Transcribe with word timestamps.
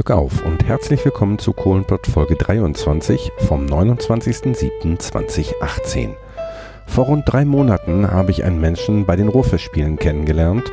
Glück 0.00 0.12
auf 0.12 0.44
und 0.46 0.64
herzlich 0.64 1.04
willkommen 1.04 1.38
zu 1.38 1.52
Kohlenpott 1.52 2.06
Folge 2.06 2.34
23 2.34 3.32
vom 3.46 3.66
29.07.2018. 3.66 6.14
Vor 6.86 7.04
rund 7.04 7.24
drei 7.26 7.44
Monaten 7.44 8.10
habe 8.10 8.30
ich 8.30 8.42
einen 8.42 8.62
Menschen 8.62 9.04
bei 9.04 9.16
den 9.16 9.28
Ruhrfestspielen 9.28 9.98
kennengelernt, 9.98 10.72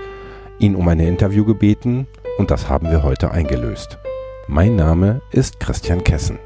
ihn 0.60 0.78
um 0.78 0.88
ein 0.88 1.02
Interview 1.02 1.44
gebeten 1.44 2.08
und 2.38 2.52
das 2.52 2.70
haben 2.70 2.90
wir 2.90 3.04
heute 3.04 3.30
eingelöst. 3.30 4.00
Mein 4.48 4.78
Name 4.78 5.20
ist 5.32 5.60
Christian 5.60 6.06
Kessen. 6.06 6.40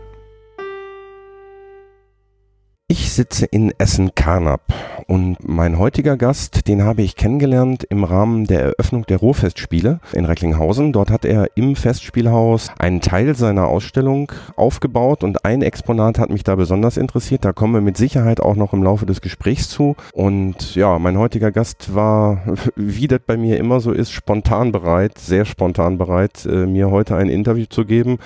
Ich 2.91 3.13
sitze 3.13 3.45
in 3.45 3.71
Essen-Karnap 3.77 4.59
und 5.07 5.37
mein 5.47 5.79
heutiger 5.79 6.17
Gast, 6.17 6.67
den 6.67 6.83
habe 6.83 7.03
ich 7.03 7.15
kennengelernt 7.15 7.85
im 7.89 8.03
Rahmen 8.03 8.47
der 8.47 8.59
Eröffnung 8.59 9.05
der 9.05 9.19
Ruhrfestspiele 9.19 10.01
in 10.11 10.25
Recklinghausen. 10.25 10.91
Dort 10.91 11.09
hat 11.09 11.23
er 11.23 11.47
im 11.55 11.77
Festspielhaus 11.77 12.67
einen 12.79 12.99
Teil 12.99 13.33
seiner 13.35 13.67
Ausstellung 13.67 14.29
aufgebaut 14.57 15.23
und 15.23 15.45
ein 15.45 15.61
Exponat 15.61 16.19
hat 16.19 16.31
mich 16.31 16.43
da 16.43 16.55
besonders 16.55 16.97
interessiert. 16.97 17.45
Da 17.45 17.53
kommen 17.53 17.75
wir 17.75 17.79
mit 17.79 17.95
Sicherheit 17.95 18.41
auch 18.41 18.57
noch 18.57 18.73
im 18.73 18.83
Laufe 18.83 19.05
des 19.05 19.21
Gesprächs 19.21 19.69
zu. 19.69 19.95
Und 20.11 20.75
ja, 20.75 20.99
mein 20.99 21.17
heutiger 21.17 21.53
Gast 21.53 21.95
war, 21.95 22.41
wie 22.75 23.07
das 23.07 23.21
bei 23.25 23.37
mir 23.37 23.57
immer 23.57 23.79
so 23.79 23.93
ist, 23.93 24.11
spontan 24.11 24.73
bereit, 24.73 25.17
sehr 25.17 25.45
spontan 25.45 25.97
bereit, 25.97 26.45
äh, 26.45 26.65
mir 26.65 26.91
heute 26.91 27.15
ein 27.15 27.29
Interview 27.29 27.67
zu 27.69 27.85
geben. 27.85 28.17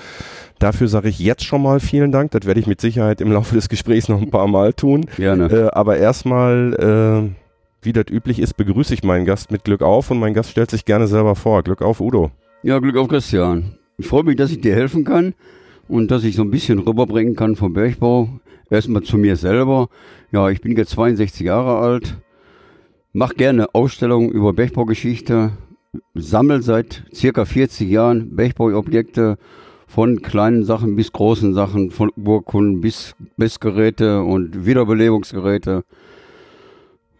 Dafür 0.58 0.88
sage 0.88 1.08
ich 1.08 1.18
jetzt 1.18 1.44
schon 1.44 1.62
mal 1.62 1.80
vielen 1.80 2.12
Dank. 2.12 2.30
Das 2.30 2.46
werde 2.46 2.60
ich 2.60 2.66
mit 2.66 2.80
Sicherheit 2.80 3.20
im 3.20 3.30
Laufe 3.30 3.54
des 3.54 3.68
Gesprächs 3.68 4.08
noch 4.08 4.20
ein 4.20 4.30
paar 4.30 4.48
Mal 4.48 4.72
tun. 4.72 5.04
Gerne. 5.16 5.46
Äh, 5.50 5.68
aber 5.72 5.98
erstmal, 5.98 7.28
äh, 7.28 7.84
wie 7.84 7.92
das 7.92 8.06
üblich 8.10 8.38
ist, 8.38 8.54
begrüße 8.56 8.94
ich 8.94 9.04
meinen 9.04 9.26
Gast 9.26 9.50
mit 9.50 9.64
Glück 9.64 9.82
auf 9.82 10.10
und 10.10 10.18
mein 10.18 10.32
Gast 10.32 10.50
stellt 10.50 10.70
sich 10.70 10.84
gerne 10.84 11.06
selber 11.06 11.34
vor. 11.34 11.62
Glück 11.62 11.82
auf, 11.82 12.00
Udo. 12.00 12.30
Ja, 12.62 12.78
Glück 12.78 12.96
auf, 12.96 13.08
Christian. 13.08 13.76
Ich 13.98 14.06
freue 14.06 14.24
mich, 14.24 14.36
dass 14.36 14.50
ich 14.50 14.60
dir 14.60 14.74
helfen 14.74 15.04
kann 15.04 15.34
und 15.88 16.10
dass 16.10 16.24
ich 16.24 16.36
so 16.36 16.42
ein 16.42 16.50
bisschen 16.50 16.78
rüberbringen 16.78 17.36
kann 17.36 17.56
vom 17.56 17.74
Bergbau. 17.74 18.28
Erstmal 18.70 19.02
zu 19.02 19.18
mir 19.18 19.36
selber. 19.36 19.88
Ja, 20.32 20.48
ich 20.48 20.60
bin 20.60 20.76
jetzt 20.76 20.90
62 20.90 21.46
Jahre 21.46 21.78
alt, 21.78 22.16
mache 23.12 23.34
gerne 23.34 23.74
Ausstellungen 23.74 24.30
über 24.30 24.52
Bergbaugeschichte, 24.52 25.52
sammle 26.14 26.62
seit 26.62 27.04
circa 27.14 27.44
40 27.44 27.88
Jahren 27.88 28.34
Bergbauobjekte 28.34 29.38
von 29.86 30.20
kleinen 30.20 30.64
Sachen 30.64 30.96
bis 30.96 31.12
großen 31.12 31.54
Sachen, 31.54 31.90
von 31.90 32.10
Urkunden 32.16 32.80
bis 32.80 33.14
Messgeräte 33.36 34.22
und 34.22 34.66
Wiederbelebungsgeräte. 34.66 35.84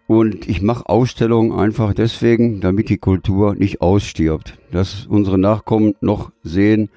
Und 0.09 0.49
ich 0.49 0.63
mache 0.63 0.89
Ausstellungen 0.89 1.53
einfach 1.53 1.95
deswegen, 1.95 2.61
damit 2.61 2.89
die 2.89 2.99
Kultur 2.99 3.55
nicht 3.55 3.81
ausstirbt. 3.81 4.59
Dass 4.71 5.07
unsere 5.07 5.39
Nachkommen 5.39 5.95
noch 6.01 6.31
sehen, 6.43 6.91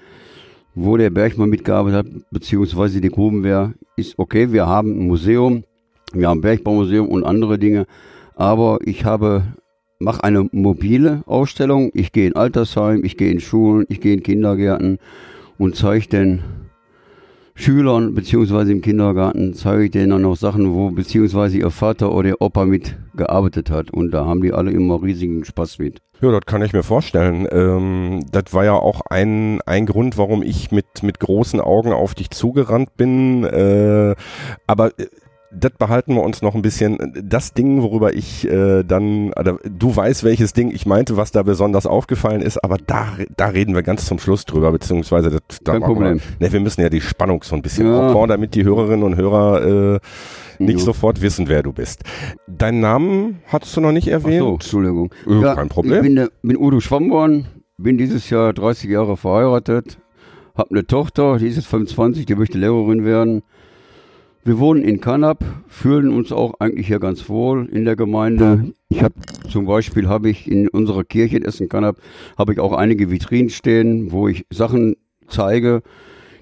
wo 0.75 0.97
der 0.97 1.09
Bergmann 1.09 1.50
mitgearbeitet 1.50 1.97
hat, 1.97 2.31
beziehungsweise 2.31 3.02
die 3.02 3.09
Grubenwehr, 3.09 3.73
ist 3.95 4.17
okay. 4.20 4.52
Wir 4.52 4.67
haben 4.67 4.92
ein 4.92 5.08
Museum, 5.08 5.64
wir 6.14 6.30
haben 6.30 6.40
ein 6.40 6.42
Bergbaumuseum 6.42 7.08
und 7.08 7.23
andere 7.23 7.58
Dinge. 7.58 7.86
Aber 8.36 8.80
ich 8.84 9.06
habe, 9.06 9.44
mache 9.97 10.23
eine 10.23 10.47
mobile 10.52 11.23
Ausstellung. 11.25 11.92
Ich 11.94 12.12
gehe 12.12 12.28
in 12.28 12.36
Altersheim, 12.36 13.03
ich 13.03 13.17
gehe 13.17 13.31
in 13.31 13.40
Schulen, 13.40 13.86
ich 13.90 14.02
gehe 14.02 14.14
in 14.14 14.23
Kindergärten 14.23 15.00
und 15.59 15.75
zeige 15.75 16.07
den 16.07 16.41
Schülern 17.53 18.15
beziehungsweise 18.15 18.71
im 18.71 18.81
Kindergarten 18.81 19.53
zeige 19.53 19.83
ich 19.83 19.91
denen 19.91 20.11
dann 20.11 20.21
noch 20.21 20.38
Sachen, 20.38 20.73
wo 20.73 20.91
beziehungsweise 20.91 21.57
ihr 21.57 21.69
Vater 21.69 22.13
oder 22.13 22.29
ihr 22.29 22.41
Opa 22.41 22.63
mitgearbeitet 22.63 23.69
hat 23.69 23.91
und 23.91 24.11
da 24.11 24.25
haben 24.25 24.41
die 24.41 24.53
alle 24.53 24.71
immer 24.71 25.03
riesigen 25.03 25.43
Spaß 25.43 25.77
mit. 25.79 25.99
Ja, 26.21 26.31
das 26.31 26.45
kann 26.45 26.61
ich 26.61 26.71
mir 26.71 26.83
vorstellen. 26.83 27.47
Ähm, 27.51 28.25
das 28.31 28.53
war 28.53 28.63
ja 28.63 28.73
auch 28.73 29.01
ein, 29.09 29.59
ein 29.66 29.85
Grund, 29.85 30.17
warum 30.17 30.41
ich 30.41 30.72
mit, 30.72 31.03
mit 31.03 31.19
großen 31.19 31.59
Augen 31.59 31.91
auf 31.91 32.16
dich 32.16 32.29
zugerannt 32.29 32.95
bin. 32.95 33.44
Äh, 33.44 34.16
aber 34.66 34.97
äh, 34.97 35.07
das 35.51 35.71
behalten 35.77 36.13
wir 36.15 36.21
uns 36.23 36.41
noch 36.41 36.53
ein 36.55 36.61
bisschen. 36.61 36.97
Das 37.23 37.53
Ding, 37.53 37.81
worüber 37.81 38.13
ich 38.13 38.47
äh, 38.47 38.83
dann, 38.83 39.33
also, 39.33 39.57
du 39.63 39.95
weißt, 39.95 40.23
welches 40.23 40.53
Ding 40.53 40.71
ich 40.71 40.85
meinte, 40.85 41.17
was 41.17 41.31
da 41.31 41.43
besonders 41.43 41.85
aufgefallen 41.87 42.41
ist, 42.41 42.63
aber 42.63 42.77
da, 42.85 43.07
da 43.35 43.47
reden 43.47 43.73
wir 43.73 43.81
ganz 43.83 44.05
zum 44.05 44.19
Schluss 44.19 44.45
drüber, 44.45 44.71
beziehungsweise 44.71 45.29
das, 45.31 45.59
da 45.63 45.73
Kein 45.73 45.81
Problem. 45.81 46.19
Wir, 46.37 46.47
ne, 46.47 46.53
wir 46.53 46.59
müssen 46.59 46.81
ja 46.81 46.89
die 46.89 47.01
Spannung 47.01 47.41
so 47.43 47.55
ein 47.55 47.61
bisschen 47.61 47.87
Ja. 47.87 48.07
aufbauen, 48.07 48.29
damit 48.29 48.53
die 48.55 48.63
Hörerinnen 48.63 49.03
und 49.03 49.15
Hörer 49.15 49.95
äh, 49.95 49.99
nicht 50.63 50.79
Jo. 50.79 50.85
sofort 50.85 51.21
wissen, 51.21 51.47
wer 51.47 51.63
du 51.63 51.71
bist. 51.73 52.03
Deinen 52.47 52.81
Namen 52.81 53.39
hattest 53.47 53.75
du 53.75 53.81
noch 53.81 53.91
nicht 53.91 54.07
Ach 54.13 54.21
so, 54.21 54.27
erwähnt? 54.27 54.51
Entschuldigung. 54.63 55.13
Äh, 55.27 55.41
kein 55.55 55.69
Problem. 55.69 55.95
Ich 55.95 56.01
bin, 56.01 56.16
der- 56.16 56.29
bin 56.43 56.57
Udo 56.57 56.79
Schwammborn, 56.79 57.45
bin 57.77 57.97
dieses 57.97 58.29
Jahr 58.29 58.53
30 58.53 58.89
Jahre 58.89 59.17
verheiratet, 59.17 59.99
habe 60.55 60.71
eine 60.71 60.85
Tochter, 60.85 61.37
die 61.37 61.47
ist 61.47 61.55
jetzt 61.55 61.67
25, 61.67 62.25
die 62.25 62.35
möchte 62.35 62.57
Lehrerin 62.57 63.05
werden. 63.05 63.41
Wir 64.49 64.57
wohnen 64.57 64.83
in 64.83 64.99
Kanab, 64.99 65.43
fühlen 65.67 66.09
uns 66.11 66.31
auch 66.31 66.55
eigentlich 66.59 66.87
hier 66.87 66.99
ganz 66.99 67.29
wohl 67.29 67.69
in 67.71 67.85
der 67.85 67.95
Gemeinde. 67.95 68.73
Ich 68.87 69.03
habe 69.03 69.13
zum 69.47 69.67
Beispiel 69.67 70.07
habe 70.09 70.27
ich 70.27 70.49
in 70.49 70.67
unserer 70.69 71.03
Kirche 71.03 71.37
in 71.37 71.45
Essen-Kanab 71.45 71.97
habe 72.35 72.53
ich 72.53 72.59
auch 72.59 72.73
einige 72.73 73.11
Vitrinen 73.11 73.51
stehen, 73.51 74.11
wo 74.11 74.27
ich 74.27 74.47
Sachen 74.49 74.95
zeige. 75.27 75.83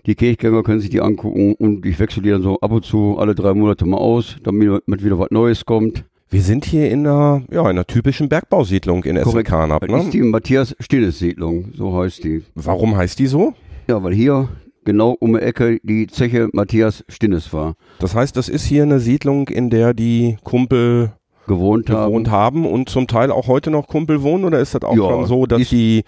Die 0.05 0.15
Kirchgänger 0.15 0.63
können 0.63 0.79
sich 0.79 0.89
die 0.89 1.01
angucken 1.01 1.53
und 1.55 1.85
ich 1.85 1.99
wechsle 1.99 2.21
die 2.23 2.29
dann 2.29 2.43
so 2.43 2.57
ab 2.61 2.71
und 2.71 2.85
zu 2.85 3.17
alle 3.17 3.35
drei 3.35 3.53
Monate 3.53 3.85
mal 3.85 3.97
aus, 3.97 4.37
damit 4.41 5.03
wieder 5.03 5.19
was 5.19 5.31
Neues 5.31 5.65
kommt. 5.65 6.05
Wir 6.29 6.43
sind 6.43 6.63
hier 6.63 6.89
in 6.89 7.05
einer, 7.05 7.43
ja, 7.51 7.63
in 7.63 7.67
einer 7.67 7.85
typischen 7.87 8.29
Bergbausiedlung 8.29 9.03
in 9.03 9.17
Essen-Karnap. 9.17 9.85
Das 9.85 9.99
ist 9.99 10.05
Ne? 10.05 10.11
die 10.11 10.21
Matthias 10.21 10.73
Stilles 10.79 11.19
Siedlung, 11.19 11.73
so 11.75 11.93
heißt 12.01 12.23
die. 12.23 12.43
Warum 12.55 12.95
heißt 12.95 13.19
die 13.19 13.27
so? 13.27 13.53
Ja, 13.89 14.01
weil 14.01 14.13
hier 14.13 14.47
genau 14.87 15.11
um 15.19 15.33
die 15.33 15.41
Ecke 15.41 15.79
die 15.83 16.07
Zeche 16.07 16.47
Matthias 16.53 17.03
Stinnes 17.09 17.51
war. 17.53 17.75
Das 17.99 18.15
heißt, 18.15 18.35
das 18.37 18.47
ist 18.49 18.65
hier 18.65 18.83
eine 18.83 18.99
Siedlung, 18.99 19.49
in 19.49 19.69
der 19.69 19.93
die 19.93 20.37
Kumpel 20.43 21.11
Gewohnt 21.45 21.89
haben. 21.89 22.07
gewohnt 22.07 22.31
haben 22.31 22.65
und 22.65 22.89
zum 22.89 23.05
Teil 23.07 23.29
auch 23.31 23.47
heute 23.47 23.69
noch 23.69 23.87
Kumpel 23.87 24.21
wohnen 24.23 24.45
oder 24.45 24.59
ist 24.59 24.73
das 24.75 24.81
auch 24.83 24.95
Ja, 24.95 25.09
schon 25.09 25.25
so, 25.27 25.45
dass 25.45 25.69
die, 25.69 26.03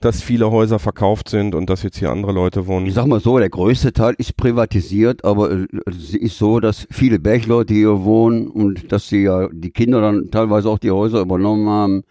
dass 0.00 0.22
viele 0.22 0.50
Häuser 0.50 0.78
verkauft 0.78 1.28
sind 1.28 1.54
und 1.54 1.70
dass 1.70 1.82
jetzt 1.82 1.98
hier 1.98 2.10
andere 2.10 2.32
Leute 2.32 2.66
wohnen? 2.66 2.86
Ich 2.86 2.94
sag 2.94 3.06
mal 3.06 3.20
so, 3.20 3.38
der 3.38 3.48
größte 3.50 3.92
Teil 3.92 4.14
ist 4.18 4.36
privatisiert, 4.36 5.24
aber 5.24 5.50
äh, 5.52 5.66
es 5.86 6.14
ist 6.14 6.36
so, 6.38 6.60
dass 6.60 6.86
viele 6.90 7.18
Bergleute 7.18 7.72
hier 7.74 8.04
wohnen 8.04 8.48
und 8.48 8.90
dass 8.90 9.08
sie 9.08 9.22
ja 9.22 9.48
die 9.52 9.70
Kinder 9.70 10.00
dann 10.00 10.30
teilweise 10.30 10.68
auch 10.70 10.78
die 10.78 10.90
Häuser 10.90 11.20
übernommen 11.20 11.68
haben. 11.68 12.02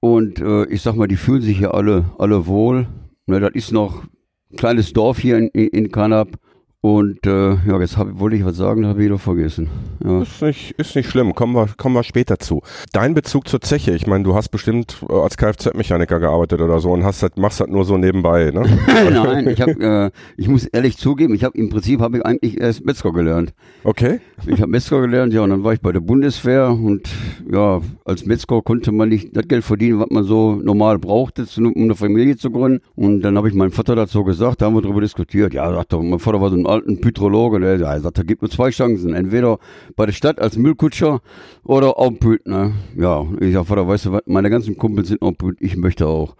Und 0.00 0.38
äh, 0.40 0.64
ich 0.66 0.80
sag 0.82 0.96
mal, 0.96 1.08
die 1.08 1.16
fühlen 1.16 1.42
sich 1.42 1.58
hier 1.58 1.74
alle, 1.74 2.04
alle 2.18 2.46
wohl. 2.46 2.86
Ne, 3.26 3.40
das 3.40 3.50
ist 3.52 3.72
noch 3.72 4.04
kleines 4.56 4.92
Dorf 4.92 5.18
hier 5.18 5.38
in, 5.38 5.48
in, 5.48 5.90
Kanab. 5.90 6.28
Und 6.82 7.26
äh, 7.26 7.56
ja, 7.66 7.78
jetzt 7.78 7.98
hab, 7.98 8.18
wollte 8.18 8.36
ich 8.36 8.44
was 8.44 8.56
sagen, 8.56 8.86
habe 8.86 9.00
ich 9.00 9.04
wieder 9.04 9.18
vergessen. 9.18 9.68
Ja. 10.02 10.22
Ist 10.22 10.40
nicht, 10.40 10.70
ist 10.78 10.96
nicht 10.96 11.10
schlimm, 11.10 11.34
kommen 11.34 11.54
wir, 11.54 11.68
kommen 11.76 11.94
wir 11.94 12.02
später 12.02 12.38
zu. 12.38 12.62
Dein 12.92 13.12
Bezug 13.12 13.48
zur 13.48 13.60
Zeche, 13.60 13.90
ich 13.90 14.06
meine, 14.06 14.24
du 14.24 14.34
hast 14.34 14.48
bestimmt 14.48 14.96
äh, 15.06 15.12
als 15.12 15.36
Kfz-Mechaniker 15.36 16.20
gearbeitet 16.20 16.62
oder 16.62 16.80
so 16.80 16.92
und 16.92 17.04
hast 17.04 17.22
das, 17.22 17.32
machst 17.36 17.60
das 17.60 17.68
nur 17.68 17.84
so 17.84 17.98
nebenbei, 17.98 18.50
ne? 18.50 18.62
Nein, 19.12 19.48
ich 19.48 19.60
habe, 19.60 19.72
äh, 19.72 20.10
ich 20.38 20.48
muss 20.48 20.64
ehrlich 20.64 20.96
zugeben, 20.96 21.34
ich 21.34 21.44
habe 21.44 21.58
im 21.58 21.68
Prinzip 21.68 22.00
habe 22.00 22.16
ich 22.16 22.24
eigentlich 22.24 22.58
erst 22.58 22.86
Metzger 22.86 23.12
gelernt. 23.12 23.52
Okay. 23.84 24.20
Ich 24.46 24.62
habe 24.62 24.70
Metzger 24.70 25.02
gelernt, 25.02 25.34
ja, 25.34 25.42
und 25.42 25.50
dann 25.50 25.62
war 25.62 25.74
ich 25.74 25.82
bei 25.82 25.92
der 25.92 26.00
Bundeswehr 26.00 26.70
und 26.70 27.10
ja, 27.52 27.82
als 28.06 28.24
Metzger 28.24 28.62
konnte 28.62 28.90
man 28.90 29.10
nicht 29.10 29.36
das 29.36 29.46
Geld 29.48 29.64
verdienen, 29.64 30.00
was 30.00 30.08
man 30.08 30.24
so 30.24 30.54
normal 30.54 30.98
brauchte, 30.98 31.44
um 31.58 31.74
eine 31.76 31.94
Familie 31.94 32.38
zu 32.38 32.50
gründen. 32.50 32.80
Und 32.94 33.20
dann 33.20 33.36
habe 33.36 33.48
ich 33.48 33.54
meinem 33.54 33.72
Vater 33.72 33.94
dazu 33.94 34.24
gesagt, 34.24 34.62
da 34.62 34.66
haben 34.66 34.74
wir 34.74 34.82
darüber 34.82 35.02
diskutiert. 35.02 35.52
Ja, 35.52 35.70
sagt 35.74 35.92
er, 35.92 36.02
mein 36.02 36.18
Vater 36.18 36.40
war 36.40 36.48
so 36.48 36.56
ein 36.56 36.69
alter 36.70 36.94
Pytrologe, 36.96 37.60
der, 37.60 37.80
er 37.80 38.00
sagt, 38.00 38.18
er 38.18 38.24
gibt 38.24 38.42
nur 38.42 38.50
zwei 38.50 38.70
Chancen, 38.70 39.14
entweder 39.14 39.58
bei 39.96 40.06
der 40.06 40.12
Stadt 40.12 40.40
als 40.40 40.56
Müllkutscher 40.56 41.20
oder 41.64 41.98
auf 41.98 42.18
Püt, 42.18 42.46
ne? 42.46 42.72
Ja, 42.96 43.26
ich 43.40 43.52
sag, 43.52 43.66
Vater, 43.66 43.86
weißt 43.86 44.06
du 44.06 44.18
meine 44.26 44.50
ganzen 44.50 44.76
Kumpels 44.76 45.08
sind 45.08 45.22
auf 45.22 45.36
Püt, 45.36 45.56
ich 45.60 45.76
möchte 45.76 46.06
auch. 46.06 46.36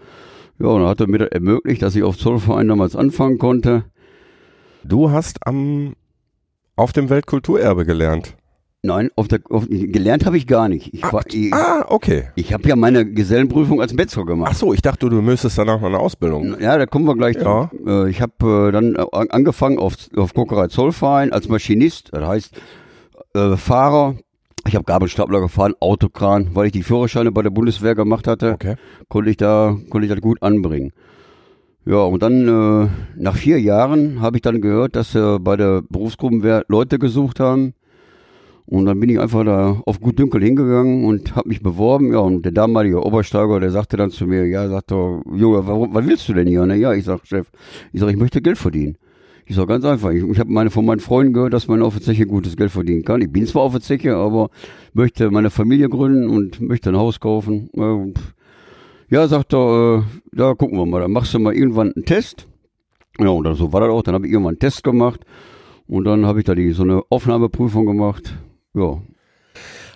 Ja, 0.59 0.69
und 0.69 0.81
dann 0.81 0.89
hat 0.89 1.01
er 1.01 1.09
mir 1.09 1.19
das 1.19 1.31
ermöglicht, 1.31 1.83
dass 1.83 1.97
ich 1.97 2.03
auf 2.03 2.19
Zollverein 2.19 2.69
damals 2.69 2.95
anfangen 2.95 3.39
konnte. 3.39 3.85
Du 4.85 5.11
hast 5.11 5.47
am, 5.47 5.95
auf 6.77 6.93
dem 6.93 7.11
Weltkulturerbe 7.11 7.85
gelernt. 7.85 8.37
Nein, 8.83 9.11
auf 9.15 9.29
der, 9.29 9.41
auf, 9.51 9.67
gelernt 9.69 10.25
habe 10.25 10.39
ich 10.39 10.47
gar 10.47 10.69
nicht. 10.71 10.95
Ich, 10.95 11.05
Ah, 11.05 11.13
war, 11.13 11.23
ich, 11.31 11.53
Ah, 11.53 11.85
okay. 11.89 12.25
ich 12.35 12.55
habe 12.55 12.67
ja 12.67 12.77
meine 12.77 13.05
Gesellenprüfung 13.05 13.79
als 13.81 13.93
Metzger 13.93 14.23
Ach 14.23 14.27
gemacht. 14.27 14.57
so, 14.57 14.73
ich 14.73 14.81
dachte, 14.81 15.11
du 15.11 15.21
müsstest 15.21 15.59
danach 15.59 15.81
noch 15.83 15.89
eine 15.89 15.99
Ausbildung. 15.99 16.57
Ja, 16.61 16.79
da 16.79 16.87
kommen 16.87 17.05
wir 17.07 17.15
gleich 17.15 17.37
Ja. 17.37 17.71
zu. 17.71 17.87
Äh, 17.87 18.09
Ich 18.11 18.23
habe 18.23 18.69
äh, 18.69 18.73
dann 18.73 18.95
äh, 18.97 19.05
an- 19.13 19.29
angefangen 19.31 19.79
auf, 19.79 19.97
auf 20.17 20.33
Kokerei 20.33 20.69
Zollverein 20.69 21.31
als 21.33 21.49
Maschinist, 21.49 22.09
das 22.13 22.27
heißt 22.27 22.61
äh, 23.35 23.57
Fahrer. 23.59 24.15
Ich 24.67 24.75
habe 24.75 24.85
Gabelstapler 24.85 25.41
gefahren, 25.41 25.75
Autokran, 25.81 26.51
weil 26.55 26.67
ich 26.67 26.73
die 26.73 26.83
Führerscheine 26.83 27.33
bei 27.33 27.43
der 27.43 27.51
Bundeswehr 27.51 27.95
gemacht 27.95 28.27
hatte, 28.27 28.53
Okay. 28.53 28.77
konnte 29.09 29.31
ich 29.31 29.37
da 29.37 29.77
konnte 29.91 30.07
ich 30.07 30.13
das 30.13 30.21
gut 30.23 30.43
anbringen. 30.43 30.93
Ja, 31.87 31.97
und 32.03 32.23
dann 32.23 32.47
äh, 32.49 32.89
nach 33.17 33.37
vier 33.37 33.61
Jahren 33.61 34.21
habe 34.23 34.37
ich 34.37 34.43
dann 34.43 34.61
gehört, 34.63 34.97
dass 34.97 35.15
äh, 35.15 35.39
bei 35.39 35.57
der 35.57 35.83
Berufsgruppenwehr 35.89 36.65
Leute 36.69 36.99
gesucht 36.99 37.41
haben. 37.41 37.75
Und 38.71 38.87
dann 38.87 39.01
bin 39.01 39.11
ich 39.11 39.19
einfach 39.19 39.45
da 39.45 39.83
auf 39.85 40.01
gut 40.01 40.17
Dünkel 40.17 40.45
hingegangen 40.45 41.05
und 41.05 41.35
habe 41.35 41.49
mich 41.49 41.61
beworben. 41.61 42.13
Ja, 42.13 42.21
und 42.21 42.43
der 42.45 42.53
damalige 42.53 43.05
Obersteiger, 43.05 43.59
der 43.59 43.73
sagte 43.73 43.97
dann 43.97 44.13
zu 44.13 44.29
mir, 44.29 44.47
ja, 44.47 44.69
sagt 44.69 44.93
doch, 44.93 45.23
Junge, 45.35 45.67
warum, 45.67 45.93
was 45.93 46.07
willst 46.07 46.29
du 46.29 46.35
denn 46.35 46.47
hier? 46.47 46.65
Na, 46.65 46.77
ja, 46.77 46.95
ich 46.95 47.05
sag, 47.05 47.27
Chef, 47.27 47.49
ich 47.93 48.01
sag, 48.01 48.11
ich 48.11 48.17
möchte 48.17 48.41
Geld 48.41 48.59
verdienen. 48.59 48.97
Ich 49.45 49.57
sag 49.57 49.67
ganz 49.67 49.85
einfach, 49.85 50.13
ich, 50.13 50.23
ich 50.23 50.39
habe 50.39 50.53
meine, 50.53 50.71
von 50.71 50.87
meinen 50.87 51.01
Freunden 51.01 51.33
gehört, 51.33 51.53
dass 51.53 51.67
man 51.67 51.83
auf 51.83 51.95
der 51.95 52.03
Zeche 52.05 52.27
gutes 52.27 52.57
Geld 52.57 52.71
verdienen 52.71 53.03
kann. 53.03 53.21
Ich 53.21 53.33
bin 53.33 53.45
zwar 53.45 53.63
auf 53.63 53.73
der 53.73 53.81
Zeche, 53.81 54.15
aber 54.15 54.51
möchte 54.93 55.33
meine 55.33 55.51
Familie 55.51 55.89
gründen 55.89 56.31
und 56.31 56.61
möchte 56.61 56.91
ein 56.91 56.97
Haus 56.97 57.19
kaufen. 57.19 57.71
Ja, 59.09 59.27
sagt 59.27 59.53
er, 59.53 60.05
äh, 60.07 60.19
da 60.31 60.55
gucken 60.55 60.79
wir 60.79 60.87
mal, 60.87 61.01
dann 61.01 61.11
machst 61.11 61.35
du 61.35 61.41
mal 61.41 61.55
irgendwann 61.55 61.93
einen 61.93 62.05
Test. 62.05 62.47
Ja, 63.19 63.31
und 63.31 63.53
so 63.57 63.73
war 63.73 63.81
das 63.81 63.91
auch. 63.91 64.03
Dann 64.05 64.15
habe 64.15 64.29
ich 64.29 64.33
irgendwann 64.33 64.53
einen 64.53 64.61
Test 64.61 64.85
gemacht 64.85 65.23
und 65.89 66.05
dann 66.05 66.25
habe 66.25 66.39
ich 66.39 66.45
da 66.45 66.55
die 66.55 66.71
so 66.71 66.85
eine 66.85 67.03
Aufnahmeprüfung 67.11 67.85
gemacht. 67.85 68.39
Ja. 68.75 68.99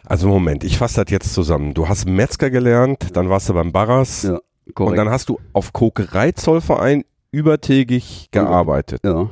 Also 0.06 0.28
Moment, 0.28 0.64
ich 0.64 0.76
fasse 0.78 1.02
das 1.04 1.10
jetzt 1.10 1.32
zusammen. 1.32 1.72
Du 1.74 1.88
hast 1.88 2.06
Metzger 2.06 2.50
gelernt, 2.50 3.16
dann 3.16 3.30
warst 3.30 3.48
du 3.48 3.54
beim 3.54 3.72
Barras 3.72 4.22
Ja, 4.24 4.38
und 4.78 4.96
dann 4.96 5.08
hast 5.08 5.28
du 5.28 5.38
auf 5.52 5.72
Kokereizollverein 5.72 7.04
übertägig 7.30 8.28
gearbeitet 8.30 9.00
ja. 9.04 9.28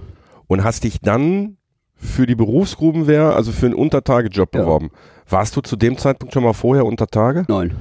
und 0.46 0.64
hast 0.64 0.84
dich 0.84 1.00
dann 1.00 1.56
für 1.94 2.26
die 2.26 2.34
Berufsgrubenwehr, 2.34 3.36
also 3.36 3.52
für 3.52 3.66
einen 3.66 3.74
Untertagejob 3.74 4.54
Ja. 4.54 4.62
beworben. 4.62 4.90
Warst 5.28 5.56
du 5.56 5.60
zu 5.60 5.76
dem 5.76 5.98
Zeitpunkt 5.98 6.34
schon 6.34 6.42
mal 6.42 6.52
vorher 6.52 6.84
unter 6.86 7.06
Tage? 7.06 7.44
Nein. 7.48 7.74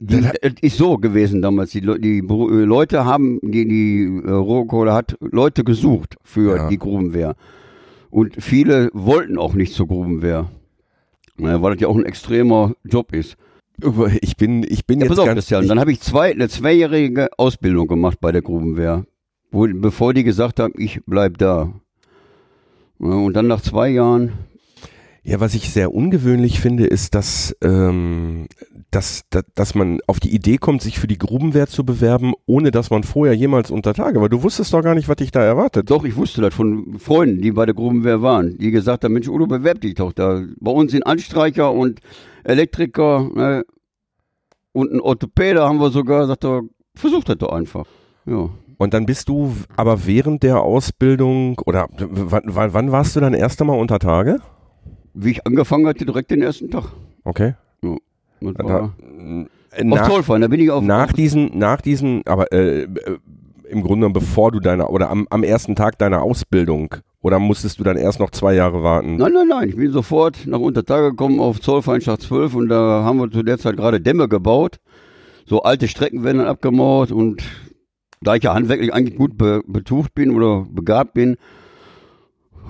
Die, 0.00 0.24
es 0.42 0.52
ist 0.60 0.76
so 0.76 0.96
gewesen 0.96 1.42
damals. 1.42 1.70
Die, 1.70 1.80
Le- 1.80 1.98
die 1.98 2.18
äh, 2.18 2.64
Leute 2.64 3.04
haben, 3.04 3.40
die, 3.42 3.66
die 3.66 4.22
äh, 4.24 4.30
Rohkohle 4.30 4.92
hat 4.94 5.16
Leute 5.20 5.64
gesucht 5.64 6.16
für 6.22 6.56
Ja. 6.56 6.68
die 6.68 6.78
Grubenwehr. 6.78 7.34
Und 8.10 8.42
viele 8.42 8.90
wollten 8.92 9.38
auch 9.38 9.54
nicht 9.54 9.74
zur 9.74 9.86
Grubenwehr. 9.88 10.50
Naja, 11.36 11.62
weil 11.62 11.74
das 11.74 11.80
ja 11.80 11.88
auch 11.88 11.96
ein 11.96 12.06
extremer 12.06 12.74
Job 12.84 13.12
ist. 13.12 13.36
Ich 14.20 14.36
bin, 14.36 14.64
ich 14.68 14.86
bin 14.86 14.98
Ja, 14.98 15.04
jetzt 15.04 15.10
pass 15.10 15.18
auf, 15.20 15.26
ganz, 15.26 15.36
Christian. 15.36 15.68
Dann 15.68 15.78
habe 15.78 15.92
ich 15.92 16.00
zwei, 16.00 16.32
eine 16.32 16.48
zweijährige 16.48 17.28
Ausbildung 17.38 17.86
gemacht 17.86 18.18
bei 18.20 18.32
der 18.32 18.42
Grubenwehr. 18.42 19.04
Wo, 19.52 19.68
bevor 19.72 20.14
die 20.14 20.24
gesagt 20.24 20.58
haben, 20.58 20.74
ich 20.76 21.00
bleib 21.06 21.38
da. 21.38 21.72
Ja, 22.98 23.10
und 23.10 23.34
dann 23.34 23.46
nach 23.46 23.60
zwei 23.60 23.88
Jahren, 23.88 24.32
Ja, 25.28 25.40
was 25.40 25.54
ich 25.54 25.68
sehr 25.68 25.92
ungewöhnlich 25.92 26.58
finde, 26.58 26.86
ist, 26.86 27.14
dass, 27.14 27.54
ähm, 27.60 28.46
dass, 28.90 29.24
dass, 29.28 29.44
dass 29.54 29.74
man 29.74 29.98
auf 30.06 30.20
die 30.20 30.34
Idee 30.34 30.56
kommt, 30.56 30.80
sich 30.80 30.98
für 30.98 31.06
die 31.06 31.18
Grubenwehr 31.18 31.66
zu 31.66 31.84
bewerben, 31.84 32.32
ohne 32.46 32.70
dass 32.70 32.88
man 32.88 33.02
vorher 33.02 33.34
jemals 33.34 33.70
unter 33.70 33.92
Tage 33.92 34.22
war. 34.22 34.30
Du 34.30 34.42
wusstest 34.42 34.72
doch 34.72 34.80
gar 34.80 34.94
nicht, 34.94 35.06
was 35.06 35.16
dich 35.16 35.30
da 35.30 35.42
erwartet. 35.42 35.90
Doch, 35.90 36.04
ich 36.06 36.16
wusste 36.16 36.40
das 36.40 36.54
von 36.54 36.98
Freunden, 36.98 37.42
die 37.42 37.52
bei 37.52 37.66
der 37.66 37.74
Grubenwehr 37.74 38.22
waren, 38.22 38.56
die 38.56 38.70
gesagt 38.70 39.04
haben, 39.04 39.12
Mensch, 39.12 39.28
Udo, 39.28 39.46
bewerb 39.46 39.82
dich 39.82 39.96
doch 39.96 40.14
da. 40.14 40.44
Bei 40.60 40.70
uns 40.70 40.92
sind 40.92 41.06
Anstreicher 41.06 41.72
und 41.72 42.00
Elektriker 42.42 43.28
ne, 43.34 43.64
und 44.72 44.90
ein 44.92 45.00
Orthopäde 45.00 45.60
haben 45.60 45.78
wir 45.78 45.90
sogar, 45.90 46.26
sagt 46.26 46.46
er, 46.46 46.62
versuch 46.94 47.24
das 47.24 47.36
doch 47.36 47.52
einfach. 47.52 47.84
Ja. 48.24 48.48
Und 48.78 48.94
dann 48.94 49.04
bist 49.04 49.28
du 49.28 49.52
aber 49.76 50.06
während 50.06 50.42
der 50.42 50.62
Ausbildung 50.62 51.58
oder 51.66 51.86
wann, 51.98 52.44
wann, 52.46 52.72
wann 52.72 52.92
warst 52.92 53.14
du 53.14 53.20
dann 53.20 53.34
erst 53.34 53.60
einmal 53.60 53.78
unter 53.78 53.98
Tage? 53.98 54.40
Wie 55.20 55.32
ich 55.32 55.46
angefangen 55.46 55.86
hatte, 55.86 56.04
direkt 56.04 56.30
den 56.30 56.42
ersten 56.42 56.70
Tag. 56.70 56.84
Okay. 57.24 57.54
Das 58.40 58.54
Da, 58.54 58.64
war 58.64 58.94
äh, 59.72 59.82
auf 59.82 59.84
nach, 59.84 60.08
Zollverein, 60.08 60.42
da 60.42 60.48
bin 60.48 60.60
ich 60.60 60.70
auf, 60.70 60.82
nach 60.82 61.12
diesen, 61.12 61.58
nach 61.58 61.80
diesen, 61.80 62.26
aber 62.26 62.52
äh, 62.52 62.82
äh, 62.82 62.88
im 63.68 63.82
Grunde 63.82 64.06
genommen 64.06 64.12
bevor 64.14 64.52
du 64.52 64.60
deine 64.60 64.88
oder 64.88 65.10
am, 65.10 65.26
am 65.30 65.42
ersten 65.42 65.74
Tag 65.74 65.98
deiner 65.98 66.22
Ausbildung 66.22 66.94
oder 67.20 67.38
musstest 67.38 67.80
du 67.80 67.84
dann 67.84 67.96
erst 67.96 68.20
noch 68.20 68.30
zwei 68.30 68.54
Jahre 68.54 68.82
warten? 68.82 69.16
Nein, 69.16 69.32
nein, 69.32 69.48
nein, 69.48 69.68
ich 69.68 69.76
bin 69.76 69.90
sofort 69.90 70.46
nach 70.46 70.60
Untertage 70.60 71.10
gekommen 71.10 71.40
auf 71.40 71.60
Zollfeindschacht 71.60 72.22
12 72.22 72.54
und 72.54 72.68
da 72.68 73.02
haben 73.04 73.18
wir 73.18 73.30
zu 73.30 73.42
der 73.42 73.58
Zeit 73.58 73.76
gerade 73.76 74.00
Dämme 74.00 74.28
gebaut. 74.28 74.78
So 75.44 75.62
alte 75.62 75.88
Strecken 75.88 76.22
werden 76.22 76.38
dann 76.38 76.46
abgemauert 76.46 77.10
und 77.10 77.42
da 78.20 78.36
ich 78.36 78.42
ja 78.44 78.54
handwerklich 78.54 78.92
eigentlich 78.94 79.16
gut 79.16 79.36
be 79.36 79.62
betucht 79.66 80.14
bin 80.14 80.30
oder 80.30 80.64
begabt 80.70 81.14
bin, 81.14 81.36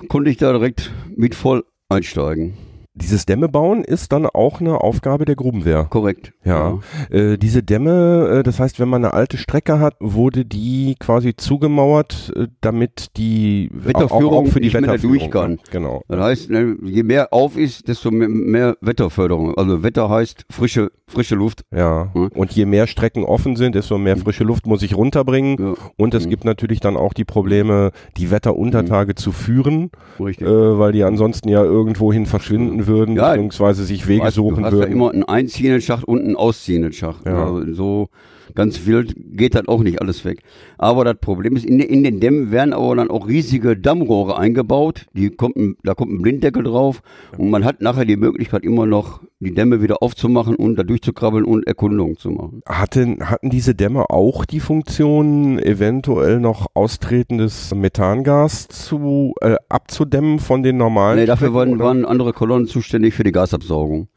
konnte 0.07 0.29
ich 0.29 0.37
da 0.37 0.51
direkt 0.51 0.91
mit 1.15 1.35
voll 1.35 1.63
einsteigen. 1.89 2.53
Dieses 3.01 3.25
Dämme 3.25 3.47
bauen 3.49 3.83
ist 3.83 4.11
dann 4.11 4.25
auch 4.25 4.59
eine 4.59 4.81
Aufgabe 4.81 5.25
der 5.25 5.35
Grubenwehr. 5.35 5.85
Korrekt. 5.89 6.33
Ja. 6.43 6.79
Äh, 7.09 7.37
diese 7.37 7.63
Dämme, 7.63 8.39
äh, 8.39 8.43
das 8.43 8.59
heißt, 8.59 8.79
wenn 8.79 8.89
man 8.89 9.05
eine 9.05 9.13
alte 9.13 9.37
Strecke 9.37 9.79
hat, 9.79 9.95
wurde 9.99 10.45
die 10.45 10.95
quasi 10.99 11.35
zugemauert, 11.35 12.31
äh, 12.35 12.47
damit 12.61 13.17
die 13.17 13.69
Wetterführung 13.73 14.33
auch, 14.33 14.43
auch 14.43 14.47
für 14.47 14.59
die 14.59 14.73
Wetterführung 14.73 15.17
durch 15.19 15.31
kann. 15.31 15.59
Genau. 15.71 16.01
Das 16.07 16.19
heißt, 16.19 16.49
ne, 16.49 16.75
je 16.83 17.03
mehr 17.03 17.33
auf 17.33 17.57
ist, 17.57 17.87
desto 17.87 18.11
mehr, 18.11 18.75
Wetterförderung. 18.81 19.57
Also 19.57 19.81
Wetter 19.83 20.09
heißt 20.09 20.45
frische, 20.49 20.91
frische 21.07 21.35
Luft. 21.35 21.63
Ja. 21.75 22.11
Mhm. 22.13 22.27
Und 22.35 22.51
je 22.51 22.65
mehr 22.65 22.87
Strecken 22.87 23.23
offen 23.23 23.55
sind, 23.55 23.75
desto 23.75 23.97
mehr 23.97 24.17
frische 24.17 24.43
Luft 24.43 24.65
muss 24.67 24.81
ich 24.81 24.95
runterbringen. 24.95 25.57
Ja, 25.59 25.73
Und 25.97 26.13
es 26.13 26.25
Mhm. 26.25 26.29
gibt 26.31 26.45
natürlich 26.45 26.79
dann 26.79 26.97
auch 26.97 27.13
die 27.13 27.25
Probleme, 27.25 27.91
die 28.17 28.31
Wetteruntertage 28.31 29.15
zu 29.15 29.31
führen, 29.31 29.91
richtig. 30.19 30.47
äh, 30.47 30.79
weil 30.79 30.91
die 30.91 31.03
ansonsten 31.03 31.49
ja 31.49 31.63
irgendwohin 31.63 32.25
verschwinden 32.25 32.87
würden, 32.89 33.15
Ja, 33.15 33.29
beziehungsweise 33.29 33.85
sich 33.85 34.07
Wege 34.07 34.23
hast, 34.25 34.33
suchen 34.35 34.57
du 34.57 34.65
hast 34.65 34.73
würden. 34.73 34.89
ja 34.89 34.93
immer 34.95 35.11
einen 35.11 35.23
einziehenden 35.23 35.81
Schacht 35.81 36.03
und 36.03 36.19
einen 36.19 36.35
ausziehenden 36.35 36.91
Schacht. 36.91 37.25
Ja. 37.25 37.45
Also 37.45 37.73
so 37.73 38.09
ganz 38.55 38.85
wild 38.85 39.13
geht 39.17 39.55
dann 39.55 39.67
auch 39.67 39.81
nicht 39.83 40.01
alles 40.01 40.25
weg. 40.25 40.41
Aber 40.77 41.03
das 41.05 41.17
Problem 41.19 41.55
ist, 41.55 41.65
in, 41.65 41.77
den- 41.77 41.89
in 41.89 42.03
den 42.03 42.19
Dämmen 42.19 42.51
werden 42.51 42.73
aber 42.73 42.95
dann 42.95 43.09
auch 43.09 43.27
riesige 43.27 43.77
Dammrohre 43.77 44.37
eingebaut. 44.37 45.05
Die 45.13 45.29
kommt, 45.29 45.55
ein- 45.57 45.75
da 45.83 45.93
kommt 45.93 46.11
ein 46.11 46.21
Blinddeckel 46.21 46.63
drauf 46.63 47.01
und 47.37 47.49
man 47.49 47.63
hat 47.65 47.81
nachher 47.81 48.05
die 48.05 48.17
Möglichkeit 48.17 48.63
immer 48.63 48.85
noch 48.85 49.21
die 49.41 49.53
Dämme 49.53 49.81
wieder 49.81 50.03
aufzumachen 50.03 50.55
und 50.55 50.75
da 50.77 50.83
durchzukrabbeln 50.83 51.45
und 51.45 51.65
Erkundungen 51.65 52.17
zu 52.17 52.29
machen. 52.31 52.61
Hatten, 52.67 53.29
hatten 53.29 53.49
diese 53.49 53.73
Dämme 53.75 54.09
auch 54.09 54.43
die 54.45 54.59
Funktion, 54.59 55.59
eventuell 55.59 56.39
noch 56.39 56.67
austretendes 56.73 57.73
Methangas 57.73 58.67
zu, 58.67 59.33
äh, 59.41 59.55
abzudämmen 59.69 60.39
von 60.39 60.61
den 60.63 60.77
normalen? 60.77 61.19
Nee, 61.19 61.25
dafür 61.25 61.53
waren, 61.53 61.79
waren 61.79 62.03
andere 62.05 62.33
Kolonnen 62.33 62.67
zuständig 62.67 63.13
für 63.13 63.23
die 63.23 63.31
Gasabsaugung. 63.31 64.09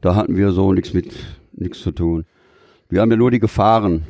Da 0.00 0.14
hatten 0.14 0.36
wir 0.36 0.52
so 0.52 0.72
nichts 0.72 0.94
mit 0.94 1.12
nichts 1.52 1.80
zu 1.80 1.90
tun. 1.90 2.24
Wir 2.88 3.00
haben 3.00 3.10
ja 3.10 3.16
nur 3.16 3.30
die 3.30 3.38
Gefahren 3.38 4.04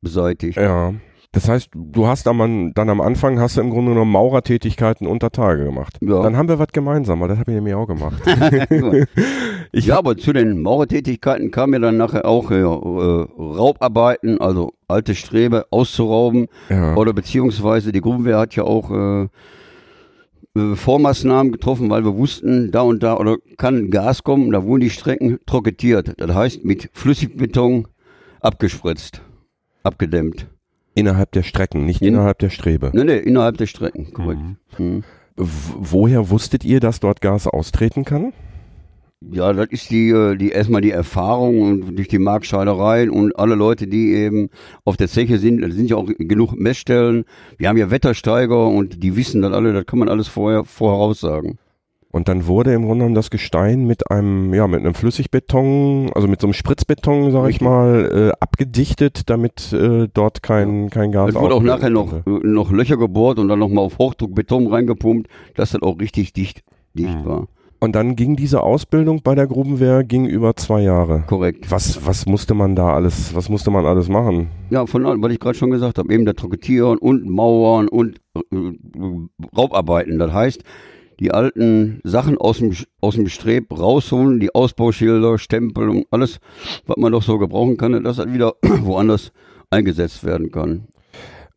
beseitigt. 0.00 0.56
Ja. 0.56 0.94
Das 1.32 1.48
heißt, 1.48 1.68
du 1.74 2.06
hast 2.06 2.26
am, 2.28 2.72
dann 2.72 2.88
am 2.88 3.00
Anfang 3.02 3.38
hast 3.38 3.56
du 3.58 3.60
im 3.60 3.68
Grunde 3.68 3.92
genommen 3.92 4.12
Maurertätigkeiten 4.12 5.06
unter 5.06 5.30
Tage 5.30 5.64
gemacht. 5.64 5.98
Ja. 6.00 6.22
Dann 6.22 6.36
haben 6.36 6.48
wir 6.48 6.58
was 6.58 6.68
gemeinsam, 6.68 7.20
weil 7.20 7.28
das 7.28 7.38
habe 7.38 7.50
ich 7.50 7.56
nämlich 7.56 7.74
auch 7.74 7.86
gemacht. 7.86 8.22
Ich 9.72 9.86
ja, 9.86 9.98
aber 9.98 10.16
zu 10.16 10.32
den 10.32 10.62
Maurertätigkeiten 10.62 11.50
kam 11.50 11.74
ja 11.74 11.78
dann 11.78 11.98
nachher 11.98 12.24
auch 12.24 12.50
ja, 12.50 12.56
äh, 12.58 13.26
Raubarbeiten, 13.36 14.40
also 14.40 14.72
alte 14.88 15.14
Strebe 15.14 15.66
auszurauben. 15.70 16.46
ja. 16.70 16.94
Oder 16.94 17.12
beziehungsweise 17.12 17.92
die 17.92 18.00
Grubenwehr 18.00 18.38
hat 18.38 18.56
ja 18.56 18.62
auch 18.62 18.90
äh, 18.90 19.28
äh, 20.56 20.76
Vormaßnahmen 20.76 21.52
getroffen, 21.52 21.90
weil 21.90 22.04
wir 22.04 22.16
wussten, 22.16 22.70
da 22.70 22.82
und 22.82 23.02
da 23.02 23.18
oder 23.18 23.36
kann 23.58 23.90
Gas 23.90 24.22
kommen, 24.22 24.52
da 24.52 24.64
wurden 24.64 24.80
die 24.80 24.90
Strecken 24.90 25.38
trokettiert. 25.44 26.14
Das 26.16 26.34
heißt 26.34 26.64
mit 26.64 26.88
Flüssigbeton 26.94 27.88
abgespritzt, 28.40 29.22
abgedämmt. 29.82 30.46
Innerhalb 30.94 31.32
der 31.32 31.42
Strecken, 31.42 31.84
nicht 31.84 32.00
In- 32.00 32.08
innerhalb 32.14 32.38
der 32.38 32.50
Strebe. 32.50 32.90
Ne, 32.94 33.04
ne, 33.04 33.16
innerhalb 33.16 33.58
der 33.58 33.66
Strecken, 33.66 34.12
korrekt. 34.12 34.40
Mhm. 34.78 35.04
W 35.36 35.44
woher 35.78 36.30
wusstet 36.30 36.64
ihr, 36.64 36.80
dass 36.80 37.00
dort 37.00 37.20
Gas 37.20 37.46
austreten 37.46 38.04
kann? 38.06 38.32
Ja, 39.20 39.52
das 39.52 39.68
ist 39.70 39.90
die, 39.90 40.10
äh, 40.10 40.36
die 40.36 40.50
erstmal 40.50 40.80
die 40.82 40.90
Erfahrung 40.90 41.60
und 41.60 41.96
durch 41.96 42.08
die 42.08 42.18
Marktscheidereien 42.18 43.10
und 43.10 43.38
alle 43.38 43.54
Leute, 43.54 43.86
die 43.86 44.12
eben 44.14 44.50
auf 44.84 44.96
der 44.96 45.08
Zeche 45.08 45.38
sind, 45.38 45.60
da 45.62 45.70
sind 45.70 45.88
ja 45.90 45.96
auch 45.96 46.06
genug 46.18 46.54
Messstellen. 46.54 47.24
Wir 47.58 47.68
haben 47.68 47.76
ja 47.78 47.90
Wettersteiger 47.90 48.66
und 48.66 49.02
die 49.02 49.16
wissen 49.16 49.42
das 49.42 49.52
alle, 49.52 49.72
das 49.72 49.86
kann 49.86 49.98
man 49.98 50.08
alles 50.08 50.28
vorher 50.28 50.64
voraussagen. 50.64 51.58
Und 52.16 52.28
dann 52.28 52.46
wurde 52.46 52.72
im 52.72 52.86
Grunde 52.86 53.00
genommen 53.00 53.14
das 53.14 53.28
Gestein 53.28 53.84
mit 53.84 54.10
einem, 54.10 54.54
ja, 54.54 54.66
mit 54.66 54.80
einem 54.80 54.94
Flüssigbeton, 54.94 56.10
also 56.14 56.28
mit 56.28 56.40
so 56.40 56.46
einem 56.46 56.54
Spritzbeton, 56.54 57.30
sag 57.30 57.50
ich 57.50 57.60
mal, 57.60 58.30
äh, 58.32 58.32
abgedichtet, 58.40 59.28
damit 59.28 59.70
äh, 59.74 60.08
dort 60.10 60.42
kein, 60.42 60.88
kein 60.88 61.12
Gas 61.12 61.28
Es 61.28 61.34
wurde 61.34 61.54
auch 61.54 61.62
nachher 61.62 61.90
noch, 61.90 62.10
äh, 62.14 62.20
noch 62.24 62.72
Löcher 62.72 62.96
gebohrt 62.96 63.38
und 63.38 63.48
dann 63.48 63.58
nochmal 63.58 63.84
auf 63.84 63.98
Hochdruck 63.98 64.34
Beton 64.34 64.66
reingepumpt, 64.66 65.28
dass 65.56 65.72
das 65.72 65.82
auch 65.82 66.00
richtig 66.00 66.32
dicht, 66.32 66.62
dicht 66.94 67.22
war. 67.26 67.48
Und 67.80 67.94
dann 67.94 68.16
ging 68.16 68.34
diese 68.34 68.62
Ausbildung 68.62 69.20
bei 69.22 69.34
der 69.34 69.46
Grubenwehr 69.46 70.02
ging 70.02 70.24
über 70.24 70.56
zwei 70.56 70.80
Jahre. 70.80 71.24
Korrekt. 71.26 71.70
Was, 71.70 72.06
was 72.06 72.24
musste 72.24 72.54
man 72.54 72.74
da 72.74 72.94
alles, 72.94 73.34
was 73.34 73.50
musste 73.50 73.70
man 73.70 73.84
alles 73.84 74.08
machen? 74.08 74.48
Ja, 74.70 74.86
von 74.86 75.04
allem, 75.04 75.22
was 75.22 75.32
ich 75.32 75.38
gerade 75.38 75.58
schon 75.58 75.70
gesagt 75.70 75.98
habe, 75.98 76.10
eben 76.14 76.24
der 76.24 76.34
Troketieren 76.34 76.96
und 76.96 77.28
Mauern 77.28 77.88
und 77.88 78.22
äh, 78.34 78.56
Raubarbeiten. 79.54 80.18
Das 80.18 80.32
heißt, 80.32 80.62
die 81.20 81.32
alten 81.32 82.00
Sachen 82.04 82.38
aus 82.38 82.58
dem, 82.58 82.72
aus 83.00 83.14
dem 83.14 83.28
Streb 83.28 83.76
rausholen, 83.76 84.40
die 84.40 84.54
Ausbauschilder, 84.54 85.38
Stempel 85.38 85.88
und 85.88 86.06
alles, 86.10 86.38
was 86.86 86.96
man 86.96 87.12
doch 87.12 87.22
so 87.22 87.38
gebrauchen 87.38 87.76
kann, 87.76 88.04
dass 88.04 88.16
das 88.16 88.32
wieder 88.32 88.54
woanders 88.62 89.32
eingesetzt 89.70 90.24
werden 90.24 90.50
kann. 90.50 90.88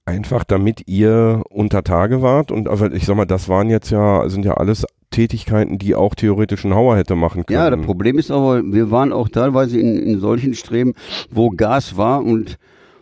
Einfach 0.05 0.43
damit 0.43 0.87
ihr 0.87 1.43
unter 1.49 1.83
Tage 1.83 2.21
wart 2.21 2.51
und 2.51 2.67
aber 2.67 2.91
ich 2.93 3.05
sag 3.05 3.15
mal, 3.15 3.25
das 3.25 3.47
waren 3.47 3.69
jetzt 3.69 3.91
ja, 3.91 4.27
sind 4.27 4.43
ja 4.43 4.55
alles 4.55 4.85
Tätigkeiten, 5.11 5.77
die 5.77 5.95
auch 5.95 6.15
theoretisch 6.15 6.65
ein 6.65 6.73
Hauer 6.73 6.97
hätte 6.97 7.15
machen 7.15 7.45
können. 7.45 7.59
Ja, 7.59 7.69
das 7.69 7.85
Problem 7.85 8.17
ist 8.17 8.31
aber, 8.31 8.63
wir 8.63 8.91
waren 8.91 9.11
auch 9.11 9.29
teilweise 9.29 9.79
in, 9.79 9.97
in 9.99 10.19
solchen 10.19 10.53
Streben, 10.53 10.93
wo 11.29 11.49
Gas 11.49 11.97
war 11.97 12.23
und 12.23 12.57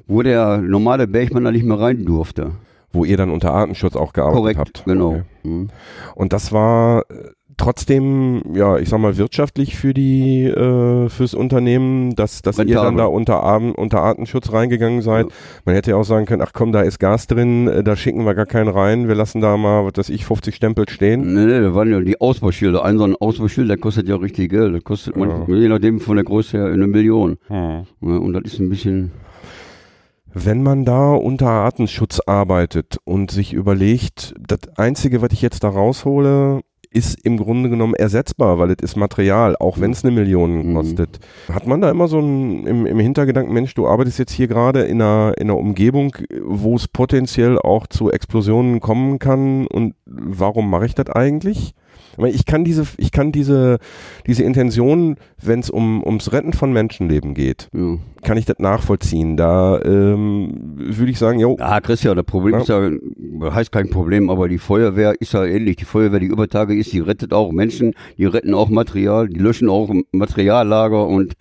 wo 0.05 0.21
der 0.21 0.57
normale 0.57 1.07
Bergmann 1.07 1.43
da 1.43 1.51
nicht 1.51 1.65
mehr 1.65 1.79
rein 1.79 2.05
durfte. 2.05 2.51
Wo 2.97 3.05
ihr 3.05 3.17
dann 3.17 3.29
unter 3.29 3.53
Artenschutz 3.53 3.95
auch 3.95 4.11
gearbeitet 4.13 4.37
Korrekt, 4.39 4.59
habt. 4.59 4.85
genau. 4.85 5.09
Okay. 5.09 5.23
Mhm. 5.43 5.69
Und 6.15 6.33
das 6.33 6.51
war 6.51 7.03
äh, 7.09 7.29
trotzdem, 7.57 8.41
ja, 8.53 8.77
ich 8.77 8.89
sag 8.89 8.99
mal, 8.99 9.17
wirtschaftlich 9.17 9.75
für 9.75 9.93
die, 9.93 10.43
äh, 10.45 11.09
fürs 11.09 11.33
Unternehmen, 11.33 12.15
dass, 12.15 12.41
dass 12.41 12.59
ihr 12.59 12.75
dann 12.75 12.97
da 12.97 13.05
unter, 13.05 13.43
unter 13.77 14.01
Artenschutz 14.01 14.51
reingegangen 14.53 15.01
seid. 15.01 15.25
Ja. 15.25 15.31
Man 15.65 15.75
hätte 15.75 15.91
ja 15.91 15.97
auch 15.97 16.03
sagen 16.03 16.25
können, 16.25 16.41
ach 16.43 16.51
komm, 16.53 16.71
da 16.71 16.81
ist 16.81 16.99
Gas 16.99 17.27
drin, 17.27 17.67
äh, 17.67 17.83
da 17.83 17.95
schicken 17.95 18.25
wir 18.25 18.35
gar 18.35 18.45
keinen 18.45 18.69
rein, 18.69 19.07
wir 19.07 19.15
lassen 19.15 19.41
da 19.41 19.57
mal, 19.57 19.85
was 19.85 19.93
weiß 19.97 20.09
ich, 20.09 20.25
50 20.25 20.55
Stempel 20.55 20.87
stehen. 20.89 21.33
Nee, 21.33 21.45
nee, 21.45 21.59
da 21.61 21.73
waren 21.73 21.91
ja 21.91 21.99
die 21.99 22.21
Ausbauschilder. 22.21 22.83
Ein 22.85 22.97
so 22.99 23.03
ein 23.05 23.15
Ausbauschild, 23.15 23.69
der 23.69 23.77
kostet 23.77 24.07
ja 24.07 24.15
richtig 24.15 24.51
Geld. 24.51 24.75
Das 24.75 24.83
kostet 24.83 25.15
Ja. 25.17 25.25
man, 25.25 25.45
je 25.47 25.67
nachdem 25.67 25.99
von 25.99 26.15
der 26.15 26.25
Größe 26.25 26.57
her 26.57 26.67
eine 26.67 26.87
Million. 26.87 27.37
Hm. 27.47 27.85
Ja, 28.01 28.17
und 28.17 28.33
das 28.33 28.43
ist 28.53 28.59
ein 28.59 28.69
bisschen, 28.69 29.11
Wenn 30.33 30.61
man 30.61 30.85
da 30.85 31.13
unter 31.13 31.49
Artenschutz 31.49 32.19
arbeitet 32.25 32.97
und 33.05 33.31
sich 33.31 33.53
überlegt, 33.53 34.33
das 34.39 34.59
Einzige, 34.77 35.21
was 35.21 35.29
ich 35.31 35.41
jetzt 35.41 35.63
da 35.63 35.69
raushole, 35.69 36.61
ist 36.89 37.19
im 37.25 37.37
Grunde 37.37 37.69
genommen 37.69 37.95
ersetzbar, 37.95 38.59
weil 38.59 38.71
es 38.71 38.77
ist 38.81 38.95
Material, 38.95 39.55
auch 39.57 39.79
wenn 39.79 39.91
es 39.91 40.03
eine 40.03 40.13
Million 40.13 40.69
Mhm. 40.69 40.73
kostet. 40.75 41.19
Hat 41.51 41.67
man 41.67 41.81
da 41.81 41.89
immer 41.91 42.07
so 42.07 42.19
ein, 42.19 42.65
im, 42.65 42.85
im 42.85 42.99
Hintergedanken, 42.99 43.53
Mensch, 43.53 43.73
du 43.73 43.87
arbeitest 43.87 44.19
jetzt 44.19 44.31
hier 44.31 44.47
gerade 44.47 44.81
in 44.83 45.01
einer, 45.01 45.33
in 45.37 45.49
einer 45.49 45.57
Umgebung, 45.57 46.15
wo 46.43 46.75
es 46.75 46.87
potenziell 46.87 47.59
auch 47.59 47.87
zu 47.87 48.09
Explosionen 48.11 48.79
kommen 48.79 49.19
kann 49.19 49.67
und 49.67 49.95
warum 50.05 50.69
mache 50.69 50.85
ich 50.85 50.95
das 50.95 51.09
eigentlich? 51.09 51.73
Ich 52.17 52.21
meine, 52.21 52.33
Ich 52.33 52.45
kann 52.47 52.63
diese, 52.63 52.83
ich 52.97 53.11
kann 53.11 53.31
diese, 53.31 53.77
diese 54.25 54.41
Intention, 54.43 55.17
wenn 55.39 55.59
es 55.59 55.69
um, 55.69 56.03
ums 56.03 56.31
Retten 56.33 56.51
von 56.51 56.73
Menschenleben 56.73 57.35
geht, 57.35 57.69
ja. 57.73 57.97
kann 58.23 58.37
ich 58.39 58.45
das 58.45 58.57
nachvollziehen. 58.57 59.37
Da 59.37 59.79
ähm, 59.83 60.73
würde 60.77 61.11
ich 61.11 61.19
sagen, 61.19 61.37
jo, 61.39 61.55
Ja, 61.59 61.79
Christian, 61.79 62.15
das 62.15 62.25
Problem 62.25 62.55
Ja. 62.55 62.61
ist 62.61 62.69
ja, 62.69 62.89
heißt 63.53 63.71
kein 63.71 63.91
Problem, 63.91 64.31
aber 64.31 64.49
die 64.49 64.57
Feuerwehr 64.57 65.13
ist 65.19 65.33
ja 65.33 65.45
ähnlich. 65.45 65.75
Die 65.75 65.85
Feuerwehr, 65.85 66.19
die 66.19 66.25
über 66.25 66.47
Tage 66.47 66.75
ist, 66.75 66.91
die 66.91 67.01
rettet 67.01 67.33
auch 67.33 67.51
Menschen, 67.51 67.93
die 68.17 68.25
retten 68.25 68.55
auch 68.55 68.69
Material, 68.69 69.27
die 69.27 69.39
löschen 69.39 69.69
auch 69.69 69.93
Materiallager 70.11 71.05
und 71.05 71.33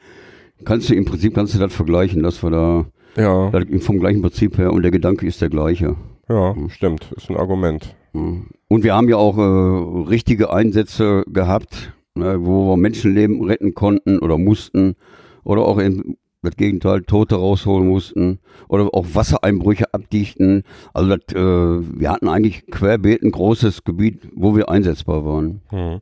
kannst 0.66 0.90
du 0.90 0.94
im 0.94 1.06
Prinzip 1.06 1.34
kannst 1.34 1.54
du 1.54 1.58
das 1.58 1.72
vergleichen, 1.72 2.22
dass 2.22 2.42
wir 2.42 2.50
da 2.50 2.84
ja, 3.16 3.50
vom 3.80 3.98
gleichen 3.98 4.20
Prinzip 4.20 4.58
her 4.58 4.74
und 4.74 4.82
der 4.82 4.90
Gedanke 4.90 5.26
ist 5.26 5.40
der 5.40 5.48
gleiche. 5.48 5.96
ja, 6.28 6.54
stimmt, 6.68 7.10
ist 7.16 7.30
ein 7.30 7.36
Argument. 7.38 7.94
Ja. 8.16 8.56
Und 8.68 8.84
wir 8.84 8.94
haben 8.94 9.08
ja 9.08 9.16
auch 9.16 9.38
äh, 9.38 10.08
richtige 10.08 10.52
Einsätze 10.52 11.24
gehabt, 11.28 11.92
ne, 12.14 12.44
wo 12.44 12.70
wir 12.70 12.76
Menschenleben 12.76 13.44
retten 13.44 13.74
konnten 13.74 14.18
oder 14.18 14.38
mussten 14.38 14.96
oder 15.44 15.62
auch 15.62 15.78
im 15.78 16.16
das 16.42 16.56
Gegenteil 16.56 17.02
Tote 17.02 17.34
rausholen 17.36 17.88
mussten 17.88 18.38
oder 18.68 18.88
auch 18.94 19.06
Wassereinbrüche 19.12 19.92
abdichten. 19.92 20.62
Also 20.94 21.16
das, 21.16 21.34
äh, 21.34 22.00
wir 22.00 22.10
hatten 22.10 22.28
eigentlich 22.28 22.66
querbeet 22.66 23.22
ein 23.22 23.32
großes 23.32 23.84
Gebiet, 23.84 24.28
wo 24.34 24.56
wir 24.56 24.68
einsetzbar 24.68 25.24
waren. 25.24 25.60
Hm. 25.68 26.00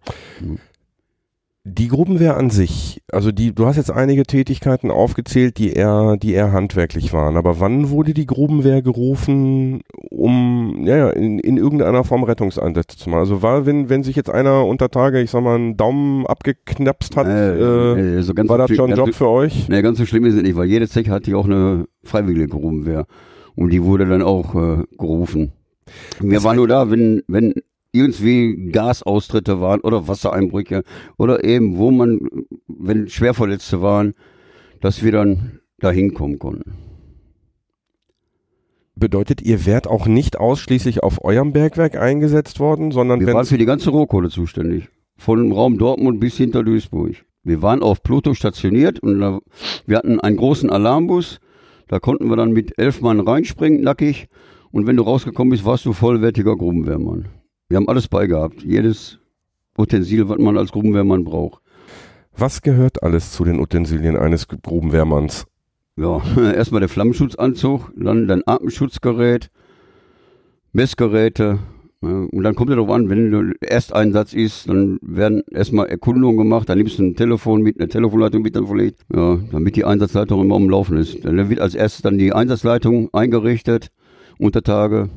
Die 1.67 1.89
Grubenwehr 1.89 2.37
an 2.37 2.51
sich, 2.51 3.01
also 3.11 3.33
die, 3.33 3.55
du 3.55 3.65
hast 3.65 3.77
jetzt 3.77 3.91
einige 3.91 4.25
Tätigkeiten 4.25 4.91
aufgezählt, 4.91 5.57
die 5.57 5.73
eher, 5.73 6.19
die 6.19 6.35
eher 6.35 6.53
handwerklich 6.53 7.15
waren. 7.15 7.39
Aber 7.39 7.59
wann 7.59 7.89
wurde 7.89 8.13
die 8.13 8.27
Grubenwehr 8.27 8.83
gerufen, 8.83 9.81
um 10.11 10.85
ja, 10.87 11.09
in, 11.09 11.39
in 11.39 11.57
irgendeiner 11.57 12.05
Form 12.05 12.23
Rettungseinsätze 12.23 12.99
zu 12.99 13.09
machen? 13.09 13.21
Also 13.21 13.41
war, 13.41 13.65
wenn, 13.65 13.89
wenn 13.89 14.03
sich 14.03 14.15
jetzt 14.15 14.29
einer 14.29 14.67
unter 14.67 14.91
Tage, 14.91 15.23
ich 15.23 15.31
sag 15.31 15.43
mal, 15.43 15.55
einen 15.55 15.79
Daumen 15.79 16.27
abgeknapst 16.27 17.17
hat, 17.17 17.29
äh, 17.29 18.19
äh, 18.19 18.21
so 18.23 18.35
ganz 18.35 18.51
war 18.51 18.59
das 18.59 18.69
so- 18.69 18.75
schon 18.75 18.91
ein 18.93 18.99
Job 18.99 19.15
für 19.15 19.29
euch? 19.31 19.67
Nee, 19.71 19.81
ganz 19.81 19.97
so 19.97 20.05
schlimm 20.05 20.27
ist 20.27 20.35
es 20.35 20.43
nicht, 20.43 20.57
weil 20.57 20.67
jede 20.69 20.87
Zeche 20.87 21.11
hatte 21.13 21.31
ja 21.31 21.39
auch 21.39 21.47
eine 21.47 21.87
freiwillige 22.03 22.49
Grubenwehr. 22.49 23.07
Und 23.55 23.71
die 23.71 23.83
wurde 23.83 24.05
dann 24.05 24.21
auch 24.21 24.55
äh, 24.55 24.85
gerufen. 24.99 25.53
Wir 26.21 26.45
waren 26.45 26.57
nur 26.57 26.69
da, 26.69 26.91
wenn, 26.91 27.23
wenn 27.27 27.55
irgendwie 27.95 28.71
Gasaustritte 28.73 29.61
waren 29.61 29.81
oder 29.81 30.09
Wassereinbrüche 30.09 30.83
oder 31.17 31.45
eben, 31.45 31.79
wo 31.79 31.91
man, 31.91 32.21
wenn 32.67 33.09
Schwerverletzte 33.09 33.81
waren, 33.83 34.15
dass 34.81 35.03
wir 35.03 35.13
dann 35.13 35.61
da 35.79 35.91
hinkommen 35.91 36.39
konnten. 36.39 36.75
Bedeutet, 38.97 39.43
ihr 39.43 39.67
wärt 39.67 39.89
auch 39.89 40.07
nicht 40.07 40.39
ausschließlich 40.39 41.03
auf 41.03 41.25
eurem 41.25 41.53
Bergwerk 41.53 41.97
eingesetzt 41.97 42.61
worden, 42.61 42.93
sondern 42.93 43.21
Wir 43.21 43.33
waren 43.35 43.45
für 43.45 43.59
die 43.59 43.65
ganze 43.65 43.91
Rohkohle 43.91 44.29
zuständig. 44.29 44.89
Von 45.17 45.39
dem 45.43 45.53
Raum 45.53 45.79
Dortmund 45.79 46.21
bis 46.21 46.37
hinter 46.37 46.63
Duisburg. 46.63 47.25
Wir 47.43 47.61
waren 47.61 47.83
auf 47.83 48.03
Pluto 48.03 48.35
stationiert 48.35 49.01
und 49.01 49.21
da, 49.21 49.41
wir 49.87 49.99
hatten 49.99 50.21
einen 50.21 50.37
großen 50.37 50.71
Alarmbus. 50.71 51.41
Da 51.89 51.99
konnten 51.99 52.29
wir 52.29 52.37
dann 52.37 52.53
mit 52.53 52.79
elf 52.79 53.01
Mann 53.01 53.21
reinspringen, 53.21 53.83
nackig. 53.83 54.29
Und 54.71 54.87
wenn 54.87 54.97
du 54.97 55.03
rausgekommen 55.03 55.51
bist, 55.51 55.65
warst 55.65 55.85
du 55.85 55.93
vollwertiger 55.93 56.57
Grubenwehrmann. 56.57 57.27
Wir 57.69 57.77
haben 57.79 57.89
alles 57.89 58.09
beigehabt. 58.09 58.63
Jedes 58.63 59.19
Utensil, 59.77 60.29
was 60.29 60.39
man 60.39 60.59
als 60.59 60.71
Grubenwehrmann 60.73 61.25
braucht. 61.25 61.63
was 62.37 62.63
gehört 62.63 63.03
alles 63.03 63.33
zu 63.33 63.45
den 63.45 63.61
Utensilien 63.61 64.17
eines 64.17 64.49
Grubenwehrmanns? 64.49 65.47
Ja, 65.97 66.21
erstmal 66.53 66.81
der 66.81 66.89
Flammenschutzanzug, 66.89 67.93
dann 67.97 68.27
dein 68.27 68.43
Atemschutzgerät, 68.47 69.51
Messgeräte. 70.73 71.61
Und 72.01 72.43
dann 72.43 72.55
kommt 72.55 72.69
es 72.69 72.77
darauf 72.77 72.91
an, 72.91 73.09
wenn 73.09 73.31
du 73.31 73.53
Ersteinsatz 73.63 74.35
ist, 74.35 74.69
dann 74.69 74.99
werden 75.01 75.43
erstmal 75.51 75.87
Erkundungen 75.87 76.37
gemacht, 76.37 76.69
dann 76.69 76.77
nimmst 76.77 76.99
du 76.99 77.05
ein 77.05 77.17
Telefon 77.17 77.63
mit, 77.63 77.79
eine 77.81 77.89
Telefonleitung 77.89 78.43
mit 78.43 78.57
dann 78.57 78.67
verlegt, 78.67 79.07
ja, 79.15 79.39
damit 79.51 79.77
die 79.77 79.87
Einsatzleitung 79.87 80.43
immer 80.43 80.57
am 80.57 80.69
Laufen 80.69 80.99
ist. 80.99 81.25
Dann 81.25 81.49
wird 81.49 81.61
als 81.61 81.75
erstes 81.75 82.03
dann 82.03 82.19
die 82.19 82.35
Einsatzleitung 82.35 83.09
eingerichtet, 83.15 83.89
Untertage 84.39 85.09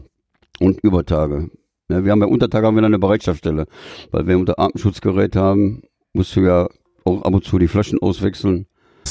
und 0.60 0.80
Übertage. 0.82 1.50
Ja, 1.90 2.04
wir 2.04 2.12
haben 2.12 2.20
ja 2.20 2.28
Untertage 2.28 2.68
haben 2.68 2.76
wir 2.76 2.82
dann 2.82 2.92
eine 2.92 3.00
Bereitschaftsstelle, 3.00 3.66
weil 4.12 4.28
wir 4.28 4.38
unter 4.38 4.60
Atemschutzgerät 4.60 5.38
haben, 5.38 5.84
musst 6.12 6.36
du 6.36 6.42
ja 6.42 6.68
auch 7.06 7.22
ab 7.22 7.34
und 7.34 7.46
zu 7.46 7.58
die 7.60 7.70
Flaschen 7.70 8.00
auswechseln. 8.02 8.66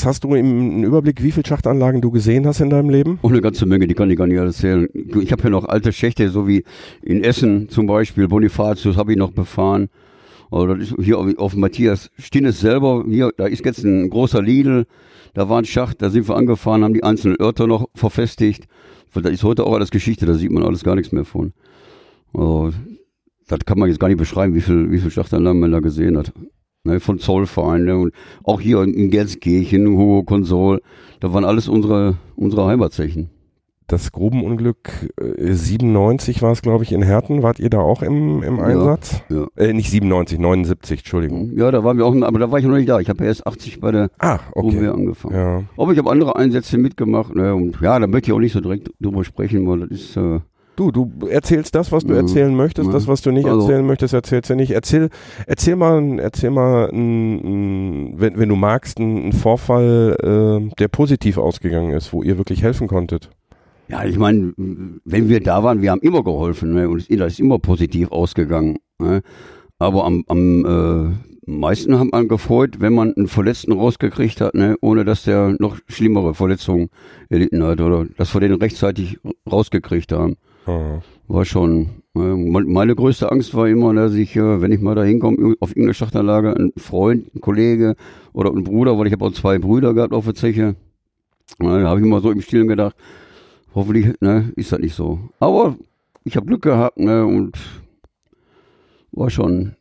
Hast 0.05 0.25
du 0.25 0.35
im 0.35 0.45
einen 0.47 0.85
Überblick, 0.85 1.23
wie 1.23 1.33
viele 1.33 1.47
Schachtanlagen 1.47 2.03
du 2.03 2.11
gesehen 2.11 2.47
hast 2.47 2.61
in 2.61 2.69
deinem 2.69 2.91
Leben? 2.91 3.19
Auch 3.23 3.31
eine 3.31 3.41
ganze 3.41 3.65
Menge, 3.65 3.87
die 3.87 3.95
kann 3.95 4.11
ich 4.11 4.19
gar 4.19 4.27
nicht 4.27 4.37
erzählen. 4.37 4.89
Ich 4.95 5.33
habe 5.33 5.45
ja 5.45 5.49
noch 5.49 5.65
alte 5.65 5.91
Schächte, 5.91 6.29
so 6.29 6.47
wie 6.47 6.65
in 7.01 7.25
Essen 7.25 7.71
zum 7.71 7.87
Beispiel, 7.87 8.29
Bonifatius 8.29 8.99
habe 8.99 9.13
ich 9.13 9.19
noch 9.19 9.31
befahren. 9.31 9.89
Oder 10.51 10.77
hier 11.01 11.19
auf, 11.19 11.57
Matthias 11.57 12.11
Stinnes 12.19 12.61
selber, 12.61 13.07
hier, 13.09 13.31
da 13.39 13.47
ist 13.47 13.65
jetzt 13.65 13.85
ein 13.85 14.11
großer 14.11 14.43
Lidl, 14.43 14.85
da 15.33 15.49
war 15.49 15.59
ein 15.59 15.65
Schacht, 15.65 16.03
da 16.03 16.11
sind 16.11 16.29
wir 16.29 16.37
angefahren, 16.37 16.85
haben 16.85 16.95
die 16.95 17.03
einzelnen 17.03 17.41
Örter 17.41 17.67
noch 17.67 17.89
verfestigt. 17.95 18.67
Da 19.15 19.31
ist 19.31 19.45
heute 19.45 19.65
auch 19.65 19.75
alles 19.75 19.91
Geschichte, 19.91 20.27
da 20.27 20.35
sieht 20.35 20.51
man 20.51 20.63
alles 20.63 20.85
gar 20.85 20.95
nichts 20.95 21.11
mehr 21.11 21.25
von. 21.25 21.55
Also, 22.37 22.71
das 23.49 23.61
kann 23.65 23.79
man 23.79 23.89
jetzt 23.89 24.01
gar 24.01 24.09
nicht 24.09 24.19
beschreiben, 24.19 24.55
wie 24.55 24.61
viel, 24.61 24.91
wie 24.91 24.99
viel 24.99 25.11
Schachtanlagen 25.11 25.61
man 25.61 25.73
da 25.73 25.81
gesehen 25.81 26.17
hat. 26.19 26.33
Ne, 26.85 27.01
von 27.01 27.19
Zollverein 27.19 27.85
ne, 27.85 27.97
und 27.99 28.13
auch 28.45 28.61
hier 28.61 28.81
in 28.83 29.11
Gelsenkirchen, 29.11 29.89
Hugo 29.89 30.23
Konsol, 30.23 30.81
da 31.21 31.33
waren 31.33 31.45
alles 31.45 31.69
unsere, 31.69 32.17
unsere 32.37 32.67
Heimatzechen. 32.67 33.31
Das 33.89 34.11
Grubenunglück 34.13 35.11
äh, 35.21 35.53
97 35.53 36.43
war 36.43 36.51
es, 36.53 36.63
glaube 36.63 36.83
ich, 36.85 36.91
in 36.93 37.03
Herten. 37.03 37.43
Wart 37.45 37.61
ihr 37.61 37.71
da 37.71 37.79
auch 37.79 38.03
im, 38.03 38.43
im 38.43 38.57
Ja, 38.59 38.65
Einsatz? 38.65 39.23
ja. 39.31 39.47
Äh, 39.57 39.73
nicht 39.73 39.91
97, 39.91 40.39
79, 40.41 41.01
Entschuldigung. 41.01 41.53
Ja, 41.57 41.71
da 41.71 41.85
waren 41.85 41.97
wir 41.97 42.05
auch, 42.05 42.15
aber 42.23 42.39
da 42.41 42.51
war 42.51 42.59
ich 42.59 42.65
noch 42.65 42.77
nicht 42.77 42.89
da. 42.89 42.99
Ich 43.01 43.09
habe 43.09 43.23
ja 43.23 43.29
erst 43.29 43.47
80 43.47 43.81
bei 43.81 43.93
der 43.93 44.11
Ah, 44.19 44.41
okay. 44.55 44.71
Gruppe 44.77 44.93
angefangen. 44.93 45.35
Ja. 45.37 45.63
Aber 45.77 45.93
ich 45.93 45.99
habe 45.99 46.11
andere 46.11 46.35
Einsätze 46.37 46.79
mitgemacht. 46.79 47.35
Ne, 47.35 47.55
und 47.55 47.81
ja, 47.81 47.97
da 47.99 48.07
möchte 48.09 48.31
ich 48.31 48.35
auch 48.35 48.41
nicht 48.41 48.53
so 48.53 48.61
direkt 48.61 48.91
drüber 49.01 49.23
sprechen, 49.25 49.69
weil 49.69 49.81
das 49.81 49.91
ist, 49.91 50.17
äh, 50.17 50.41
Du, 50.77 50.91
du 50.91 51.11
erzählst 51.27 51.75
das, 51.75 51.91
was 51.91 52.05
du 52.05 52.13
Ja. 52.13 52.21
erzählen 52.21 52.55
möchtest, 52.55 52.87
Ja. 52.89 52.93
das, 52.93 53.09
was 53.09 53.23
du 53.23 53.31
nicht 53.31 53.47
Also- 53.47 53.63
erzählen 53.63 53.87
möchtest, 53.87 54.13
erzählst 54.15 54.51
du 54.51 54.55
nicht. 54.57 54.71
Erzähl, 54.73 55.09
erzähl 55.47 55.75
mal, 55.77 56.19
erzähl 56.21 56.51
mal, 56.51 56.91
n, 56.91 57.41
n, 57.45 58.15
wenn, 58.17 58.39
wenn 58.39 58.49
du 58.49 58.57
magst, 58.57 59.01
einen 59.01 59.33
Vorfall, 59.33 60.17
äh, 60.71 60.75
der 60.79 60.89
positiv 60.89 61.39
ausgegangen 61.39 61.93
ist, 61.93 62.13
wo 62.13 62.23
ihr 62.23 62.37
wirklich 62.39 62.63
helfen 62.63 62.89
konntet. 62.89 63.31
ja, 63.89 64.05
ich 64.05 64.19
meine, 64.19 64.53
wenn 64.57 65.29
wir 65.29 65.41
da 65.41 65.63
waren, 65.63 65.81
wir 65.81 65.93
haben 65.93 66.01
immer 66.01 66.25
geholfen 66.25 66.75
ne, 66.75 66.89
und 66.89 67.09
das 67.09 67.33
ist 67.35 67.41
immer 67.41 67.59
positiv 67.61 68.11
ausgegangen. 68.11 68.79
Ne. 68.99 69.23
Aber 69.79 70.05
am, 70.05 70.25
am 70.27 71.15
äh, 71.47 71.51
meisten 71.51 71.97
hat 71.99 72.09
man 72.11 72.27
gefreut, 72.27 72.81
wenn 72.81 72.95
man 72.95 73.15
einen 73.15 73.29
Verletzten 73.29 73.71
rausgekriegt 73.73 74.41
hat, 74.41 74.55
ne, 74.55 74.77
ohne 74.81 75.05
dass 75.05 75.23
der 75.23 75.55
noch 75.61 75.79
schlimmere 75.87 76.35
Verletzungen 76.35 76.89
erlitten 77.29 77.63
hat 77.63 77.81
oder 77.81 78.07
dass 78.17 78.35
wir 78.35 78.41
den 78.41 78.55
rechtzeitig 78.55 79.19
rausgekriegt 79.51 80.11
haben. 80.13 80.37
Ah. 80.67 81.01
War 81.29 81.45
schon. 81.45 82.03
äh, 82.15 82.19
me- 82.19 82.65
Meine 82.65 82.95
größte 82.95 83.31
Angst 83.31 83.55
war 83.55 83.69
immer, 83.69 83.95
dass 83.95 84.15
ich, 84.15 84.35
äh, 84.37 84.61
wenn 84.61 84.73
ich 84.73 84.81
mal 84.81 84.95
da 84.95 85.05
hinkomme, 85.05 85.55
auf 85.61 85.71
irgendeine 85.71 85.95
Schachtanlage, 85.95 86.55
ein 86.57 86.73
Freund, 86.77 87.35
ein 87.35 87.41
Kollege 87.41 87.95
oder 88.33 88.51
ein 88.51 88.65
Bruder, 88.65 88.99
weil 88.99 89.07
ich 89.07 89.13
habe 89.13 89.25
auch 89.25 89.33
zwei 89.33 89.59
Brüder 89.59 89.95
gehabt 89.95 90.13
auf 90.13 90.25
der 90.25 90.35
Zeche. 90.35 90.75
Da 91.59 91.67
habe 91.89 92.01
ich 92.01 92.07
immer 92.07 92.21
so 92.21 92.31
im 92.31 92.41
Stillen 92.41 92.67
gedacht, 92.69 92.97
hoffentlich 93.75 94.21
ne, 94.21 94.53
ist 94.57 94.73
das 94.73 94.81
nicht 94.81 94.95
so. 94.95 95.21
Aber 95.39 95.77
ich 96.25 96.37
habe 96.37 96.47
Glück 96.47 96.63
gehabt 96.63 96.99
ne, 96.99 97.25
und 97.25 97.57
war 99.13 99.31
schon 99.31 99.77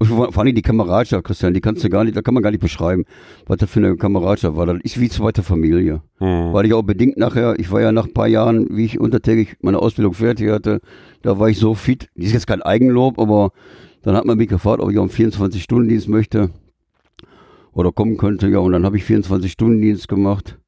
Vor 0.00 0.38
allem 0.38 0.54
die 0.54 0.62
Kameradschaft, 0.62 1.24
Christian, 1.24 1.54
die 1.54 1.60
kannst 1.60 1.82
du 1.82 1.88
gar 1.88 2.04
nicht, 2.04 2.16
da 2.16 2.22
kann 2.22 2.32
man 2.32 2.42
gar 2.44 2.52
nicht 2.52 2.60
beschreiben, 2.60 3.04
was 3.46 3.56
das 3.56 3.68
für 3.68 3.80
eine 3.80 3.96
Kameradschaft 3.96 4.56
war. 4.56 4.64
Das 4.64 4.78
ist 4.84 5.00
wie 5.00 5.08
zweite 5.08 5.42
Familie. 5.42 6.02
Hm. 6.18 6.52
Weil 6.52 6.66
ich 6.66 6.72
auch 6.72 6.82
bedingt 6.82 7.16
nachher, 7.16 7.58
ich 7.58 7.72
war 7.72 7.80
ja 7.80 7.90
nach 7.90 8.06
ein 8.06 8.14
paar 8.14 8.28
Jahren, 8.28 8.68
wie 8.70 8.84
ich 8.84 9.00
untertägig 9.00 9.56
meine 9.60 9.80
Ausbildung 9.80 10.14
fertig 10.14 10.50
hatte, 10.50 10.80
da 11.22 11.40
war 11.40 11.48
ich 11.48 11.58
so 11.58 11.74
fit. 11.74 12.10
Das 12.14 12.26
ist 12.26 12.32
jetzt 12.32 12.46
kein 12.46 12.62
Eigenlob, 12.62 13.18
aber 13.18 13.50
dann 14.02 14.14
hat 14.14 14.24
man 14.24 14.38
mich 14.38 14.46
gefragt, 14.46 14.80
ob 14.80 14.92
ich 14.92 14.98
auch 14.98 15.02
einen 15.02 15.10
24-Stunden-Dienst 15.10 16.08
möchte 16.08 16.50
oder 17.72 17.90
kommen 17.90 18.18
könnte. 18.18 18.46
Ja, 18.46 18.60
und 18.60 18.70
dann 18.70 18.84
habe 18.84 18.98
ich 18.98 19.02
24-Stunden-Dienst 19.02 20.06
gemacht. 20.06 20.58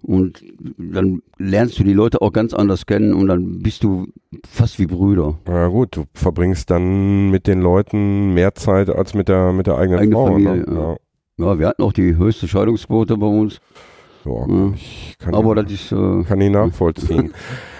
Und 0.00 0.44
dann 0.78 1.22
lernst 1.38 1.78
du 1.78 1.84
die 1.84 1.92
Leute 1.92 2.22
auch 2.22 2.32
ganz 2.32 2.54
anders 2.54 2.86
kennen 2.86 3.12
und 3.14 3.26
dann 3.26 3.58
bist 3.60 3.82
du 3.82 4.06
fast 4.48 4.78
wie 4.78 4.86
Brüder. 4.86 5.38
Ja 5.48 5.66
gut, 5.68 5.96
du 5.96 6.04
verbringst 6.14 6.70
dann 6.70 7.30
mit 7.30 7.46
den 7.48 7.60
Leuten 7.60 8.32
mehr 8.32 8.54
Zeit 8.54 8.90
als 8.90 9.14
mit 9.14 9.28
der 9.28 9.52
mit 9.52 9.66
der 9.66 9.76
eigenen 9.76 9.98
Eigene 10.00 10.14
Frau. 10.14 10.26
Familie, 10.26 10.56
ne? 10.70 10.96
ja. 11.38 11.44
Ja, 11.44 11.58
wir 11.58 11.66
hatten 11.68 11.82
auch 11.82 11.92
die 11.92 12.16
höchste 12.16 12.48
Scheidungsquote 12.48 13.16
bei 13.16 13.26
uns. 13.26 13.60
ja. 14.24 14.32
Ja, 14.32 14.46
Ja. 14.46 14.72
ich 14.74 15.16
kann, 15.18 15.34
Aber 15.34 15.54
das 15.54 15.70
ist, 15.72 15.92
äh, 15.92 16.22
kann 16.24 16.40
ich 16.40 16.50
nachvollziehen. 16.50 17.32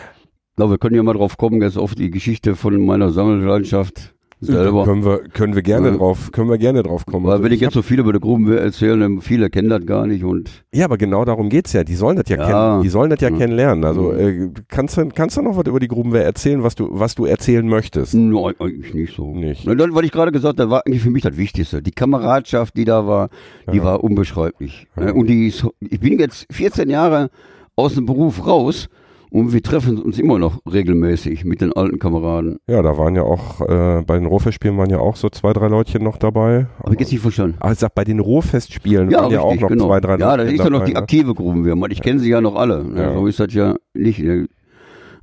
na, 0.57 0.69
wir 0.71 0.79
können 0.79 0.97
ja 0.97 1.03
mal 1.03 1.15
drauf 1.15 1.37
kommen, 1.37 1.63
jetzt 1.63 1.79
auf 1.79 1.95
die 1.95 2.11
Geschichte 2.11 2.57
von 2.57 2.85
meiner 2.85 3.11
Sammelleidenschaft 3.11 4.15
selber. 4.40 4.85
können 4.85 5.04
wir 5.04 5.18
können 5.33 5.54
wir 5.54 5.62
gerne 5.62 5.88
Ja. 5.90 5.97
drauf 5.97 6.30
können 6.33 6.49
wir 6.50 6.59
gerne 6.59 6.83
drauf 6.83 7.04
kommen. 7.07 7.26
Weil 7.26 7.33
Also 7.33 7.45
wenn 7.45 7.52
ich 7.52 7.61
jetzt 7.61 7.75
so 7.75 7.83
viel 7.83 7.99
über 8.00 8.12
die 8.12 8.21
Grubenwehr 8.21 8.61
erzähle, 8.61 8.99
dann 8.99 9.21
viele 9.21 9.50
kennen 9.50 9.68
das 9.68 9.85
gar 9.87 10.07
nicht 10.07 10.25
und 10.25 10.50
Ja, 10.75 10.85
aber 10.85 10.97
genau 10.99 11.25
darum 11.25 11.49
geht's 11.49 11.73
ja. 11.73 11.85
Die 11.85 11.95
sollen 11.95 12.16
das 12.16 12.28
ja, 12.28 12.37
Ja. 12.37 12.47
kennen. 12.71 12.83
Die 12.83 12.88
sollen 12.88 13.11
das 13.11 13.21
ja 13.21 13.30
Mhm. 13.30 13.38
kennenlernen. 13.38 13.85
Also 13.85 14.12
äh, 14.12 14.50
kannst 14.68 14.97
du 14.97 15.09
kannst 15.09 15.37
du 15.37 15.42
noch 15.42 15.57
was 15.57 15.66
über 15.66 15.80
die 15.80 15.88
Grubenwehr 15.88 16.25
erzählen, 16.25 16.62
was 16.62 16.75
du 16.75 16.88
was 16.90 17.14
du 17.14 17.25
erzählen 17.25 17.66
möchtest? 17.66 18.14
Nein, 18.14 18.54
eigentlich 18.59 18.95
nicht 18.95 19.14
so. 19.16 19.35
Nicht. 19.35 19.64
Na, 19.66 19.75
dann, 19.75 19.95
was 19.95 20.02
ich 20.04 20.12
gerade 20.12 20.33
gesagt 20.33 20.61
habe, 20.61 20.71
war 20.71 20.83
eigentlich 20.87 21.02
für 21.02 21.11
mich 21.11 21.23
das 21.23 21.37
Wichtigste. 21.37 21.83
Die 21.83 21.90
Kameradschaft, 21.92 22.76
die 22.76 22.85
da 22.85 23.07
war, 23.07 23.28
die 23.73 23.78
Ja. 23.78 23.85
war 23.85 24.04
unbeschreiblich. 24.04 24.87
Ja. 24.99 25.12
Und 25.12 25.26
die 25.28 25.49
ist, 25.49 25.66
ich 25.80 26.00
bin 26.00 26.18
jetzt 26.18 26.47
14 26.50 26.88
Jahre 26.90 27.30
aus 27.76 27.95
dem 27.95 28.07
Beruf 28.07 28.47
raus 28.47 28.88
und 29.30 29.52
wir 29.52 29.62
treffen 29.62 29.99
uns 29.99 30.18
immer 30.18 30.38
noch 30.38 30.61
regelmäßig 30.70 31.44
mit 31.44 31.61
den 31.61 31.73
alten 31.73 31.99
Kameraden. 31.99 32.58
Ja, 32.68 32.82
da 32.82 32.97
waren 32.97 33.14
ja 33.14 33.23
auch 33.23 33.61
äh, 33.61 34.02
bei 34.06 34.18
den 34.18 34.26
Rohfestspielen 34.26 34.76
waren 34.78 34.90
ja 34.90 34.99
auch 34.99 35.16
so 35.16 35.28
zwei 35.28 35.52
drei 35.52 35.68
Leutchen 35.68 36.02
noch 36.02 36.16
dabei. 36.16 36.66
Habe 36.82 36.94
ich 36.94 37.00
jetzt 37.00 37.12
nicht 37.12 37.20
verstanden. 37.20 37.56
Ah, 37.61 37.73
ich 37.73 37.78
sag, 37.78 37.94
bei 37.94 38.04
den 38.04 38.20
Rohfestspielen 38.20 39.11
Ja, 39.11 39.23
waren 39.23 39.32
ja 39.32 39.40
auch 39.40 39.54
noch 39.54 39.68
genau. 39.68 39.87
zwei 39.87 40.00
drei 40.00 40.16
Ja, 40.18 40.37
das 40.37 40.47
Leutchen 40.47 40.54
ist 40.54 40.64
ja 40.64 40.70
noch 40.70 40.85
die 40.85 40.92
ne? 40.94 40.99
aktive 40.99 41.35
Grubenwehr. 41.35 41.76
Man, 41.76 41.90
Ich 41.90 42.00
kenne 42.02 42.20
sie 42.20 42.30
ja 42.30 42.40
noch 42.40 42.54
alle. 42.56 42.85
Ne? 42.85 43.02
Ja. 43.02 43.14
So 43.14 43.26
ist 43.26 43.40
das 43.40 43.52
ja 43.54 43.76
nicht. 43.94 44.20
Ne? 44.20 44.47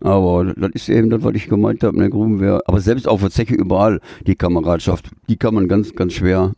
Aber 0.02 0.46
das 0.46 0.72
ist 0.74 0.90
eben 0.90 1.10
das, 1.10 1.24
was 1.24 1.34
ich 1.36 1.48
gemeint 1.48 1.84
habe, 1.84 1.98
eine 1.98 2.10
Grubenwehr. 2.10 2.62
Aber 2.66 2.80
selbst 2.80 3.08
auf 3.08 3.22
der 3.22 3.32
Zeche 3.32 3.56
überall, 3.56 4.00
die 4.28 4.36
Kameradschaft, 4.36 5.10
die 5.30 5.38
kann 5.38 5.54
man 5.56 5.68
ganz, 5.68 5.94
ganz 5.96 6.14
schwer 6.14 6.52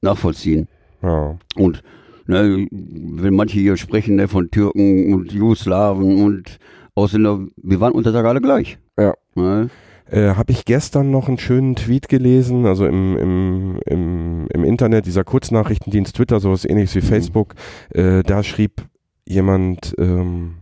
nachvollziehen. 0.00 0.68
Ja. 1.02 1.36
Und 1.56 1.82
ne, 2.26 2.66
wenn 2.70 3.34
manche 3.34 3.58
hier 3.58 3.76
sprechen 3.76 4.16
ne, 4.16 4.28
von 4.28 4.50
Türken 4.50 5.12
und 5.12 5.32
Jugoslawen 5.32 6.22
und 6.22 6.58
Ausländer, 6.98 7.40
wir 7.56 7.80
waren 7.80 7.92
unter 7.92 8.12
Tag 8.12 8.24
alle 8.26 8.40
gleich. 8.40 8.78
Ja. 8.98 9.14
Ne? 9.34 9.70
Äh, 10.10 10.34
Habe 10.34 10.52
ich 10.52 10.64
gestern 10.64 11.10
noch 11.10 11.28
einen 11.28 11.38
schönen 11.38 11.76
Tweet 11.76 12.08
gelesen, 12.08 12.66
also 12.66 12.86
im, 12.86 13.16
im, 13.18 13.80
im, 13.86 14.46
im 14.52 14.64
Internet, 14.64 15.06
dieser 15.06 15.24
Kurznachrichtendienst 15.24 16.16
Twitter, 16.16 16.40
sowas 16.40 16.64
ähnliches 16.64 16.94
wie 16.94 17.00
Mhm. 17.00 17.10
Facebook, 17.10 17.54
äh, 17.90 18.22
da 18.22 18.42
schrieb 18.42 18.86
jemand, 19.26 19.94
ähm, 19.98 20.54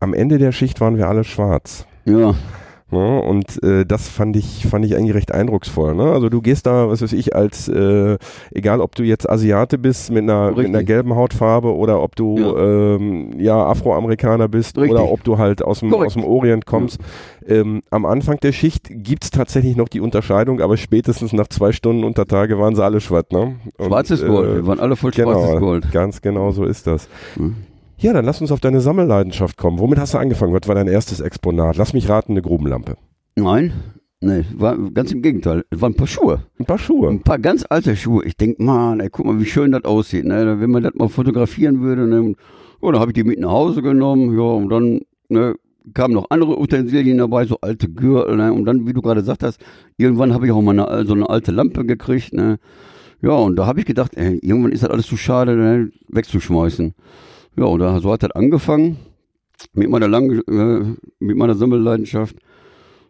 am 0.00 0.14
Ende 0.14 0.38
der 0.38 0.52
Schicht 0.52 0.80
waren 0.80 0.96
wir 0.96 1.08
alle 1.08 1.24
schwarz. 1.24 1.86
Ja, 2.06 2.34
Ne? 2.90 3.20
Und 3.22 3.62
äh, 3.62 3.84
das 3.86 4.08
fand 4.08 4.36
ich, 4.36 4.66
fand 4.66 4.84
ich 4.84 4.94
eigentlich 4.94 5.14
recht 5.14 5.32
eindrucksvoll. 5.32 5.94
Ne? 5.94 6.04
Also 6.12 6.28
du 6.28 6.40
gehst 6.42 6.66
da, 6.66 6.88
was 6.88 7.02
weiß 7.02 7.12
ich, 7.14 7.34
als, 7.34 7.66
äh, 7.68 8.18
egal 8.52 8.80
ob 8.80 8.94
du 8.94 9.02
jetzt 9.02 9.28
Asiate 9.28 9.78
bist 9.78 10.10
mit 10.10 10.22
einer, 10.24 10.52
mit 10.52 10.66
einer 10.66 10.84
gelben 10.84 11.14
Hautfarbe 11.14 11.74
oder 11.74 12.02
ob 12.02 12.14
du 12.14 12.38
ja, 12.38 12.56
ähm, 12.96 13.40
ja 13.40 13.56
Afroamerikaner 13.66 14.48
bist 14.48 14.76
Richtig. 14.76 14.92
oder 14.92 15.10
ob 15.10 15.24
du 15.24 15.38
halt 15.38 15.62
aus 15.62 15.80
dem, 15.80 15.90
Korrekt. 15.90 16.08
aus 16.08 16.14
dem 16.14 16.24
Orient 16.24 16.66
kommst. 16.66 17.00
Ähm, 17.46 17.82
am 17.90 18.04
Anfang 18.06 18.38
der 18.40 18.52
Schicht 18.52 18.86
gibt's 18.90 19.30
tatsächlich 19.30 19.76
noch 19.76 19.88
die 19.88 20.00
Unterscheidung, 20.00 20.60
aber 20.60 20.76
spätestens 20.76 21.32
nach 21.32 21.48
zwei 21.48 21.72
Stunden 21.72 22.04
unter 22.04 22.26
Tage 22.26 22.58
waren 22.58 22.74
sie 22.74 22.84
alle 22.84 23.00
schwatt. 23.00 23.32
Ne? 23.32 23.56
Und, 23.78 23.86
schwarzes 23.86 24.24
Gold. 24.24 24.48
äh, 24.50 24.54
wir 24.56 24.66
waren 24.66 24.80
alle 24.80 24.96
voll 24.96 25.12
schwarzes 25.12 25.48
Genau, 25.48 25.58
Gold. 25.58 25.90
ganz 25.90 26.20
genau 26.22 26.52
so 26.52 26.64
ist 26.64 26.86
das. 26.86 27.08
Mhm. 27.36 27.56
Ja, 27.98 28.12
dann 28.12 28.24
lass 28.24 28.40
uns 28.40 28.52
auf 28.52 28.60
deine 28.60 28.80
Sammelleidenschaft 28.80 29.56
kommen. 29.56 29.78
Womit 29.78 29.98
hast 29.98 30.14
du 30.14 30.18
angefangen? 30.18 30.52
Was 30.52 30.68
war 30.68 30.74
dein 30.74 30.88
erstes 30.88 31.20
Exponat? 31.20 31.76
Lass 31.76 31.92
mich 31.92 32.08
raten, 32.08 32.32
eine 32.32 32.42
Grubenlampe. 32.42 32.96
Nein, 33.36 33.72
nee, 34.20 34.44
war 34.56 34.76
ganz 34.90 35.12
im 35.12 35.22
Gegenteil. 35.22 35.64
Es 35.70 35.80
waren 35.80 35.92
ein 35.92 35.96
paar 35.96 36.06
Schuhe. 36.06 36.42
Ein 36.58 36.66
paar 36.66 36.78
Schuhe. 36.78 37.08
Ein 37.08 37.22
paar 37.22 37.38
ganz 37.38 37.64
alte 37.68 37.96
Schuhe. 37.96 38.24
Ich 38.24 38.36
denk, 38.36 38.60
man, 38.60 39.00
ey, 39.00 39.08
guck 39.10 39.26
mal, 39.26 39.40
wie 39.40 39.46
schön 39.46 39.72
das 39.72 39.84
aussieht. 39.84 40.24
Ne? 40.24 40.60
Wenn 40.60 40.70
man 40.70 40.82
das 40.82 40.94
mal 40.94 41.08
fotografieren 41.08 41.80
würde, 41.80 42.06
ne? 42.06 42.34
oh, 42.84 42.92
dann 42.92 43.00
habe 43.00 43.10
ich 43.10 43.14
die 43.14 43.24
mit 43.24 43.38
nach 43.40 43.50
Hause 43.50 43.82
genommen, 43.82 44.36
ja, 44.36 44.44
und 44.44 44.68
dann 44.68 45.00
ne, 45.28 45.54
kamen 45.94 46.14
noch 46.14 46.26
andere 46.30 46.60
Utensilien 46.60 47.18
dabei, 47.18 47.46
so 47.46 47.58
alte 47.60 47.88
Gürtel, 47.88 48.36
ne? 48.36 48.52
Und 48.52 48.66
dann, 48.66 48.86
wie 48.86 48.92
du 48.92 49.00
gerade 49.00 49.20
gesagt 49.20 49.42
hast, 49.42 49.58
irgendwann 49.96 50.34
habe 50.34 50.46
ich 50.46 50.52
auch 50.52 50.60
mal 50.60 50.78
eine, 50.78 51.06
so 51.06 51.14
eine 51.14 51.28
alte 51.28 51.50
Lampe 51.50 51.84
gekriegt, 51.86 52.34
ne? 52.34 52.58
Ja, 53.22 53.32
und 53.32 53.56
da 53.56 53.66
habe 53.66 53.80
ich 53.80 53.86
gedacht, 53.86 54.12
ey, 54.16 54.38
irgendwann 54.42 54.72
ist 54.72 54.82
das 54.82 54.90
alles 54.90 55.06
zu 55.06 55.16
schade, 55.16 55.56
ne, 55.56 55.90
wegzuschmeißen. 56.08 56.94
Ja, 57.56 57.64
und 57.64 57.80
da, 57.80 58.00
so 58.00 58.12
hat 58.12 58.22
das 58.22 58.32
angefangen 58.32 58.98
mit 59.72 59.88
meiner 59.88 60.08
langen, 60.08 60.42
äh, 60.48 60.96
mit 61.20 61.36
meiner 61.36 61.54
Sammelleidenschaft. 61.54 62.36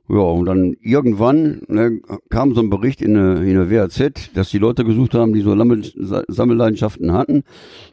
Ja, 0.06 0.18
und 0.18 0.44
dann 0.44 0.76
irgendwann 0.82 1.62
ne, 1.66 2.00
kam 2.28 2.54
so 2.54 2.60
ein 2.60 2.68
Bericht 2.68 3.00
in 3.00 3.14
der, 3.14 3.36
in 3.40 3.54
der 3.54 3.70
WAZ, 3.70 4.34
dass 4.34 4.50
die 4.50 4.58
Leute 4.58 4.84
gesucht 4.84 5.14
haben, 5.14 5.32
die 5.32 5.40
so 5.40 5.54
Lammel, 5.54 5.82
Sammelleidenschaften 6.28 7.12
hatten. 7.12 7.42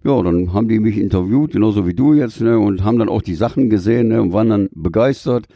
Ja, 0.03 0.21
dann 0.21 0.51
haben 0.51 0.67
die 0.67 0.81
mich 0.81 0.97
interviewt, 0.97 1.53
genauso 1.53 1.87
wie 1.87 1.93
du 1.93 2.13
jetzt, 2.13 2.41
ne, 2.41 2.59
und 2.59 2.83
haben 2.83 2.99
dann 2.99 3.07
auch 3.07 3.21
die 3.21 3.35
Sachen 3.35 3.69
gesehen 3.69 4.09
ne, 4.09 4.21
und 4.21 4.33
waren 4.33 4.49
dann 4.49 4.69
begeistert. 4.73 5.47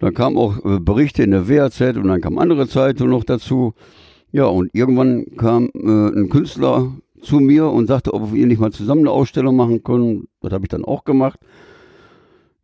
Dann 0.00 0.14
kamen 0.14 0.36
auch 0.36 0.64
äh, 0.64 0.80
Berichte 0.80 1.22
in 1.22 1.30
der 1.30 1.48
WAZ 1.48 1.80
und 1.80 2.08
dann 2.08 2.20
kamen 2.20 2.38
andere 2.38 2.66
Zeitungen 2.66 3.12
noch 3.12 3.24
dazu. 3.24 3.74
Ja, 4.32 4.46
und 4.46 4.70
irgendwann 4.74 5.26
kam 5.36 5.70
äh, 5.74 6.18
ein 6.18 6.28
Künstler 6.28 6.92
zu 7.20 7.40
mir 7.40 7.66
und 7.68 7.86
sagte, 7.86 8.14
ob 8.14 8.32
wir 8.32 8.46
nicht 8.46 8.60
mal 8.60 8.72
zusammen 8.72 9.02
eine 9.02 9.10
Ausstellung 9.10 9.56
machen 9.56 9.82
können. 9.82 10.28
Das 10.40 10.52
habe 10.52 10.64
ich 10.64 10.68
dann 10.68 10.84
auch 10.84 11.04
gemacht. 11.04 11.40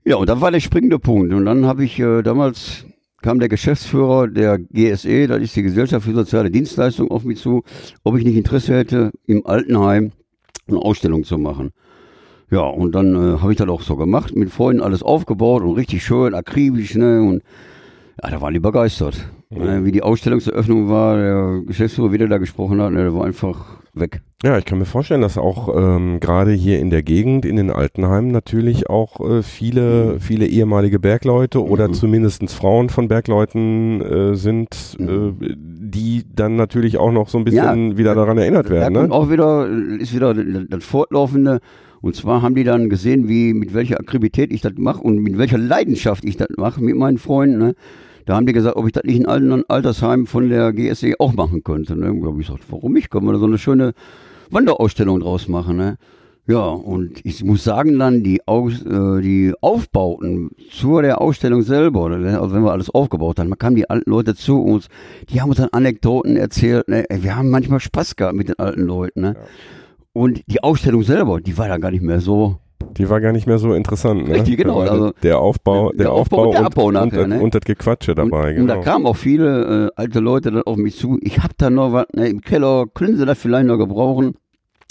Ja, 0.04 0.16
und 0.16 0.28
da 0.28 0.40
war 0.40 0.50
der 0.50 0.60
springende 0.60 0.98
Punkt. 0.98 1.32
Und 1.32 1.44
dann 1.46 1.66
habe 1.66 1.84
ich 1.84 1.98
äh, 1.98 2.22
damals 2.22 2.84
kam 3.24 3.38
der 3.38 3.48
Geschäftsführer 3.48 4.28
der 4.28 4.58
GSE, 4.58 5.26
das 5.28 5.40
ist 5.40 5.56
die 5.56 5.62
Gesellschaft 5.62 6.04
für 6.04 6.12
soziale 6.12 6.50
Dienstleistung, 6.50 7.10
auf 7.10 7.24
mich 7.24 7.40
zu, 7.40 7.62
ob 8.02 8.18
ich 8.18 8.24
nicht 8.24 8.36
Interesse 8.36 8.76
hätte, 8.76 9.12
im 9.24 9.46
Altenheim 9.46 10.12
eine 10.68 10.78
Ausstellung 10.78 11.24
zu 11.24 11.38
machen. 11.38 11.70
Ja, 12.50 12.60
und 12.60 12.94
dann 12.94 13.14
äh, 13.14 13.38
habe 13.40 13.52
ich 13.52 13.56
das 13.56 13.68
auch 13.68 13.80
so 13.80 13.96
gemacht, 13.96 14.36
mit 14.36 14.50
Freunden 14.50 14.82
alles 14.82 15.02
aufgebaut 15.02 15.62
und 15.62 15.72
richtig 15.72 16.04
schön, 16.04 16.34
akribisch, 16.34 16.96
ne, 16.96 17.22
und 17.22 17.42
ja, 18.22 18.30
da 18.30 18.42
waren 18.42 18.52
die 18.52 18.60
begeistert. 18.60 19.16
Wie 19.56 19.92
die 19.92 20.02
Ausstellungseröffnung 20.02 20.88
war, 20.88 21.16
der 21.16 21.62
Geschäftsführer, 21.66 22.12
wie 22.12 22.18
der 22.18 22.28
da 22.28 22.38
gesprochen 22.38 22.80
hat, 22.80 22.92
ne, 22.92 22.98
der 23.02 23.14
war 23.14 23.24
einfach 23.24 23.76
weg. 23.94 24.22
Ja, 24.42 24.58
ich 24.58 24.64
kann 24.64 24.78
mir 24.78 24.84
vorstellen, 24.84 25.20
dass 25.22 25.38
auch 25.38 25.74
ähm, 25.74 26.18
gerade 26.20 26.50
hier 26.52 26.78
in 26.80 26.90
der 26.90 27.02
Gegend, 27.02 27.44
in 27.46 27.56
den 27.56 27.70
Altenheimen 27.70 28.30
natürlich 28.32 28.90
auch 28.90 29.20
äh, 29.20 29.42
viele, 29.42 30.18
viele 30.20 30.46
ehemalige 30.46 30.98
Bergleute 30.98 31.64
oder 31.64 31.88
Mhm. 31.88 31.94
zumindestens 31.94 32.52
Frauen 32.52 32.88
von 32.90 33.08
Bergleuten 33.08 34.00
äh, 34.02 34.34
sind, 34.34 34.96
Mhm. 34.98 35.36
äh, 35.40 35.54
die 35.56 36.24
dann 36.34 36.56
natürlich 36.56 36.98
auch 36.98 37.12
noch 37.12 37.28
so 37.28 37.38
ein 37.38 37.44
bisschen 37.44 37.96
wieder 37.96 38.14
daran 38.14 38.36
erinnert 38.38 38.66
Da 38.66 38.70
werden. 38.70 38.94
kommt 38.94 39.08
Ne? 39.10 39.14
auch 39.14 39.30
wieder, 39.30 39.68
ist 39.98 40.14
wieder 40.14 40.34
das 40.34 40.84
Fortlaufende. 40.84 41.60
Und 42.02 42.14
zwar 42.16 42.42
haben 42.42 42.54
die 42.54 42.64
dann 42.64 42.90
gesehen, 42.90 43.28
wie, 43.28 43.54
mit 43.54 43.72
welcher 43.72 43.98
Akribität 43.98 44.52
ich 44.52 44.60
das 44.60 44.72
mache 44.76 45.00
und 45.00 45.20
mit 45.20 45.38
welcher 45.38 45.56
Leidenschaft 45.56 46.22
ich 46.24 46.36
das 46.36 46.48
mache 46.58 46.82
mit 46.82 46.96
meinen 46.96 47.16
Freunden. 47.16 47.56
Ne? 47.58 47.74
Da 48.24 48.36
haben 48.36 48.46
die 48.46 48.52
gesagt, 48.52 48.76
ob 48.76 48.86
ich 48.86 48.92
das 48.92 49.04
nicht 49.04 49.16
in 49.16 49.26
alten 49.26 49.64
Altersheim 49.68 50.26
von 50.26 50.48
der 50.48 50.72
GSE 50.72 51.14
auch 51.18 51.32
machen 51.34 51.62
könnte. 51.62 51.96
Ne? 51.96 52.06
Da 52.06 52.26
habe 52.26 52.40
ich 52.40 52.46
gesagt, 52.46 52.64
warum 52.70 52.92
nicht? 52.92 53.10
Können 53.10 53.26
wir 53.26 53.32
da 53.32 53.38
so 53.38 53.46
eine 53.46 53.58
schöne 53.58 53.92
Wanderausstellung 54.50 55.20
draus 55.20 55.48
machen. 55.48 55.76
Ne? 55.76 55.96
Ja, 56.46 56.66
und 56.66 57.24
ich 57.24 57.42
muss 57.42 57.64
sagen 57.64 57.98
dann, 57.98 58.22
die, 58.22 58.46
Aus, 58.46 58.82
äh, 58.84 59.22
die 59.22 59.54
Aufbauten 59.62 60.50
zu 60.70 61.00
der 61.00 61.22
Ausstellung 61.22 61.62
selber, 61.62 62.04
oder, 62.04 62.16
also 62.40 62.54
wenn 62.54 62.62
wir 62.62 62.72
alles 62.72 62.90
aufgebaut 62.90 63.38
haben, 63.38 63.48
man 63.48 63.58
kamen 63.58 63.76
die 63.76 63.88
alten 63.88 64.10
Leute 64.10 64.34
zu 64.34 64.62
uns, 64.62 64.88
die 65.30 65.40
haben 65.40 65.48
uns 65.48 65.58
dann 65.58 65.70
Anekdoten 65.72 66.36
erzählt, 66.36 66.86
ne? 66.88 67.06
Wir 67.10 67.36
haben 67.36 67.48
manchmal 67.48 67.80
Spaß 67.80 68.16
gehabt 68.16 68.36
mit 68.36 68.48
den 68.48 68.58
alten 68.58 68.82
Leuten. 68.82 69.22
Ne? 69.22 69.36
Und 70.12 70.42
die 70.46 70.62
Ausstellung 70.62 71.02
selber, 71.02 71.40
die 71.40 71.56
war 71.56 71.68
dann 71.68 71.80
gar 71.80 71.90
nicht 71.90 72.02
mehr 72.02 72.20
so. 72.20 72.58
Die 72.96 73.08
war 73.08 73.20
gar 73.20 73.32
nicht 73.32 73.46
mehr 73.46 73.58
so 73.58 73.72
interessant. 73.74 74.28
Ne? 74.28 74.34
Richtig, 74.34 74.58
genau, 74.58 74.80
also 74.80 75.12
der 75.22 75.38
Aufbau, 75.38 75.90
der, 75.90 75.98
der 75.98 76.12
Aufbau 76.12 76.46
und 76.46 76.52
der 76.52 76.66
Abbau 76.66 76.86
und, 76.86 76.94
nachher, 76.94 77.22
und, 77.22 77.30
ne? 77.30 77.40
und 77.40 77.54
das 77.54 77.62
Gequatsche 77.62 78.14
dabei. 78.14 78.54
und, 78.54 78.62
und 78.62 78.66
da 78.68 78.74
genau. 78.74 78.84
kamen 78.84 79.06
auch 79.06 79.16
viele 79.16 79.90
äh, 79.96 80.00
alte 80.00 80.20
Leute 80.20 80.52
dann 80.52 80.62
auf 80.62 80.76
mich 80.76 80.96
zu. 80.96 81.18
Ich 81.22 81.42
hab 81.42 81.56
da 81.58 81.70
noch 81.70 81.92
was 81.92 82.06
ne, 82.14 82.28
im 82.28 82.40
Keller, 82.40 82.86
können 82.92 83.16
Sie 83.16 83.26
das 83.26 83.38
vielleicht 83.38 83.66
noch 83.66 83.78
gebrauchen? 83.78 84.36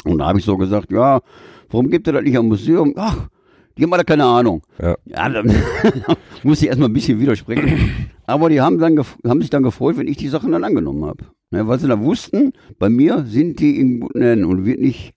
Und 0.03 0.17
da 0.17 0.27
habe 0.27 0.39
ich 0.39 0.45
so 0.45 0.57
gesagt, 0.57 0.91
ja, 0.91 1.21
warum 1.69 1.89
gibt 1.89 2.07
ihr 2.07 2.13
das 2.13 2.23
nicht 2.23 2.37
am 2.37 2.47
Museum? 2.47 2.93
Ach, 2.97 3.29
die 3.77 3.83
haben 3.83 3.93
alle 3.93 4.03
keine 4.03 4.25
Ahnung. 4.25 4.61
Ja. 4.81 4.95
Ja, 5.05 5.29
dann 5.29 5.51
muss 6.43 6.61
ich 6.61 6.67
erstmal 6.67 6.89
ein 6.89 6.93
bisschen 6.93 7.19
widersprechen. 7.19 8.09
Aber 8.25 8.49
die 8.49 8.61
haben, 8.61 8.79
dann 8.79 8.99
haben 9.25 9.41
sich 9.41 9.49
dann 9.49 9.63
gefreut, 9.63 9.97
wenn 9.97 10.07
ich 10.07 10.17
die 10.17 10.27
Sachen 10.27 10.51
dann 10.51 10.63
angenommen 10.63 11.05
habe. 11.05 11.25
Ne, 11.51 11.67
weil 11.67 11.79
sie 11.79 11.87
da 11.87 11.99
wussten, 11.99 12.53
bei 12.79 12.89
mir 12.89 13.25
sind 13.27 13.59
die 13.59 13.79
in 13.79 13.99
guten 13.99 14.21
Händen 14.21 14.45
und 14.45 14.65
wird 14.65 14.79
nicht. 14.79 15.13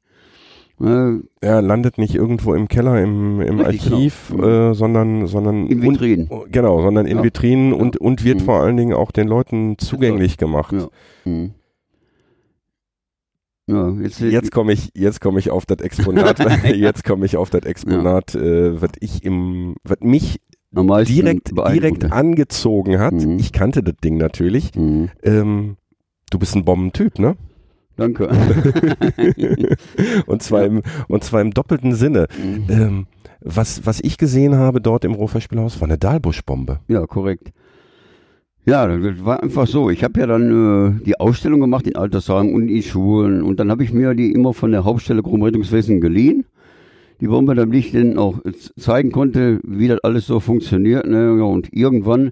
Ne, 0.79 1.23
er 1.41 1.63
landet 1.63 1.97
nicht 1.97 2.15
irgendwo 2.15 2.53
im 2.53 2.69
Keller 2.69 3.03
im, 3.03 3.41
im 3.41 3.61
Richtig, 3.61 3.85
genau. 3.85 3.97
Archiv, 3.97 4.29
genau. 4.31 4.71
äh, 4.71 4.75
sondern 4.75 5.27
sondern 5.27 5.67
in 5.69 5.81
Vitrinen. 5.81 6.29
Und, 6.29 6.53
genau, 6.53 6.83
sondern 6.83 7.07
in 7.07 7.19
ja. 7.19 7.25
Vitrinen 7.25 7.71
ja. 7.71 7.77
und 7.77 7.97
und 7.97 8.25
wird 8.25 8.41
mhm. 8.41 8.45
vor 8.45 8.61
allen 8.61 8.77
Dingen 8.77 8.93
auch 8.93 9.11
den 9.11 9.27
Leuten 9.27 9.79
zugänglich 9.79 10.37
gemacht. 10.37 10.75
Ja. 10.75 10.89
Mhm. 11.25 11.53
Ja, 13.69 13.91
jetzt 14.01 14.21
jetzt 14.21 14.53
komme 14.53 14.73
ich, 14.73 14.91
jetzt 14.95 15.21
komme 15.21 15.39
ich 15.39 15.51
auf 15.51 15.67
das 15.67 15.79
Exponat, 15.79 16.39
jetzt 16.75 17.05
komme 17.05 17.27
ich 17.27 17.37
auf 17.37 17.51
das 17.51 17.63
Exponat, 17.63 18.35
ja. 18.35 18.41
äh, 18.41 18.81
was 18.81 18.91
ich 19.01 19.25
im, 19.25 19.77
was 19.83 19.99
mich 20.01 20.41
direkt, 20.71 21.51
direkt 21.51 22.13
angezogen 22.13 22.99
hat. 22.99 23.15
Mhm. 23.15 23.39
Ich 23.39 23.53
kannte 23.53 23.83
das 23.83 23.97
Ding 24.05 24.19
natürlich. 24.19 24.75
Mhm. 24.75 25.11
Ähm, 25.23 25.77
du 26.31 26.39
bist 26.39 26.55
ein 26.55 26.65
Bombentyp, 26.65 27.19
ne? 27.19 27.37
Danke. 27.97 28.29
und 30.27 30.43
zwar 30.43 30.65
im, 30.65 30.83
und 31.09 31.25
zwar 31.25 31.41
im 31.41 31.53
doppelten 31.53 31.95
Sinne. 31.95 32.27
Mhm. 32.37 32.65
Ähm, 32.69 33.07
was, 33.41 33.87
was 33.87 34.01
ich 34.01 34.19
gesehen 34.19 34.57
habe 34.57 34.81
dort 34.81 35.05
im 35.05 35.13
Rohverspielhaus, 35.13 35.81
war 35.81 35.89
eine 35.89 35.99
Dahlbusch-Bombe. 35.99 36.81
Ja, 36.89 37.07
korrekt. 37.07 37.53
Ja, 38.65 38.89
das 38.89 39.25
war 39.25 39.43
einfach 39.43 39.67
so. 39.67 39.91
Ich 39.91 40.03
habe 40.03 40.19
ja 40.19 40.27
dann 40.27 40.99
äh, 40.99 41.05
die 41.05 41.21
Ausstellung 41.21 41.61
gemacht 41.61 41.87
in 41.87 41.95
Altersheim 41.95 42.53
und 42.53 42.69
in 42.69 42.83
Schulen 42.83 43.43
und 43.43 43.61
dann 43.61 43.71
habe 43.71 43.85
ich 43.85 43.93
mir 43.93 44.15
die 44.15 44.33
immer 44.33 44.53
von 44.53 44.73
der 44.73 44.85
Hauptstelle 44.85 45.23
Grundrettungswesen 45.23 46.01
geliehen. 46.01 46.45
Die 47.21 47.29
Bombe, 47.29 47.55
damit 47.55 47.79
ich 47.79 47.93
denen 47.93 48.19
auch 48.19 48.41
zeigen 48.77 49.13
konnte, 49.13 49.61
wie 49.63 49.89
das 49.89 50.01
alles 50.01 50.27
so 50.27 50.41
funktioniert. 50.41 51.07
Ne? 51.07 51.43
Und 51.45 51.73
irgendwann 51.73 52.31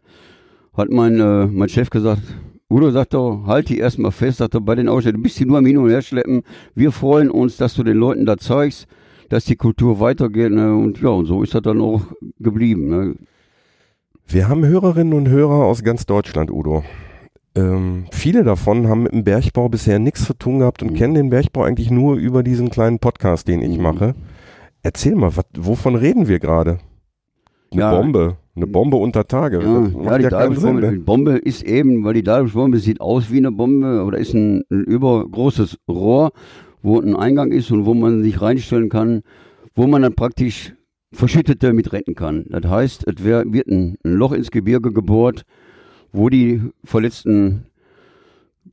hat 0.77 0.91
mein, 0.91 1.21
äh, 1.21 1.47
mein 1.47 1.69
Chef 1.69 1.89
gesagt, 1.89 2.23
Udo 2.75 2.91
sagt 2.91 3.15
doch, 3.15 3.45
halt 3.47 3.69
die 3.69 3.79
erstmal 3.79 4.11
fest, 4.11 4.39
sagt 4.39 4.55
er 4.55 4.61
bei 4.61 4.75
den 4.75 4.89
Ausstellungen, 4.89 5.23
du 5.23 5.23
bist 5.23 5.39
hier 5.39 5.47
nur 5.47 5.59
am 5.59 5.67
Hin 5.67 5.79
und 5.79 5.91
Her 5.91 6.03
schleppen. 6.03 6.43
Wir 6.75 6.91
freuen 6.91 7.31
uns, 7.31 7.57
dass 7.57 7.75
du 7.75 7.85
den 7.85 7.97
Leuten 7.97 8.27
da 8.27 8.37
zeigst, 8.37 8.89
dass 9.29 9.45
die 9.45 9.55
Kultur 9.55 10.01
weitergeht. 10.01 10.51
Ne? 10.51 10.75
Und 10.75 11.01
ja, 11.01 11.11
und 11.11 11.27
so 11.27 11.45
ist 11.45 11.55
das 11.55 11.63
dann 11.63 11.81
auch 11.81 12.03
geblieben. 12.41 12.89
Ne? 12.89 13.15
Wir 14.27 14.49
haben 14.49 14.67
Hörerinnen 14.67 15.13
und 15.13 15.29
Hörer 15.29 15.67
aus 15.67 15.85
ganz 15.85 16.05
Deutschland, 16.05 16.51
Udo. 16.51 16.83
Ähm, 17.55 18.07
viele 18.11 18.43
davon 18.43 18.89
haben 18.89 19.05
mit 19.05 19.13
dem 19.13 19.23
Bergbau 19.23 19.69
bisher 19.69 20.01
nichts 20.01 20.25
zu 20.25 20.35
tun 20.35 20.59
gehabt 20.59 20.83
und 20.83 20.91
mhm. 20.91 20.97
kennen 20.97 21.15
den 21.15 21.31
Bergbau 21.31 21.63
eigentlich 21.63 21.93
nur 21.93 22.17
über 22.17 22.43
diesen 22.43 22.71
kleinen 22.71 22.99
Podcast, 22.99 23.47
den 23.47 23.63
ich 23.63 23.77
mhm. 23.77 23.85
mache. 23.85 24.15
Erzähl 24.83 25.15
mal, 25.15 25.37
wat, 25.37 25.47
wovon 25.57 25.95
reden 25.95 26.27
wir 26.27 26.41
gerade? 26.41 26.79
Eine 27.71 27.81
ja. 27.81 27.95
Bombe. 27.97 28.37
Eine 28.57 28.67
Bombe 28.69 28.97
unter 28.97 29.27
Tage. 29.27 29.61
Ja, 29.63 30.03
ja 30.05 30.19
die 30.19 30.29
Dahlbombe, 30.29 30.81
ne? 30.81 31.01
Bombe 31.01 31.33
ist 31.39 31.65
eben, 31.65 32.05
weil 32.05 32.15
die 32.15 32.23
Dahlbombe 32.23 32.79
sieht 32.79 33.01
aus 33.01 33.33
wie 33.33 33.39
eine 33.39 33.51
Bombe 33.51 34.05
oder 34.05 34.19
ist 34.19 34.33
ein, 34.33 34.63
ein 34.71 34.85
übergroßes 34.85 35.79
Rohr, 35.89 36.31
wo 36.83 37.01
ein 37.01 37.17
Eingang 37.17 37.51
ist 37.51 37.73
und 37.73 37.85
wo 37.85 37.95
man 37.95 38.23
sich 38.23 38.41
reinstellen 38.41 38.91
kann, 38.91 39.23
wo 39.75 39.89
man 39.89 40.03
dann 40.03 40.15
praktisch 40.15 40.73
Verschüttete 41.13 41.73
mit 41.73 41.93
retten 41.93 42.15
kann. 42.15 42.45
Das 42.49 42.65
heißt, 42.71 43.07
es 43.07 43.25
wird 43.25 43.67
ein, 43.69 43.97
Loch 44.03 44.33
ins 44.33 44.51
Gebirge 44.51 44.93
gebohrt, 44.93 45.45
wo 46.13 46.29
die 46.29 46.63
Verletzten 46.85 47.67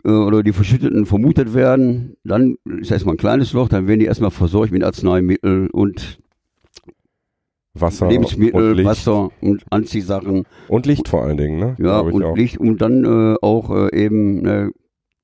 äh, 0.03 0.09
oder 0.09 0.43
die 0.43 0.53
Verschütteten 0.53 1.05
vermutet 1.05 1.53
werden. 1.53 2.17
Dann 2.23 2.57
ist 2.79 2.91
erstmal 2.91 3.15
ein 3.15 3.19
kleines 3.19 3.53
Loch, 3.53 3.69
dann 3.69 3.87
werden 3.87 3.99
die 3.99 4.05
erstmal 4.05 4.31
versorgt 4.31 4.71
mit 4.71 4.83
Arzneimittel 4.83 5.69
und 5.71 6.19
Wasser, 7.73 8.09
Lebensmittel, 8.09 8.79
und 8.79 8.85
Wasser 8.85 9.29
und 9.41 9.63
Anziehsachen. 9.69 10.45
Und 10.67 10.85
Licht 10.85 11.07
vor 11.07 11.23
allen 11.23 11.37
Dingen, 11.37 11.59
ne? 11.59 11.75
Ja, 11.79 11.99
und 11.99 12.23
auch. 12.23 12.35
Licht 12.35 12.57
und 12.57 12.81
dann 12.81 13.05
äh, 13.05 13.35
auch 13.41 13.69
äh, 13.69 13.95
eben 13.95 14.45
äh, 14.45 14.69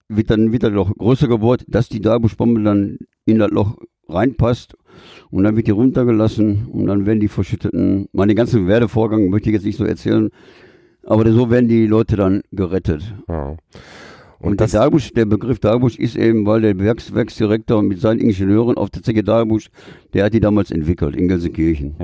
wird 0.07 0.29
dann 0.29 0.51
wieder 0.53 0.69
Loch 0.69 0.91
größer 0.97 1.27
gebohrt, 1.27 1.65
dass 1.67 1.89
die 1.89 1.99
Darbuschbombe 1.99 2.63
dann 2.63 2.99
in 3.25 3.39
das 3.39 3.51
Loch 3.51 3.77
reinpasst 4.07 4.75
und 5.29 5.43
dann 5.43 5.55
wird 5.55 5.67
die 5.67 5.71
runtergelassen 5.71 6.67
und 6.71 6.87
dann 6.87 7.05
werden 7.05 7.19
die 7.19 7.27
verschütteten, 7.27 8.07
meine 8.13 8.35
ganzen 8.35 8.67
Werdevorgang 8.67 9.29
möchte 9.29 9.49
ich 9.49 9.53
jetzt 9.53 9.65
nicht 9.65 9.77
so 9.77 9.83
erzählen, 9.83 10.29
aber 11.03 11.29
so 11.31 11.49
werden 11.49 11.67
die 11.67 11.87
Leute 11.87 12.15
dann 12.15 12.41
gerettet. 12.51 13.13
Ja. 13.27 13.57
Und, 14.39 14.51
und 14.51 14.59
der, 14.59 14.67
Dahlbusch, 14.67 15.11
der 15.13 15.25
Begriff 15.25 15.59
Dahlbusch 15.59 15.97
ist 15.97 16.15
eben, 16.15 16.45
weil 16.45 16.61
der 16.61 16.77
Werks, 16.77 17.13
Werksdirektor 17.13 17.81
mit 17.81 17.99
seinen 17.99 18.19
Ingenieuren 18.19 18.77
auf 18.77 18.89
der 18.89 19.01
Zecke 19.01 19.23
Dahlbusch, 19.23 19.69
der 20.13 20.25
hat 20.25 20.33
die 20.33 20.39
damals 20.39 20.71
entwickelt 20.71 21.15
in 21.15 21.27
Gelsenkirchen. 21.27 21.95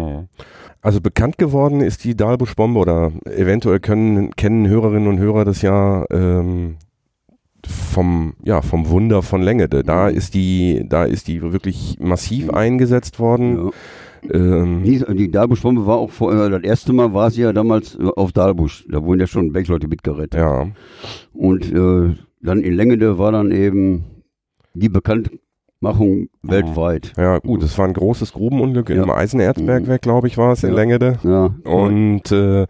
Also 0.82 1.00
bekannt 1.00 1.38
geworden 1.38 1.82
ist 1.82 2.04
die 2.04 2.16
Dahlbusch-Bombe 2.16 2.80
oder 2.80 3.12
eventuell 3.26 3.80
können, 3.80 4.32
kennen 4.32 4.68
Hörerinnen 4.68 5.08
und 5.08 5.20
Hörer 5.20 5.46
das 5.46 5.62
ja 5.62 6.06
ähm, 6.12 6.78
vom, 7.66 8.34
ja, 8.44 8.62
vom 8.62 8.90
Wunder 8.90 9.22
von 9.22 9.42
Länge. 9.42 9.70
Da 9.70 10.10
ist 10.10 10.34
die, 10.34 10.86
da 10.88 11.06
ist 11.06 11.28
die 11.28 11.42
wirklich 11.42 11.98
massiv 12.00 12.50
eingesetzt 12.50 13.20
worden. 13.20 13.66
Ja. 13.66 13.72
Ähm, 14.32 14.84
die, 14.84 15.04
die 15.16 15.32
Dahlbusch-Bombe 15.32 15.86
war 15.86 15.98
auch 15.98 16.12
vor, 16.12 16.34
äh, 16.34 16.50
das 16.50 16.64
erste 16.64 16.94
Mal 16.94 17.14
war 17.14 17.32
sie 17.32 17.42
ja 17.42 17.54
damals 17.54 17.98
auf 18.00 18.32
Dahlbusch. 18.32 18.86
Da 18.90 19.04
wurden 19.04 19.20
ja 19.20 19.28
schon 19.28 19.52
Bergleute 19.52 19.88
mitgerettet. 19.88 20.40
Ja. 20.40 20.68
Und 21.34 21.72
äh, 21.72 22.16
dann 22.42 22.62
in 22.62 22.74
Längede 22.74 23.18
war 23.18 23.32
dann 23.32 23.52
eben 23.52 24.06
die 24.74 24.90
Bekanntmachung 24.90 26.30
weltweit. 26.42 27.14
Ja, 27.18 27.40
gut, 27.40 27.64
es 27.64 27.78
war 27.78 27.88
ein 27.88 27.94
großes 27.94 28.34
Grubenunglück 28.34 28.90
ja. 28.90 29.04
im 29.04 29.10
Eisenerzbergwerk, 29.10 30.02
glaube 30.02 30.28
ich, 30.28 30.38
war 30.38 30.54
es, 30.54 30.64
in. 30.64 30.74
Längede. 30.74 31.20
Ja. 31.24 31.54
Und 31.64 32.32
äh, 32.32 32.66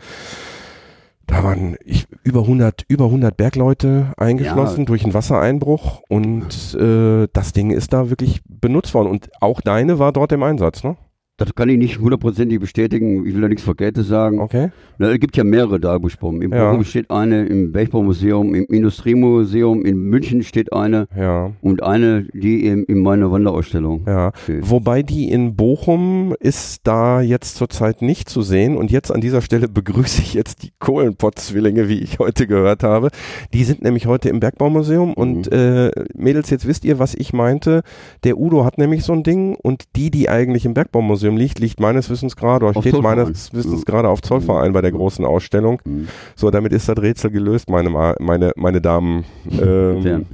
da 1.26 1.44
waren 1.44 1.78
ich, 1.84 2.06
über 2.24 2.42
100 2.42 2.84
über 2.89 3.06
100 3.06 3.36
Bergleute 3.36 4.13
eingeschlossen 4.18 4.82
ja. 4.82 4.86
durch 4.86 5.04
einen 5.04 5.13
Wassereinbruch 5.13 6.02
und 6.10 6.76
äh, 6.76 7.28
das 7.32 7.54
Ding 7.54 7.72
ist 7.72 7.94
da 7.94 8.10
wirklich 8.10 8.42
benutzt 8.46 8.94
worden 8.94 9.08
und 9.08 9.30
auch 9.39 9.62
deine 9.62 10.00
war 10.00 10.12
dort 10.12 10.32
im 10.34 10.44
Einsatz, 10.44 10.84
ne? 10.84 10.98
Das 11.38 11.56
kann 11.56 11.67
ich 11.67 11.80
nicht 11.80 12.00
hundertprozentig 12.00 12.60
bestätigen. 12.60 13.26
Ich 13.26 13.34
will 13.34 13.41
da 13.41 13.48
nichts 13.48 13.63
Verkehrtes 13.63 14.08
sagen. 14.08 14.39
Okay. 14.39 14.69
Na, 15.00 15.12
es 15.12 15.19
gibt 15.19 15.36
ja 15.36 15.43
mehrere 15.43 15.80
Dahlbuschbomben. 15.80 16.43
Im 16.43 16.54
ja. 16.54 16.69
Bochum 16.69 16.84
steht 16.84 17.10
eine, 17.10 17.48
im 17.48 17.72
Bergbaumuseum, 17.72 18.54
im 18.54 18.65
Industriemuseum, 18.65 19.84
in 19.84 19.98
München 19.98 20.43
steht 20.43 20.72
eine. 20.74 21.08
Ja. 21.17 21.52
Und 21.62 21.82
eine, 21.82 22.28
die 22.36 22.67
in, 22.67 22.84
in 22.84 23.02
meiner 23.02 23.32
Wanderausstellung. 23.32 24.04
Ja. 24.06 24.32
Steht. 24.43 24.69
Wobei 24.69 25.02
die 25.02 25.32
in 25.32 25.56
Bochum 25.56 26.36
ist 26.39 26.82
da 26.84 27.22
jetzt 27.22 27.56
zurzeit 27.56 28.04
nicht 28.04 28.30
zu 28.30 28.43
sehen. 28.43 28.78
Und 28.78 28.91
jetzt 28.91 29.10
an 29.10 29.19
dieser 29.19 29.41
Stelle 29.41 29.67
begrüße 29.67 30.22
ich 30.22 30.36
jetzt 30.36 30.62
die 30.62 30.72
Kohlenpott-Zwillinge, 30.78 31.89
wie 31.89 31.98
ich 31.98 32.19
heute 32.19 32.46
gehört 32.46 32.84
habe. 32.84 33.10
Die 33.56 33.63
sind 33.63 33.82
nämlich 33.82 34.06
heute 34.06 34.30
im 34.30 34.39
Bergbaumuseum. 34.39 35.10
Mhm. 35.10 35.13
Und 35.15 35.52
äh, 35.52 35.89
Mädels, 36.13 36.52
jetzt 36.52 36.67
wisst 36.67 36.86
ihr, 36.86 37.00
was 37.00 37.15
ich 37.15 37.34
meinte. 37.34 37.82
Der 38.24 38.38
Udo 38.38 38.65
hat 38.65 38.78
nämlich 38.78 39.04
so 39.04 39.13
ein 39.13 39.24
Ding 39.24 39.56
und 39.56 39.86
die, 39.96 40.12
die 40.12 40.30
eigentlich 40.30 40.65
im 40.65 40.76
Bergbaumuseum 40.76 41.23
Museum 41.24 41.38
liegt, 41.38 41.60
liegt 41.60 41.80
meines 41.80 42.10
Wissens 42.10 42.36
gerade, 42.36 42.66
oder 42.66 42.82
steht 42.82 43.02
meines 43.02 43.54
Wissens 43.54 43.82
mhm. 43.82 43.86
gerade 43.86 44.10
auf 44.10 44.22
Zollverein 44.22 44.74
bei 44.74 44.82
der 44.82 44.92
mhm. 44.92 44.98
großen 44.98 45.26
Ausstellung. 45.26 45.82
Mhm. 45.86 46.08
So, 46.36 46.52
damit 46.52 46.74
ist 46.74 46.90
das 46.90 46.98
Rätsel 46.98 47.32
gelöst, 47.32 47.70
meine, 47.70 47.90
meine, 47.90 48.52
meine 48.56 48.82
Damen. 48.82 49.26
Ähm. 49.64 50.26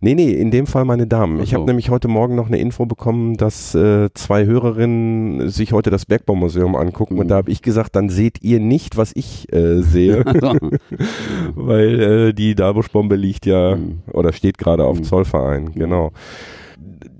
Nee, 0.00 0.14
nee, 0.14 0.30
in 0.30 0.52
dem 0.52 0.68
Fall 0.68 0.84
meine 0.84 1.08
Damen. 1.08 1.40
Ich 1.40 1.54
habe 1.54 1.64
nämlich 1.64 1.90
heute 1.90 2.06
Morgen 2.06 2.36
noch 2.36 2.46
eine 2.46 2.58
Info 2.58 2.86
bekommen, 2.86 3.36
dass 3.36 3.74
äh, 3.74 4.10
zwei 4.14 4.46
Hörerinnen 4.46 5.48
sich 5.48 5.72
heute 5.72 5.90
das 5.90 6.06
Bergbaumuseum 6.06 6.76
angucken 6.76 7.14
mhm. 7.14 7.20
und 7.20 7.28
da 7.28 7.36
habe 7.36 7.50
ich 7.50 7.62
gesagt, 7.62 7.96
dann 7.96 8.08
seht 8.08 8.42
ihr 8.42 8.60
nicht, 8.60 8.96
was 8.96 9.10
ich 9.14 9.52
äh, 9.52 9.80
sehe. 9.82 10.24
Weil 11.54 12.00
äh, 12.00 12.32
die 12.32 12.54
Darbusch-Bombe 12.54 13.16
liegt 13.16 13.46
ja 13.46 13.74
mhm. 13.74 14.02
oder 14.12 14.32
steht 14.32 14.58
gerade 14.58 14.84
auf 14.84 14.98
mhm. 14.98 15.04
Zollverein, 15.04 15.72
genau. 15.74 16.12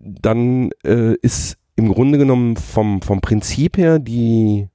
Dann 0.04 0.70
äh, 0.84 1.14
ist 1.20 1.57
im 1.78 1.92
Grunde 1.94 2.18
genommen 2.18 2.56
vom, 2.56 3.00
vom 3.02 3.20
Prinzip 3.20 3.78
her 3.78 4.00
die 4.00 4.68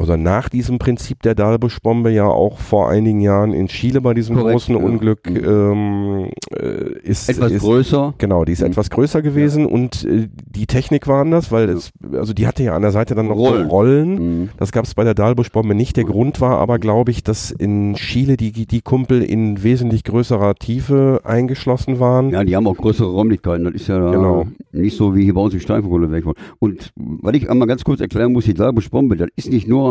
oder 0.00 0.16
nach 0.16 0.48
diesem 0.48 0.78
Prinzip 0.78 1.22
der 1.22 1.34
Dalbusch-Bombe 1.34 2.10
ja 2.10 2.24
auch 2.26 2.58
vor 2.58 2.88
einigen 2.88 3.20
Jahren 3.20 3.52
in 3.52 3.68
Chile 3.68 4.00
bei 4.00 4.14
diesem 4.14 4.36
Korrekt, 4.36 4.52
großen 4.52 4.74
ja. 4.74 4.82
Unglück 4.82 5.28
mhm. 5.28 5.44
ähm, 5.44 6.30
äh, 6.50 6.98
ist 7.02 7.28
etwas 7.28 7.52
ist, 7.52 7.62
größer. 7.62 8.14
Genau, 8.16 8.46
die 8.46 8.52
ist 8.52 8.60
mhm. 8.60 8.68
etwas 8.68 8.88
größer 8.88 9.20
gewesen 9.20 9.68
ja. 9.68 9.74
und 9.74 10.04
äh, 10.04 10.28
die 10.34 10.66
Technik 10.66 11.06
war 11.06 11.20
anders, 11.20 11.52
weil 11.52 11.68
es, 11.68 11.92
also 12.12 12.32
die 12.32 12.46
hatte 12.46 12.62
ja 12.62 12.74
an 12.74 12.82
der 12.82 12.92
Seite 12.92 13.14
dann 13.14 13.28
noch 13.28 13.36
Rollen. 13.36 13.64
So 13.64 13.68
Rollen. 13.68 14.14
Mhm. 14.14 14.48
Das 14.56 14.72
gab 14.72 14.86
es 14.86 14.94
bei 14.94 15.04
der 15.04 15.14
Dalbusch-Bombe 15.14 15.74
nicht. 15.74 15.98
Der 15.98 16.04
Grund 16.04 16.40
war 16.40 16.58
aber, 16.58 16.78
glaube 16.78 17.10
ich, 17.10 17.22
dass 17.22 17.50
in 17.50 17.94
Chile 17.94 18.38
die, 18.38 18.52
die 18.52 18.80
Kumpel 18.80 19.22
in 19.22 19.62
wesentlich 19.62 20.04
größerer 20.04 20.54
Tiefe 20.54 21.20
eingeschlossen 21.24 22.00
waren. 22.00 22.30
Ja, 22.30 22.42
die 22.42 22.56
haben 22.56 22.66
auch 22.66 22.76
größere 22.76 23.10
Räumlichkeiten. 23.10 23.64
Das 23.64 23.74
ist 23.74 23.88
ja 23.88 23.98
genau. 24.10 24.46
nicht 24.72 24.96
so 24.96 25.14
wie 25.14 25.24
hier 25.24 25.34
bei 25.34 25.42
uns 25.42 25.52
in 25.52 25.60
Steinfurt 25.60 26.10
weg. 26.10 26.24
Und 26.58 26.92
weil 26.96 27.36
ich 27.36 27.50
einmal 27.50 27.68
ganz 27.68 27.84
kurz 27.84 28.00
erklären 28.00 28.32
muss, 28.32 28.46
die 28.46 28.54
Dalbusch-Bombe, 28.54 29.16
das 29.16 29.28
ist 29.36 29.50
nicht 29.50 29.68
nur 29.68 29.89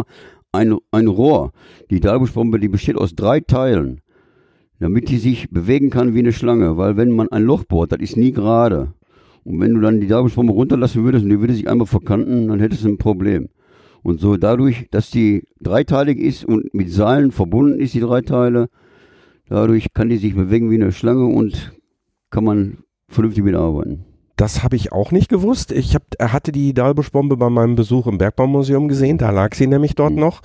ein, 0.51 0.75
ein 0.91 1.07
Rohr. 1.07 1.51
Die 1.89 1.99
Dalbuschbombe, 1.99 2.59
die 2.59 2.69
besteht 2.69 2.97
aus 2.97 3.15
drei 3.15 3.39
Teilen, 3.39 4.01
damit 4.79 5.09
die 5.09 5.17
sich 5.17 5.49
bewegen 5.49 5.89
kann 5.89 6.13
wie 6.13 6.19
eine 6.19 6.33
Schlange. 6.33 6.77
Weil 6.77 6.97
wenn 6.97 7.11
man 7.11 7.29
ein 7.29 7.43
Loch 7.43 7.63
bohrt, 7.63 7.91
das 7.91 7.99
ist 7.99 8.17
nie 8.17 8.31
gerade. 8.31 8.93
Und 9.43 9.59
wenn 9.59 9.73
du 9.73 9.81
dann 9.81 9.99
die 9.99 10.07
Dalbuschbombe 10.07 10.53
runterlassen 10.53 11.03
würdest 11.03 11.23
und 11.23 11.29
die 11.29 11.39
würde 11.39 11.53
sich 11.53 11.69
einmal 11.69 11.87
verkanten, 11.87 12.47
dann 12.47 12.59
hättest 12.59 12.83
du 12.83 12.89
ein 12.89 12.97
Problem. 12.97 13.49
Und 14.01 14.19
so 14.19 14.37
dadurch, 14.37 14.87
dass 14.91 15.09
die 15.09 15.43
dreiteilig 15.59 16.19
ist 16.19 16.45
und 16.45 16.73
mit 16.73 16.91
Seilen 16.91 17.31
verbunden 17.31 17.79
ist, 17.79 17.93
die 17.93 17.99
drei 17.99 18.21
Teile, 18.21 18.69
dadurch 19.47 19.93
kann 19.93 20.09
die 20.09 20.17
sich 20.17 20.35
bewegen 20.35 20.71
wie 20.71 20.75
eine 20.75 20.91
Schlange 20.91 21.25
und 21.25 21.73
kann 22.29 22.43
man 22.43 22.77
vernünftig 23.07 23.43
mitarbeiten. 23.43 24.05
Das 24.39 24.63
habe 24.63 24.77
ich 24.77 24.93
auch 24.93 25.11
nicht 25.11 25.27
gewusst. 25.27 25.73
Ich 25.73 25.95
hab, 25.95 26.03
hatte 26.17 26.53
die 26.53 26.73
Dahlbusch-Bombe 26.73 27.35
bei 27.35 27.49
meinem 27.49 27.75
Besuch 27.75 28.07
im 28.07 28.17
Bergbaumuseum 28.17 28.87
gesehen. 28.87 29.17
Da 29.17 29.31
lag 29.31 29.53
sie 29.53 29.67
nämlich 29.67 29.95
dort 29.95 30.13
Mhm. 30.13 30.19
noch. 30.19 30.39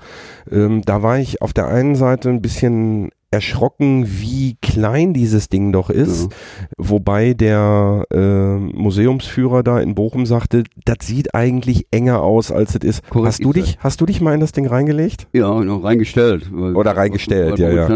Ähm, 0.50 0.83
da 0.85 1.04
war 1.04 1.20
ich 1.20 1.40
auf 1.40 1.52
der 1.52 1.68
einen 1.68 1.94
Seite 1.94 2.28
ein 2.28 2.42
bisschen 2.42 3.11
erschrocken, 3.30 4.04
wie 4.09 4.57
klein 4.61 5.12
dieses 5.14 5.48
Ding 5.48 5.70
doch 5.70 5.90
ist. 5.90 6.28
Wobei 6.76 7.35
der 7.35 8.04
äh, 8.12 8.57
Museumsführer 8.57 9.62
da 9.62 9.78
in 9.78 9.94
Bochum 9.94 10.26
sagte, 10.26 10.64
das 10.85 10.96
sieht 11.02 11.33
eigentlich 11.33 11.87
enger 11.92 12.20
aus, 12.20 12.50
als 12.50 12.74
es 12.74 12.83
ist. 12.83 13.09
Korrekt 13.11 13.28
hast 13.28 13.44
du 13.44 13.50
ist 13.50 13.57
dich, 13.57 13.78
hast 13.78 14.00
du 14.00 14.07
dich 14.07 14.20
mal 14.20 14.35
in 14.35 14.40
das 14.40 14.50
Ding 14.50 14.66
reingelegt? 14.66 15.28
Ja, 15.33 15.62
noch 15.62 15.85
reingestellt. 15.85 16.50
Oder 16.52 16.96
reingestellt, 16.96 17.61
ja, 17.61 17.70
ja. 17.70 17.88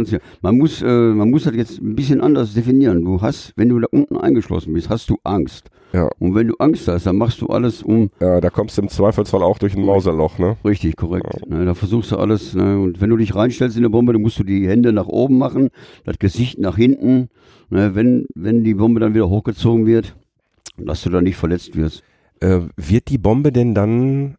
Man 0.42 0.58
muss, 0.58 0.80
äh, 0.80 0.86
man 0.86 1.28
muss 1.28 1.42
das 1.42 1.54
jetzt 1.56 1.80
ein 1.80 1.96
bisschen 1.96 2.20
anders 2.20 2.54
definieren. 2.54 3.04
Du 3.04 3.20
hast, 3.20 3.52
wenn 3.56 3.68
du 3.68 3.80
da 3.80 3.88
unten 3.90 4.16
eingeschlossen 4.16 4.74
bist, 4.74 4.88
hast 4.90 5.10
du 5.10 5.18
Angst. 5.24 5.70
Ja. 5.92 6.08
Und 6.18 6.34
wenn 6.34 6.48
du 6.48 6.54
Angst 6.58 6.86
hast, 6.88 7.06
dann 7.06 7.16
machst 7.16 7.40
du 7.40 7.46
alles 7.46 7.82
um 7.82 8.10
Ja, 8.20 8.40
da 8.40 8.50
kommst 8.50 8.76
du 8.76 8.82
im 8.82 8.88
Zweifelsfall 8.88 9.42
auch 9.42 9.58
durch 9.58 9.74
ein 9.74 9.84
Mauserloch, 9.84 10.38
ne? 10.38 10.56
richtig 10.64 10.96
korrekt. 10.96 11.48
Ne, 11.48 11.64
da 11.64 11.74
versuchst 11.74 12.12
du 12.12 12.16
alles. 12.16 12.54
Ne, 12.54 12.78
und 12.78 13.00
wenn 13.00 13.10
du 13.10 13.16
dich 13.16 13.34
reinstellst 13.34 13.76
in 13.76 13.82
eine 13.82 13.90
Bombe, 13.90 14.12
dann 14.12 14.22
musst 14.22 14.38
du 14.38 14.44
die 14.44 14.68
Hände 14.68 14.92
nach 14.92 15.06
oben 15.06 15.38
machen, 15.38 15.70
das 16.04 16.18
Gesicht 16.18 16.58
nach 16.58 16.76
hinten. 16.76 17.28
Ne, 17.70 17.94
wenn, 17.94 18.26
wenn 18.34 18.64
die 18.64 18.74
Bombe 18.74 19.00
dann 19.00 19.14
wieder 19.14 19.28
hochgezogen 19.28 19.86
wird, 19.86 20.14
dass 20.76 21.02
du 21.02 21.10
da 21.10 21.20
nicht 21.20 21.36
verletzt 21.36 21.76
wirst. 21.76 22.02
Äh, 22.40 22.60
wird 22.76 23.08
die 23.08 23.18
Bombe 23.18 23.50
denn 23.50 23.74
dann, 23.74 24.36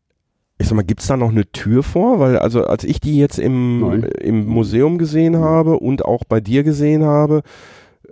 ich 0.57 0.67
sag 0.67 0.75
mal, 0.75 0.83
gibt's 0.83 1.07
da 1.07 1.17
noch 1.17 1.31
eine 1.31 1.51
Tür 1.51 1.83
vor? 1.83 2.19
Weil, 2.19 2.37
also 2.37 2.63
als 2.65 2.83
ich 2.83 2.99
die 3.01 3.17
jetzt 3.17 3.39
im, 3.39 3.81
Nein. 3.81 4.03
im 4.03 4.45
Museum 4.45 4.97
gesehen 4.97 5.37
habe 5.37 5.79
und 5.79 6.05
auch 6.05 6.23
bei 6.23 6.39
dir 6.39 6.63
gesehen 6.63 7.03
habe, 7.03 7.41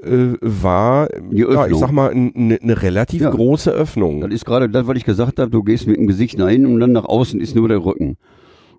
äh, 0.04 0.38
war, 0.42 1.10
ja, 1.32 1.68
ich 1.68 1.76
sag 1.78 1.92
mal, 1.92 2.12
eine 2.12 2.32
ne 2.62 2.82
relativ 2.82 3.22
Ja. 3.22 3.30
große 3.30 3.72
Öffnung. 3.72 4.22
Das 4.22 4.32
ist 4.32 4.46
gerade 4.46 4.70
das, 4.70 4.88
was 4.88 4.98
ich 4.98 5.06
gesagt 5.06 5.40
habe. 5.40 5.52
Du 5.52 5.64
gehst 5.64 5.88
mit 5.88 5.98
dem 5.98 6.08
Gesicht 6.08 6.38
nach 6.38 6.50
innen 6.50 6.66
und 6.74 6.80
dann 6.80 6.92
nach 6.92 7.06
außen 7.06 7.40
ist 7.42 7.56
nur 7.56 7.68
der 7.68 7.84
Rücken. 7.84 8.18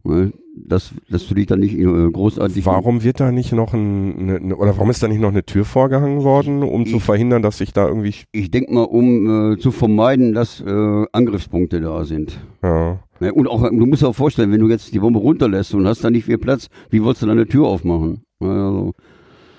Ne, 0.04 0.32
dass, 0.54 0.92
dass 1.10 1.26
du 1.26 1.34
dich 1.34 1.46
dann 1.46 1.58
nicht 1.58 1.76
äh, 1.76 1.82
großartig. 1.84 2.64
Warum 2.64 3.02
wird 3.02 3.18
da 3.18 3.32
nicht 3.32 3.52
noch 3.52 3.74
ein, 3.74 4.26
ne, 4.26 4.40
ne, 4.40 4.56
oder 4.56 4.76
warum 4.76 4.90
ist 4.90 5.02
da 5.02 5.08
nicht 5.08 5.20
noch 5.20 5.28
eine 5.30 5.44
Tür 5.44 5.64
vorgehangen 5.64 6.22
worden, 6.22 6.62
um 6.62 6.86
zu 6.86 6.96
Ich- 6.96 7.02
verhindern, 7.02 7.42
dass 7.42 7.58
sich 7.58 7.72
da 7.72 7.88
irgendwie, 7.88 8.14
Ich 8.30 8.50
denke 8.52 8.72
mal, 8.72 8.84
um 8.84 9.54
äh, 9.54 9.58
zu 9.58 9.72
vermeiden, 9.72 10.34
dass 10.34 10.60
äh, 10.60 11.04
Angriffspunkte 11.12 11.80
da 11.80 12.04
sind. 12.04 12.38
ja, 12.62 13.00
Ne, 13.20 13.32
Und 13.34 13.48
auch, 13.48 13.68
du 13.68 13.86
musst 13.86 14.02
dir 14.02 14.08
auch 14.08 14.14
vorstellen, 14.14 14.52
wenn 14.52 14.60
du 14.60 14.68
jetzt 14.68 14.94
die 14.94 15.00
Bombe 15.00 15.18
runterlässt 15.18 15.74
und 15.74 15.84
hast 15.88 16.04
da 16.04 16.10
nicht 16.10 16.26
viel 16.26 16.38
Platz, 16.38 16.68
wie 16.90 17.02
wolltest 17.02 17.22
du 17.22 17.26
dann 17.26 17.36
eine 17.36 17.48
Tür 17.48 17.66
aufmachen? 17.66 18.22
Also, 18.38 18.94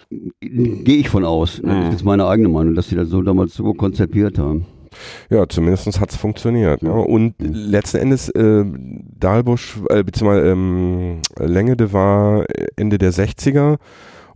Gehe 0.10 0.98
ich 0.98 1.10
von 1.10 1.24
aus. 1.24 1.62
Ne? 1.62 1.70
Das 1.74 1.86
ist 1.86 1.92
jetzt 1.92 2.06
meine 2.06 2.28
eigene 2.28 2.50
Meinung, 2.50 2.74
dass 2.76 2.90
sie 2.90 2.96
das 2.96 3.10
so 3.10 3.22
damals 3.22 3.54
so 3.54 3.74
konzipiert 3.74 4.40
haben. 4.40 4.66
Ja, 5.30 5.48
zumindest 5.48 6.00
hat's 6.02 6.16
funktioniert. 6.16 6.82
Ne? 6.82 6.90
Ja. 6.90 6.96
Und 6.96 7.36
letzten 7.40 7.98
Endes, 7.98 8.30
äh, 8.30 8.66
Dahlbusch, 9.20 9.80
äh, 9.90 10.04
beziehungsweise 10.04 10.48
ähm, 10.50 11.22
Längede 11.38 11.94
war 11.94 12.46
Ende 12.76 12.98
der 12.98 13.14
60er 13.14 13.78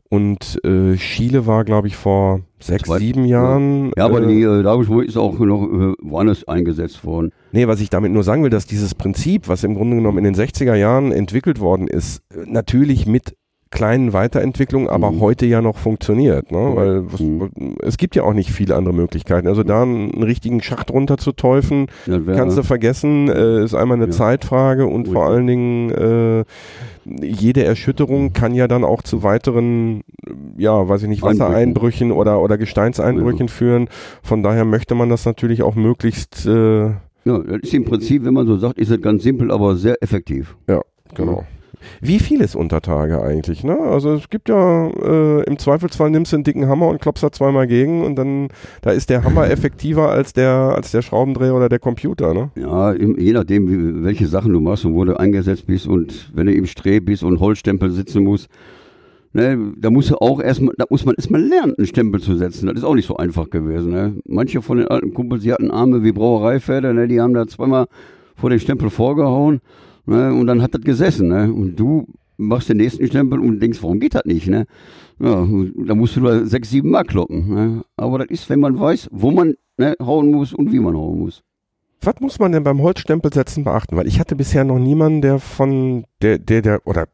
und 0.10 0.64
äh, 0.64 0.96
Schiele 0.98 1.48
war, 1.48 1.64
glaube 1.66 1.88
ich, 1.88 1.96
vor 1.96 2.42
sechs, 2.60 2.84
Zwei- 2.88 3.00
sieben 3.00 3.26
Jahren. 3.26 3.92
Ja, 3.98 4.06
aber 4.06 4.22
äh, 4.22 4.28
die 4.28 4.42
äh, 4.44 4.62
Davidsburg 4.62 5.06
ist 5.06 5.18
auch 5.18 5.40
noch 5.40 5.64
äh, 5.64 5.94
woanders 6.04 6.48
eingesetzt 6.48 7.04
worden. 7.04 7.32
Nee, 7.52 7.68
was 7.68 7.82
ich 7.82 7.90
damit 7.90 8.12
nur 8.12 8.24
sagen 8.24 8.44
will, 8.44 8.52
dass 8.52 8.68
dieses 8.68 8.94
Prinzip, 8.94 9.48
was 9.48 9.64
im 9.64 9.74
Grunde 9.74 9.96
genommen 9.96 10.20
in 10.20 10.24
den 10.26 10.36
60er 10.36 10.76
Jahren 10.76 11.12
entwickelt 11.12 11.60
worden 11.60 11.88
ist, 11.88 12.22
äh, 12.32 12.46
natürlich 12.46 13.08
mit 13.08 13.36
kleinen 13.74 14.14
Weiterentwicklungen, 14.14 14.88
aber 14.88 15.12
Mhm. 15.12 15.20
heute 15.20 15.46
ja 15.46 15.62
noch 15.62 15.78
funktioniert. 15.78 16.52
Ne? 16.52 16.72
Weil 16.76 17.12
was, 17.12 17.20
Mhm. 17.20 17.50
es 17.82 17.98
gibt 17.98 18.16
ja 18.16 18.24
auch 18.24 18.34
nicht 18.34 18.52
viele 18.52 18.76
andere 18.76 18.94
Möglichkeiten. 18.94 19.48
Also 19.48 19.64
da 19.64 19.82
einen, 19.82 20.14
einen 20.14 20.24
richtigen 20.24 20.62
Schacht 20.62 20.92
runter 20.92 21.18
zu 21.18 21.32
teufen, 21.34 21.88
Das 22.06 22.26
wär, 22.26 22.36
kannst 22.36 22.58
du 22.58 22.64
vergessen, 22.64 23.28
äh, 23.30 23.64
ist 23.64 23.74
einmal 23.74 23.98
eine 23.98 24.06
Ja. 24.06 24.12
Zeitfrage 24.12 24.86
und 24.86 25.08
vor 25.10 25.24
Richtig. 25.24 25.32
allen 25.36 25.48
Dingen 25.48 25.90
äh, 25.92 26.44
jede 27.26 27.64
Erschütterung 27.66 28.32
kann 28.32 28.54
ja 28.56 28.68
dann 28.70 28.84
auch 28.86 29.02
zu 29.02 29.24
weiteren, 29.24 30.04
ja, 30.58 30.88
weiß 30.88 31.04
ich 31.04 31.10
nicht, 31.10 31.24
Einbrüchen. 31.24 31.40
Wassereinbrüchen 31.42 32.12
oder, 32.14 32.42
oder 32.42 32.58
Gesteinseinbrüchen 32.58 33.50
führen. 33.50 33.90
Von 34.22 34.42
daher 34.44 34.64
möchte 34.64 34.96
man 34.96 35.10
das 35.10 35.26
natürlich 35.26 35.64
auch 35.64 35.76
möglichst, 35.76 36.46
äh, 36.46 36.86
ja, 37.26 37.38
das 37.40 37.62
ist 37.64 37.74
im 37.74 37.86
Prinzip, 37.86 38.24
wenn 38.26 38.34
man 38.34 38.46
so 38.48 38.58
sagt, 38.58 38.78
ist 38.78 38.92
das 38.92 39.02
ganz 39.02 39.24
simpel, 39.24 39.52
aber 39.52 39.76
sehr 39.76 40.02
effektiv. 40.02 40.56
genau. 41.16 41.44
Wie 42.02 42.20
viel 42.20 42.42
ist 42.42 42.56
Untertage 42.56 43.22
eigentlich? 43.22 43.64
Ne? 43.64 43.78
Also 43.78 44.14
es 44.14 44.30
gibt 44.30 44.50
ja 44.50 44.88
äh, 44.88 45.44
im 45.44 45.58
Zweifelsfall 45.58 46.10
nimmst 46.10 46.32
du 46.32 46.38
einen 46.38 46.44
dicken 46.44 46.68
Hammer 46.68 46.88
und 46.88 47.02
klopfst 47.02 47.24
da 47.24 47.32
zweimal 47.32 47.68
gegen 47.68 48.04
und 48.04 48.16
dann 48.16 48.50
da 48.82 48.92
ist 48.92 49.10
der 49.10 49.24
Hammer 49.24 49.50
effektiver 49.52 50.10
als 50.10 50.34
der 50.34 50.74
als 50.76 50.92
der 50.92 51.02
Schraubendreher 51.02 51.56
oder 51.56 51.70
der 51.70 51.80
Computer. 51.80 52.34
Ne? 52.34 52.52
Ja, 52.56 52.94
je 52.94 53.34
nachdem, 53.34 54.04
welche 54.04 54.28
Sachen 54.28 54.54
du 54.54 54.60
machst 54.60 54.86
und 54.86 54.96
wo 54.96 55.04
du 55.06 55.20
eingesetzt 55.20 55.68
bist 55.68 55.88
und 55.88 56.32
wenn 56.34 56.48
du 56.48 56.54
im 56.54 56.66
Streh 56.66 57.00
bist 57.00 57.24
und 57.24 57.40
Holzstempel 57.40 57.92
sitzen 57.92 58.24
musst, 58.24 58.50
ne, 59.34 59.74
da 59.78 59.90
musst 59.90 60.10
du 60.10 60.16
auch 60.16 60.40
erstmal, 60.40 60.74
da 60.78 60.86
muss 60.90 61.06
man 61.06 61.16
erstmal 61.16 61.42
lernen, 61.42 61.74
einen 61.78 61.88
Stempel 61.88 62.22
zu 62.22 62.36
setzen. 62.36 62.68
Das 62.68 62.78
ist 62.78 62.84
auch 62.84 62.96
nicht 62.96 63.08
so 63.08 63.18
einfach 63.18 63.50
gewesen. 63.50 63.92
Ne? 63.92 64.16
Manche 64.26 64.62
von 64.62 64.78
den 64.78 64.88
alten 64.88 65.14
Kumpels, 65.14 65.44
die 65.44 65.52
hatten 65.52 65.72
Arme 65.72 66.04
wie 66.04 66.12
Brauereipferde, 66.12 66.94
ne, 66.94 67.08
die 67.08 67.20
haben 67.20 67.34
da 67.34 67.48
zweimal 67.48 67.88
vor 68.36 68.50
den 68.50 68.60
Stempel 68.60 68.90
vorgehauen 68.90 69.62
ne, 70.06 70.34
und 70.34 70.48
dann 70.48 70.62
hat 70.62 70.74
das 70.74 70.82
gesessen. 70.82 71.28
Ne? 71.28 71.52
Und 71.52 71.80
du 71.80 72.08
machst 72.38 72.70
den 72.70 72.78
nächsten 72.78 73.08
Stempel 73.08 73.40
und 73.40 73.60
denkst, 73.60 73.82
warum 73.82 74.00
geht 74.00 74.16
das 74.16 74.26
nicht? 74.26 74.48
Ne? 74.48 74.66
Ja, 75.20 75.48
da 75.86 75.96
musst 75.96 76.16
du 76.16 76.22
da 76.22 76.46
sechs, 76.46 76.70
sieben 76.70 76.90
Mal 76.90 77.04
kloppen. 77.04 77.54
Ne? 77.54 77.84
Aber 77.96 78.20
das 78.20 78.30
ist, 78.30 78.50
wenn 78.50 78.60
man 78.60 78.80
weiß, 78.80 79.10
wo 79.12 79.32
man 79.32 79.56
ne, 79.78 79.96
hauen 80.02 80.32
muss 80.32 80.54
und 80.54 80.72
wie 80.72 80.80
man 80.80 80.96
hauen 80.96 81.20
muss. 81.20 81.44
Was 82.02 82.20
muss 82.20 82.40
man 82.40 82.52
denn 82.52 82.64
beim 82.64 82.82
Holzstempelsetzen 82.82 83.64
beachten? 83.64 83.96
Weil 83.96 84.08
ich 84.08 84.20
hatte 84.20 84.36
bisher 84.36 84.66
noch 84.66 84.80
niemanden, 84.80 85.22
der 85.22 85.40
von 85.40 86.06
der, 86.22 86.38
der, 86.38 86.62
der, 86.62 86.82
oder 86.86 87.08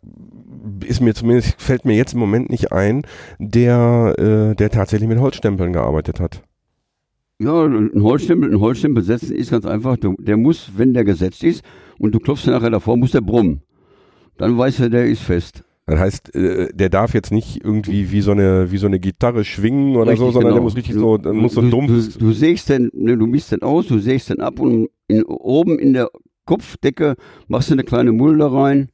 ist 0.86 1.02
mir 1.02 1.14
zumindest, 1.14 1.62
fällt 1.62 1.86
mir 1.86 1.96
jetzt 1.96 2.14
im 2.14 2.20
Moment 2.20 2.50
nicht 2.50 2.72
ein, 2.72 3.04
der, 3.38 4.16
äh, 4.18 4.56
der 4.56 4.70
tatsächlich 4.72 5.08
mit 5.08 5.20
Holzstempeln 5.20 5.74
gearbeitet 5.74 6.20
hat. 6.20 6.42
Ja, 7.42 7.64
ein 7.66 7.92
Holzstempel, 8.04 8.52
ein 8.52 8.60
Holzstempel 8.60 9.02
setzen 9.04 9.34
ist 9.34 9.52
ganz 9.52 9.66
einfach. 9.66 9.96
Du, 9.98 10.16
der 10.20 10.36
muss, 10.38 10.72
wenn 10.76 10.94
der 10.94 11.06
gesetzt 11.06 11.44
ist 11.44 11.64
und 11.98 12.14
du 12.14 12.20
klopfst 12.20 12.48
nachher 12.48 12.70
davor, 12.70 12.98
muss 12.98 13.12
der 13.12 13.22
brummen. 13.22 13.62
Dann 14.38 14.58
weißt 14.58 14.80
du, 14.80 14.90
der 14.90 15.06
ist 15.08 15.22
fest. 15.22 15.64
Das 15.86 16.00
heißt, 16.00 16.36
äh, 16.36 16.68
der 16.74 16.90
darf 16.90 17.14
jetzt 17.14 17.32
nicht 17.32 17.64
irgendwie 17.64 18.12
wie 18.12 18.22
so 18.22 18.32
eine, 18.32 18.72
wie 18.72 18.78
so 18.78 18.88
eine 18.88 19.00
Gitarre 19.00 19.44
schwingen 19.46 19.96
oder 19.96 20.16
so, 20.18 20.26
Richtig, 20.28 20.34
sondern 20.34 20.44
der 20.44 20.52
genau. 20.54 20.64
muss 20.64 20.76
richtig 20.76 20.94
Du- 20.96 21.00
so, 21.00 21.18
der 21.18 21.34
muss 21.34 21.54
so 21.54 21.62
du, 21.62 21.70
dumpf. 21.70 22.14
Du, 22.14 22.20
du 22.20 22.32
sägst 22.34 22.70
den, 22.70 22.92
ne, 22.94 23.18
du 23.18 23.26
misst 23.26 23.52
den 23.54 23.62
aus, 23.64 23.88
du 23.88 24.00
sägst 24.00 24.30
den 24.30 24.40
ab 24.42 24.60
und 24.60 24.90
in, 25.08 25.24
oben 25.24 25.80
in 25.80 25.94
der 25.94 26.10
Kopfdecke 26.46 27.16
machst 27.48 27.70
du 27.70 27.74
eine 27.74 27.84
kleine 27.84 28.12
Mulde 28.12 28.52
rein 28.52 28.90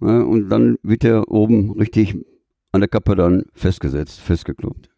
und 0.00 0.48
dann 0.50 0.76
wird 0.82 1.02
der 1.02 1.30
oben 1.30 1.70
richtig 1.72 2.14
an 2.72 2.80
der 2.80 2.88
Kappe 2.88 3.14
dann 3.14 3.44
festgesetzt, 3.54 4.20
festgekloppt. 4.20 4.90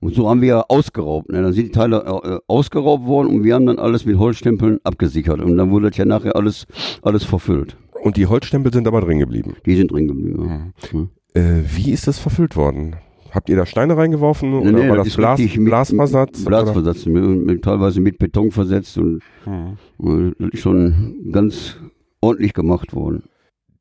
Und 0.00 0.14
so 0.14 0.28
haben 0.30 0.40
wir 0.40 0.48
ja 0.48 0.64
ausgeraubt. 0.68 1.30
Ne? 1.30 1.42
Dann 1.42 1.52
sind 1.52 1.66
die 1.66 1.72
Teile 1.72 1.98
äh, 2.24 2.38
ausgeraubt 2.46 3.06
worden 3.06 3.28
und 3.28 3.44
wir 3.44 3.54
haben 3.54 3.66
dann 3.66 3.78
alles 3.78 4.06
mit 4.06 4.18
Holzstempeln 4.18 4.78
abgesichert. 4.82 5.40
Und 5.42 5.56
dann 5.58 5.70
wurde 5.70 5.90
das 5.90 5.98
ja 5.98 6.04
nachher 6.06 6.36
alles, 6.36 6.66
alles 7.02 7.24
verfüllt. 7.24 7.76
Und 8.02 8.16
die 8.16 8.26
Holzstempel 8.26 8.72
sind 8.72 8.88
aber 8.88 9.02
drin 9.02 9.18
geblieben. 9.18 9.56
Die 9.66 9.76
sind 9.76 9.90
drin 9.92 10.08
geblieben. 10.08 10.72
Ja. 10.92 11.40
Äh, 11.40 11.62
wie 11.76 11.90
ist 11.92 12.06
das 12.06 12.18
verfüllt 12.18 12.56
worden? 12.56 12.96
Habt 13.30 13.48
ihr 13.48 13.56
da 13.56 13.64
Steine 13.66 13.96
reingeworfen 13.96 14.54
oder 14.54 14.72
Nee, 14.72 14.88
war 14.88 14.96
das 14.96 15.14
Glas, 15.14 15.38
richtig 15.38 15.58
mit- 15.58 15.68
Glasversatz? 15.68 16.44
Glasversatz, 16.44 17.06
mit, 17.06 17.22
mit, 17.24 17.62
teilweise 17.62 18.00
mit 18.00 18.18
Beton 18.18 18.50
versetzt 18.50 18.98
und 18.98 19.20
äh, 19.46 20.32
das 20.38 20.48
ist 20.50 20.60
schon 20.62 21.14
ganz 21.30 21.76
ordentlich 22.20 22.54
gemacht 22.54 22.92
worden. 22.94 23.22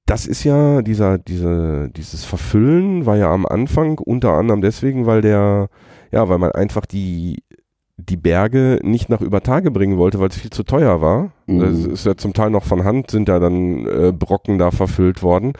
Das 0.05 0.27
ist 0.27 0.43
ja 0.43 0.81
dieser, 0.83 1.17
diese, 1.17 1.89
dieses 1.95 2.25
Verfüllen 2.25 3.05
war 3.07 3.17
ja 3.17 3.31
am 3.33 3.45
Anfang 3.47 3.97
unter 3.99 4.33
anderem 4.33 4.61
deswegen, 4.61 5.05
weil 5.07 5.21
der, 5.21 5.69
ja, 6.11 6.29
weil 6.29 6.37
man 6.37 6.51
einfach 6.51 6.85
die, 6.85 7.43
die 7.97 8.17
Berge 8.17 8.79
nicht 8.83 9.09
nach 9.09 9.21
über 9.21 9.41
Tage 9.41 9.71
bringen 9.71 9.97
wollte, 9.97 10.19
weil 10.19 10.29
es 10.29 10.37
viel 10.37 10.51
zu 10.51 10.63
teuer 10.63 11.01
war. 11.01 11.31
Mhm. 11.47 11.59
Das 11.59 11.85
ist 11.85 12.05
ja 12.05 12.15
zum 12.15 12.33
Teil 12.33 12.49
noch 12.49 12.63
von 12.63 12.83
Hand, 12.83 13.11
sind 13.11 13.29
da 13.29 13.39
dann 13.39 13.85
äh, 13.85 14.11
Brocken 14.11 14.57
da 14.57 14.71
verfüllt 14.71 15.21
worden. 15.21 15.53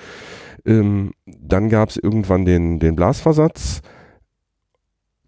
Ähm, 0.65 1.11
dann 1.25 1.69
gab 1.69 1.89
es 1.89 1.97
irgendwann 1.97 2.45
den, 2.45 2.79
den 2.79 2.95
Blasversatz. 2.95 3.81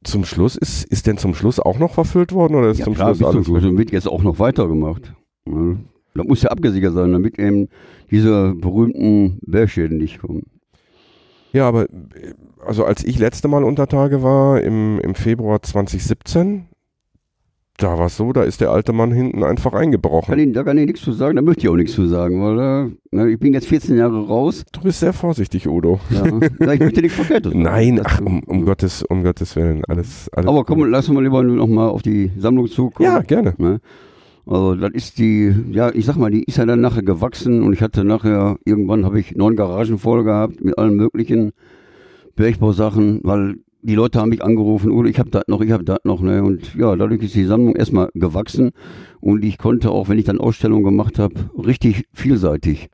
Zum 0.03 0.25
Schluss 0.25 0.55
ist, 0.55 0.83
ist 0.85 1.05
denn 1.05 1.17
zum 1.17 1.35
Schluss 1.35 1.59
auch 1.59 1.77
noch 1.77 1.93
verfüllt 1.93 2.33
worden 2.33 2.55
oder 2.55 2.69
ist 2.69 2.79
Ja, 2.79 2.85
zum 2.85 2.95
klar, 2.95 3.09
Schluss 3.09 3.19
bis 3.19 3.27
zum 3.27 3.35
alles 3.35 3.45
Schluss. 3.47 3.63
Und 3.63 3.77
wird 3.77 3.91
jetzt 3.91 4.07
auch 4.07 4.23
noch 4.23 4.39
weitergemacht. 4.39 5.13
Ja. 5.47 5.75
Das 6.13 6.25
muss 6.25 6.41
ja 6.41 6.49
abgesichert 6.49 6.93
sein, 6.93 7.13
damit 7.13 7.39
eben 7.39 7.69
diese 8.09 8.53
berühmten 8.55 9.39
Bergschäden 9.45 9.97
nicht 9.97 10.19
kommen. 10.19 10.43
Ja, 11.51 11.67
aber 11.67 11.83
äh, 11.83 12.33
also 12.65 12.85
als 12.85 13.03
ich 13.03 13.19
letzte 13.19 13.47
Mal 13.47 13.63
unter 13.63 13.87
Tage 13.87 14.23
war, 14.23 14.61
im, 14.61 14.99
im 14.99 15.15
Februar 15.15 15.61
2017, 15.61 16.67
da 17.77 17.97
war 17.97 18.05
es 18.05 18.17
so, 18.17 18.31
da 18.31 18.43
ist 18.43 18.61
der 18.61 18.69
alte 18.69 18.93
Mann 18.93 19.11
hinten 19.11 19.43
einfach 19.43 19.73
eingebrochen. 19.73 20.31
Kann 20.35 20.39
ich, 20.39 20.53
da 20.53 20.63
kann 20.63 20.77
ich 20.77 20.85
nichts 20.85 21.01
zu 21.01 21.13
sagen, 21.13 21.35
da 21.35 21.41
möchte 21.41 21.61
ich 21.61 21.69
auch 21.69 21.75
nichts 21.75 21.93
zu 21.93 22.05
sagen, 22.07 22.41
weil 22.43 22.59
äh, 22.59 22.91
na, 23.11 23.25
ich 23.25 23.39
bin 23.39 23.53
jetzt 23.53 23.67
14 23.67 23.97
Jahre 23.97 24.27
raus. 24.27 24.63
Du 24.71 24.81
bist 24.81 24.99
sehr 24.99 25.13
vorsichtig, 25.13 25.67
Udo. 25.67 25.99
Ja, 26.11 26.25
ich 26.25 26.79
möchte 26.79 27.01
nichts 27.01 27.15
verkehrt 27.17 27.53
Nein, 27.55 27.99
ach, 28.03 28.21
um, 28.21 28.43
um 28.43 28.65
Gottes, 28.65 29.03
um 29.03 29.23
Gottes 29.23 29.55
Willen, 29.55 29.83
alles, 29.87 30.29
alles. 30.31 30.47
Aber 30.47 30.63
komm, 30.63 30.85
lass 30.85 31.07
uns 31.07 31.15
mal 31.15 31.23
lieber 31.23 31.41
noch 31.41 31.67
mal 31.67 31.89
auf 31.89 32.03
die 32.03 32.31
Sammlung 32.37 32.67
zukommen. 32.67 33.09
Ja, 33.09 33.21
gerne. 33.21 33.55
Ne? 33.57 33.79
Also 34.45 34.75
das 34.75 34.91
ist 34.91 35.19
die, 35.19 35.53
ja, 35.71 35.93
ich 35.93 36.05
sag 36.05 36.17
mal, 36.17 36.31
die 36.31 36.43
ist 36.43 36.57
ja 36.57 36.65
dann 36.65 36.81
nachher 36.81 37.03
gewachsen 37.03 37.61
und 37.61 37.73
ich 37.73 37.81
hatte 37.81 38.03
nachher, 38.03 38.57
irgendwann 38.65 39.05
habe 39.05 39.19
ich 39.19 39.35
neun 39.35 39.55
Garagen 39.55 39.97
voll 39.97 40.23
gehabt 40.23 40.63
mit 40.63 40.77
allen 40.77 40.95
möglichen 40.95 41.51
Bergbausachen, 42.35 43.19
weil 43.23 43.57
die 43.83 43.95
Leute 43.95 44.19
haben 44.19 44.29
mich 44.29 44.43
angerufen, 44.43 44.91
oder 44.91 45.09
ich 45.09 45.19
habe 45.19 45.29
das 45.29 45.43
noch, 45.47 45.61
ich 45.61 45.71
habe 45.71 45.83
das 45.83 45.99
noch, 46.03 46.21
ne? 46.21 46.43
Und 46.43 46.75
ja, 46.75 46.95
dadurch 46.95 47.21
ist 47.23 47.35
die 47.35 47.45
Sammlung 47.45 47.75
erstmal 47.75 48.09
gewachsen 48.13 48.71
und 49.19 49.43
ich 49.43 49.57
konnte 49.57 49.89
auch, 49.89 50.09
wenn 50.09 50.19
ich 50.19 50.25
dann 50.25 50.39
Ausstellungen 50.39 50.83
gemacht 50.83 51.19
habe, 51.19 51.33
richtig 51.57 52.05
vielseitig 52.13 52.89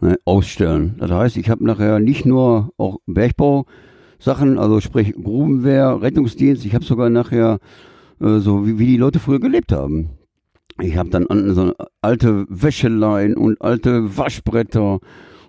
ne, 0.00 0.18
ausstellen. 0.24 0.96
Das 0.98 1.10
heißt, 1.10 1.36
ich 1.36 1.48
habe 1.48 1.64
nachher 1.64 2.00
nicht 2.00 2.26
nur 2.26 2.72
auch 2.76 2.98
Bergbausachen, 3.06 4.58
also 4.58 4.80
sprich 4.80 5.14
Grubenwehr, 5.14 6.02
Rettungsdienst, 6.02 6.64
ich 6.64 6.74
habe 6.74 6.84
sogar 6.84 7.08
nachher 7.08 7.58
äh, 8.20 8.38
so, 8.38 8.66
wie, 8.66 8.78
wie 8.78 8.86
die 8.86 8.96
Leute 8.98 9.18
früher 9.18 9.40
gelebt 9.40 9.72
haben. 9.72 10.10
Ich 10.82 10.96
habe 10.96 11.10
dann 11.10 11.26
an- 11.26 11.54
so 11.54 11.72
alte 12.02 12.46
Wäscheleien 12.48 13.36
und 13.36 13.60
alte 13.60 14.16
Waschbretter, 14.16 14.98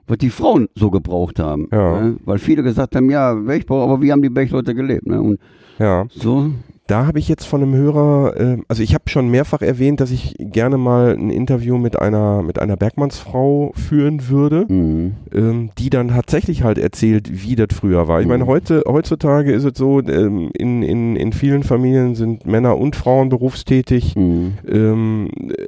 was 0.07 0.17
die 0.17 0.29
Frauen 0.29 0.67
so 0.75 0.91
gebraucht 0.91 1.39
haben. 1.39 1.67
Ja. 1.71 2.01
Ne? 2.01 2.17
Weil 2.25 2.37
viele 2.39 2.63
gesagt 2.63 2.95
haben, 2.95 3.09
ja, 3.09 3.33
Bergbau, 3.33 3.83
aber 3.83 4.01
wie 4.01 4.11
haben 4.11 4.21
die 4.21 4.29
Bergleute 4.29 4.75
gelebt? 4.75 5.07
Ne? 5.07 5.21
Und 5.21 5.39
Ja. 5.79 6.05
so, 6.09 6.51
Da 6.91 7.05
habe 7.05 7.19
ich 7.19 7.29
jetzt 7.29 7.45
von 7.45 7.61
einem 7.63 7.73
Hörer, 7.73 8.35
äh, 8.37 8.57
also 8.67 8.83
ich 8.83 8.93
habe 8.93 9.05
schon 9.09 9.29
mehrfach 9.29 9.61
erwähnt, 9.61 10.01
dass 10.01 10.11
ich 10.11 10.35
gerne 10.37 10.77
mal 10.77 11.15
ein 11.17 11.29
Interview 11.29 11.77
mit 11.77 11.97
einer 11.97 12.41
mit 12.43 12.59
einer 12.59 12.75
Bergmannsfrau 12.75 13.71
führen 13.75 14.27
würde, 14.27 14.65
mh, 14.67 15.11
ähm, 15.33 15.69
die 15.77 15.89
dann 15.89 16.09
tatsächlich 16.09 16.63
halt 16.63 16.77
erzählt, 16.77 17.29
wie 17.31 17.55
das 17.55 17.67
früher 17.73 18.09
war. 18.09 18.19
Ich 18.19 18.27
meine, 18.27 18.43
Mhm. 18.43 18.47
heute 18.49 18.83
heutzutage 18.87 19.53
ist 19.53 19.63
es 19.63 19.77
so, 19.77 20.01
ähm, 20.01 20.49
in, 20.53 20.83
in, 20.83 21.15
in 21.15 21.31
vielen 21.31 21.63
Familien 21.63 22.15
sind 22.15 22.45
Männer 22.45 22.77
und 22.77 22.97
Frauen 22.97 23.29
berufstätig. 23.29 24.13
mh, 24.17 24.51
Ähm, 24.67 25.29
äh, 25.49 25.67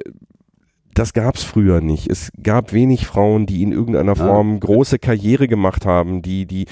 das 0.92 1.12
gab 1.12 1.34
es 1.36 1.42
früher 1.42 1.80
nicht. 1.80 2.08
Es 2.08 2.30
gab 2.42 2.72
wenig 2.72 3.06
Frauen, 3.06 3.46
die 3.46 3.62
in 3.62 3.72
irgendeiner 3.72 4.12
Ah. 4.12 4.14
Form 4.26 4.60
große 4.60 4.98
Karriere 5.00 5.48
gemacht 5.48 5.86
haben, 5.86 6.22
die, 6.22 6.46
die, 6.46 6.66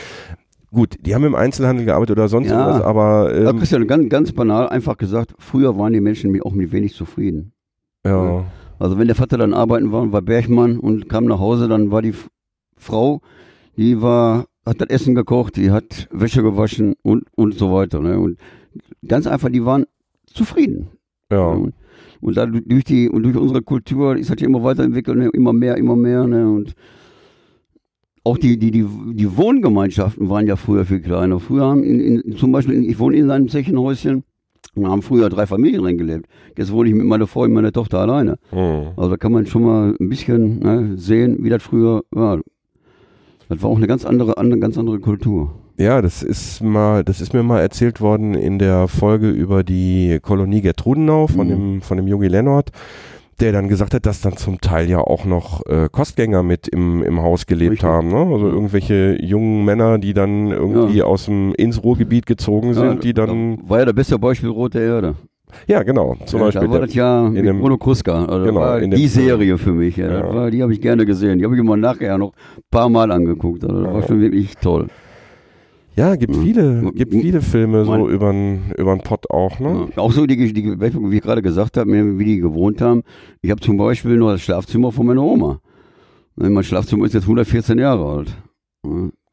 gut, 0.73 0.97
die 1.01 1.15
haben 1.15 1.25
im 1.25 1.35
Einzelhandel 1.35 1.85
gearbeitet 1.85 2.17
oder 2.19 2.29
sonst 2.29 2.49
Ja. 2.49 2.59
irgendwas, 2.59 2.83
aber 2.83 3.35
ja, 3.41 3.51
ähm, 3.51 3.59
Christian, 3.59 3.87
ganz, 3.87 4.09
ganz 4.09 4.33
banal 4.33 4.69
einfach 4.69 4.97
gesagt, 4.97 5.35
früher 5.39 5.79
waren 5.79 5.93
die 5.93 6.01
Menschen 6.01 6.41
auch 6.43 6.53
mit 6.53 6.73
wenig 6.73 6.95
zufrieden. 6.95 7.53
ja. 8.07 8.45
Also 8.79 8.99
wenn 8.99 9.07
der 9.07 9.15
Vater 9.15 9.39
dann 9.39 9.55
arbeiten 9.55 9.93
war 9.93 10.03
und 10.03 10.13
war 10.13 10.23
Bergmann 10.23 10.77
und 10.79 11.09
kam 11.09 11.27
nach 11.27 11.39
Hause, 11.39 11.69
dann 11.69 11.93
war 11.93 12.03
die 12.03 12.15
Frau, 12.77 13.21
die 13.77 14.03
war, 14.03 14.47
hat 14.67 14.81
das 14.81 14.89
Essen 14.89 15.15
gekocht, 15.15 15.55
die 15.57 15.71
hat 15.71 16.09
Wäsche 16.11 16.43
gewaschen 16.43 16.95
und, 17.03 17.25
und 17.37 17.55
so 17.55 17.73
weiter. 17.73 18.01
Ne? 18.01 18.19
Und 18.19 18.39
ganz 19.07 19.29
einfach, 19.29 19.51
die 19.51 19.65
waren 19.65 19.85
zufrieden. 20.27 20.89
ja. 21.31 21.47
Und, 21.47 21.75
und 22.21 22.37
durch 22.67 22.85
die 22.85 23.09
und 23.09 23.23
durch 23.25 23.37
unsere 23.37 23.63
Kultur 23.63 24.17
ist 24.17 24.31
das 24.31 24.41
ja 24.41 24.47
immer 24.49 24.65
weiterentwickelt, 24.65 25.17
ne? 25.19 25.29
immer 25.33 25.53
mehr, 25.53 25.77
immer 25.77 25.95
mehr. 25.95 26.27
Ne? 26.27 26.51
Und 26.51 26.75
auch 28.25 28.39
die, 28.39 28.59
die, 28.59 28.71
die, 28.71 28.87
die 29.15 29.37
Wohngemeinschaften 29.37 30.29
waren 30.29 30.47
ja 30.47 30.57
früher 30.57 30.85
viel 30.85 31.01
kleiner. 31.01 31.41
Früher 31.41 31.65
haben 31.65 31.83
in, 31.83 32.01
in, 32.01 32.37
zum 32.37 32.53
Beispiel, 32.53 32.75
in, 32.75 32.85
ich 32.85 32.99
wohne 32.99 33.17
in 33.17 33.31
einem 33.31 33.49
Zechenhäuschen, 33.49 34.25
und 34.75 34.89
haben 34.89 35.03
früher 35.03 35.29
drei 35.29 35.47
Familien 35.47 35.83
drin 35.83 35.99
gelebt. 35.99 36.27
Jetzt 36.57 36.73
wohne 36.73 36.89
ich 36.89 36.95
mit 36.95 37.05
meiner 37.05 37.27
Frau 37.27 37.43
und 37.43 37.53
meiner 37.53 37.73
Tochter 37.73 37.99
alleine. 37.99 38.39
Hm. 38.51 38.93
Also 38.97 39.11
da 39.11 39.17
kann 39.19 39.33
man 39.33 39.45
schon 39.45 39.65
mal 39.65 39.95
ein 40.01 40.09
bisschen 40.09 40.61
ne, 40.61 40.93
sehen, 40.97 41.39
wie 41.45 41.51
das 41.51 41.63
früher 41.63 42.05
war. 42.11 42.41
Das 43.49 43.63
war 43.63 43.71
auch 43.71 43.77
eine 43.77 43.87
ganz 43.87 44.07
andere, 44.07 44.39
andere, 44.39 44.61
ganz 44.61 44.79
andere 44.79 44.99
Kultur. 44.99 45.55
Ja, 45.79 46.01
das 46.01 46.23
ist 46.23 46.63
mal, 46.63 47.05
das 47.05 47.21
ist 47.21 47.35
mir 47.35 47.43
mal 47.43 47.61
erzählt 47.61 48.01
worden 48.01 48.35
in 48.35 48.59
der 48.59 48.89
Folge 48.89 49.29
über 49.31 49.63
die 49.63 50.19
Kolonie 50.23 50.63
Gertrudenau 50.63 51.27
von 51.27 51.49
Mhm. 51.49 51.51
dem, 51.51 51.81
von 51.83 51.97
dem 51.99 52.07
Yogi 52.07 52.29
Lennart, 52.29 52.71
der 53.41 53.53
dann 53.53 53.69
gesagt 53.69 53.95
hat, 53.95 54.07
dass 54.07 54.21
dann 54.21 54.37
zum 54.37 54.61
Teil 54.61 54.89
ja 54.89 54.99
auch 54.99 55.25
noch 55.25 55.65
äh, 55.67 55.89
Kostgänger 55.91 56.43
mit 56.43 56.69
im, 56.69 57.03
im 57.03 57.21
Haus 57.23 57.47
gelebt 57.47 57.73
Richtig. 57.73 57.89
haben, 57.89 58.09
ne? 58.09 58.17
Also 58.19 58.47
Ja. 58.49 58.53
irgendwelche 58.55 59.17
jungen 59.21 59.65
Männer, 59.65 59.99
die 59.99 60.15
dann 60.15 60.51
irgendwie 60.51 61.03
aus 61.03 61.25
dem 61.25 61.53
ins 61.55 61.83
Ruhrgebiet 61.83 62.27
gezogen 62.27 62.75
sind, 62.75 62.85
Ja, 62.85 62.95
die 62.95 63.13
dann, 63.15 63.57
da 63.57 63.69
war 63.71 63.79
ja 63.81 63.85
der 63.87 63.93
beste 63.95 64.19
Beispiel 64.19 64.51
Rote 64.51 64.79
Erde. 64.81 65.15
ja 65.67 65.83
genau, 65.83 66.17
zum 66.27 66.41
ja, 66.41 66.47
Beispiel. 66.47 66.63
Da 66.67 66.71
war 66.71 66.79
Der, 66.79 66.87
das 66.87 66.95
ja 66.95 67.23
mit 67.29 67.45
dem- 67.45 67.61
Bruno 67.61 67.79
Kruska. 67.79 68.25
Also 68.27 68.45
Genau, 68.47 68.75
in 68.77 68.91
dem 68.91 68.99
die 69.01 69.09
Film. 69.09 69.27
Serie 69.27 69.59
für 69.59 69.73
mich. 69.73 69.97
Ja. 69.97 70.11
Ja. 70.13 70.35
War, 70.35 70.51
die 70.51 70.63
habe 70.63 70.73
ich 70.73 70.81
gerne 70.81 71.05
gesehen. 71.05 71.39
Die 71.39 71.45
habe 71.45 71.55
ich 71.55 71.61
immer 71.61 71.77
nachher 71.77 72.17
noch 72.19 72.33
ein 72.57 72.63
paar 72.71 72.89
Mal 72.89 73.11
angeguckt. 73.11 73.65
Also 73.65 73.79
das 73.83 73.87
Ja. 73.89 73.95
war 73.95 74.03
schon 74.03 74.21
wirklich 74.21 74.55
toll. 74.59 74.87
Ja, 75.97 76.17
gibt 76.17 76.35
viele, 76.37 76.91
gibt 76.95 77.13
viele 77.13 77.41
Filme 77.43 77.85
so 77.85 77.91
Mein- 77.93 78.07
übern, 78.09 78.61
übern 78.79 79.01
Pott 79.01 79.31
auch, 79.31 79.59
ne? 79.61 79.89
Ja. 79.95 80.03
Auch 80.03 80.13
so 80.13 80.27
die, 80.27 80.37
die, 80.53 80.81
wie 80.81 81.17
ich 81.17 81.23
gerade 81.23 81.43
gesagt 81.43 81.77
habe, 81.77 82.19
wie 82.19 82.25
die 82.25 82.39
gewohnt 82.41 82.81
haben. 82.81 83.03
Ich 83.43 83.51
habe 83.51 83.61
zum 83.61 83.77
Beispiel 83.77 84.17
nur 84.17 84.33
das 84.33 84.41
Schlafzimmer 84.43 84.93
von 84.93 85.07
meiner 85.07 85.23
Oma. 85.23 85.61
Ne, 86.37 86.51
Mein 86.51 86.65
Schlafzimmer 86.65 87.05
ist 87.05 87.15
jetzt 87.15 87.25
114 87.25 87.79
Jahre 87.79 88.05
alt. 88.07 88.37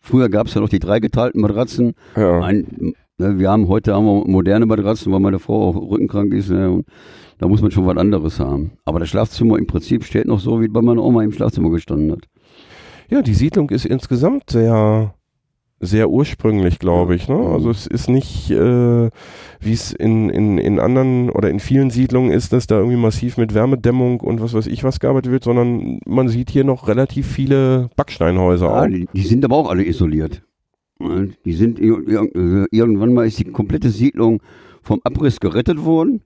Früher 0.02 0.30
gab 0.30 0.48
es 0.48 0.54
ja 0.54 0.62
noch 0.62 0.70
die 0.70 0.80
dreigeteilten 0.80 1.42
Matratzen. 1.42 1.94
Ja. 2.16 2.42
Ein, 2.42 2.94
ne, 3.18 3.40
wir 3.40 3.50
haben 3.50 3.68
heute 3.68 3.94
haben 3.94 4.06
wir 4.06 4.26
moderne 4.28 4.66
Matratzen, 4.66 5.12
weil 5.12 5.20
meine 5.20 5.40
Frau 5.40 5.70
auch 5.70 5.76
rückenkrank 5.92 6.34
ist. 6.34 6.50
Ne, 6.50 6.84
da 7.38 7.48
muss 7.48 7.62
man 7.62 7.72
schon 7.72 7.86
was 7.86 7.98
anderes 7.98 8.40
haben. 8.40 8.72
Aber 8.84 9.00
das 9.00 9.08
Schlafzimmer 9.10 9.58
im 9.58 9.66
Prinzip 9.68 10.04
steht 10.04 10.26
noch 10.26 10.40
so, 10.42 10.62
wie 10.62 10.68
bei 10.68 10.82
meiner 10.82 11.04
Oma 11.04 11.24
im 11.24 11.32
Schlafzimmer 11.32 11.70
gestanden 11.70 12.12
hat. 12.12 12.26
Ja, 13.10 13.22
die 13.22 13.34
Siedlung 13.34 13.70
ist 13.70 13.86
insgesamt 13.86 14.50
sehr, 14.52 15.14
sehr 15.80 16.10
ursprünglich, 16.10 16.78
glaube 16.80 17.16
ich. 17.16 17.28
Ne? 17.30 17.36
Also 17.38 17.70
es 17.70 17.88
ist 17.88 18.10
nicht, 18.10 18.52
äh, 18.52 19.10
wie 19.60 19.74
es 19.74 19.92
in, 19.94 20.30
in, 20.30 20.58
in 20.58 20.80
anderen 20.80 21.30
oder 21.30 21.50
in 21.50 21.60
vielen 21.60 21.90
Siedlungen 21.90 22.32
ist, 22.32 22.52
dass 22.54 22.68
da 22.68 22.78
irgendwie 22.80 22.98
massiv 22.98 23.38
mit 23.38 23.54
Wärmedämmung 23.54 24.20
und 24.20 24.42
was 24.42 24.54
weiß 24.54 24.68
ich 24.68 24.84
was 24.84 25.00
gearbeitet 25.00 25.32
wird, 25.32 25.44
sondern 25.44 26.00
man 26.06 26.28
sieht 26.30 26.50
hier 26.50 26.64
noch 26.64 26.88
relativ 26.88 27.28
viele 27.28 27.90
Backsteinhäuser 27.96 28.66
Ja, 28.68 28.82
auch. 28.82 28.88
die, 28.88 29.08
die 29.14 29.22
sind 29.22 29.46
aber 29.46 29.56
auch 29.56 29.70
alle 29.70 29.86
isoliert. 29.86 30.42
Die 31.46 31.54
sind 31.54 31.80
ir- 31.80 32.06
ir- 32.06 32.66
irgendwann 32.72 33.14
mal 33.14 33.26
ist 33.26 33.40
die 33.40 33.46
komplette 33.46 33.90
Siedlung 33.90 34.42
vom 34.82 35.00
Abriss 35.06 35.40
gerettet 35.40 35.86
worden 35.86 36.22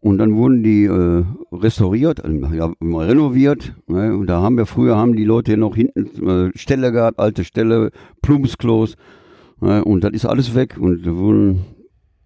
und 0.00 0.18
dann 0.18 0.36
wurden 0.36 0.62
die 0.62 0.84
äh, 0.84 1.24
restauriert, 1.52 2.24
äh, 2.24 2.56
ja, 2.56 2.72
renoviert. 2.80 3.74
Ne? 3.86 4.16
Und 4.16 4.26
da 4.26 4.40
haben 4.40 4.56
wir 4.56 4.66
früher 4.66 4.96
haben 4.96 5.16
die 5.16 5.24
Leute 5.24 5.56
noch 5.56 5.74
hinten 5.74 6.28
äh, 6.28 6.50
Ställe 6.56 6.92
gehabt, 6.92 7.18
alte 7.18 7.44
Ställe, 7.44 7.90
Plumpsklos. 8.22 8.96
Ne? 9.60 9.84
Und 9.84 10.04
das 10.04 10.12
ist 10.12 10.24
alles 10.24 10.54
weg 10.54 10.76
und 10.78 11.06
da 11.06 11.16
wurden, 11.16 11.64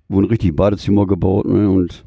wurden 0.08 0.26
richtig 0.26 0.54
Badezimmer 0.54 1.06
gebaut. 1.06 1.46
Ne? 1.46 1.68
Und 1.70 2.04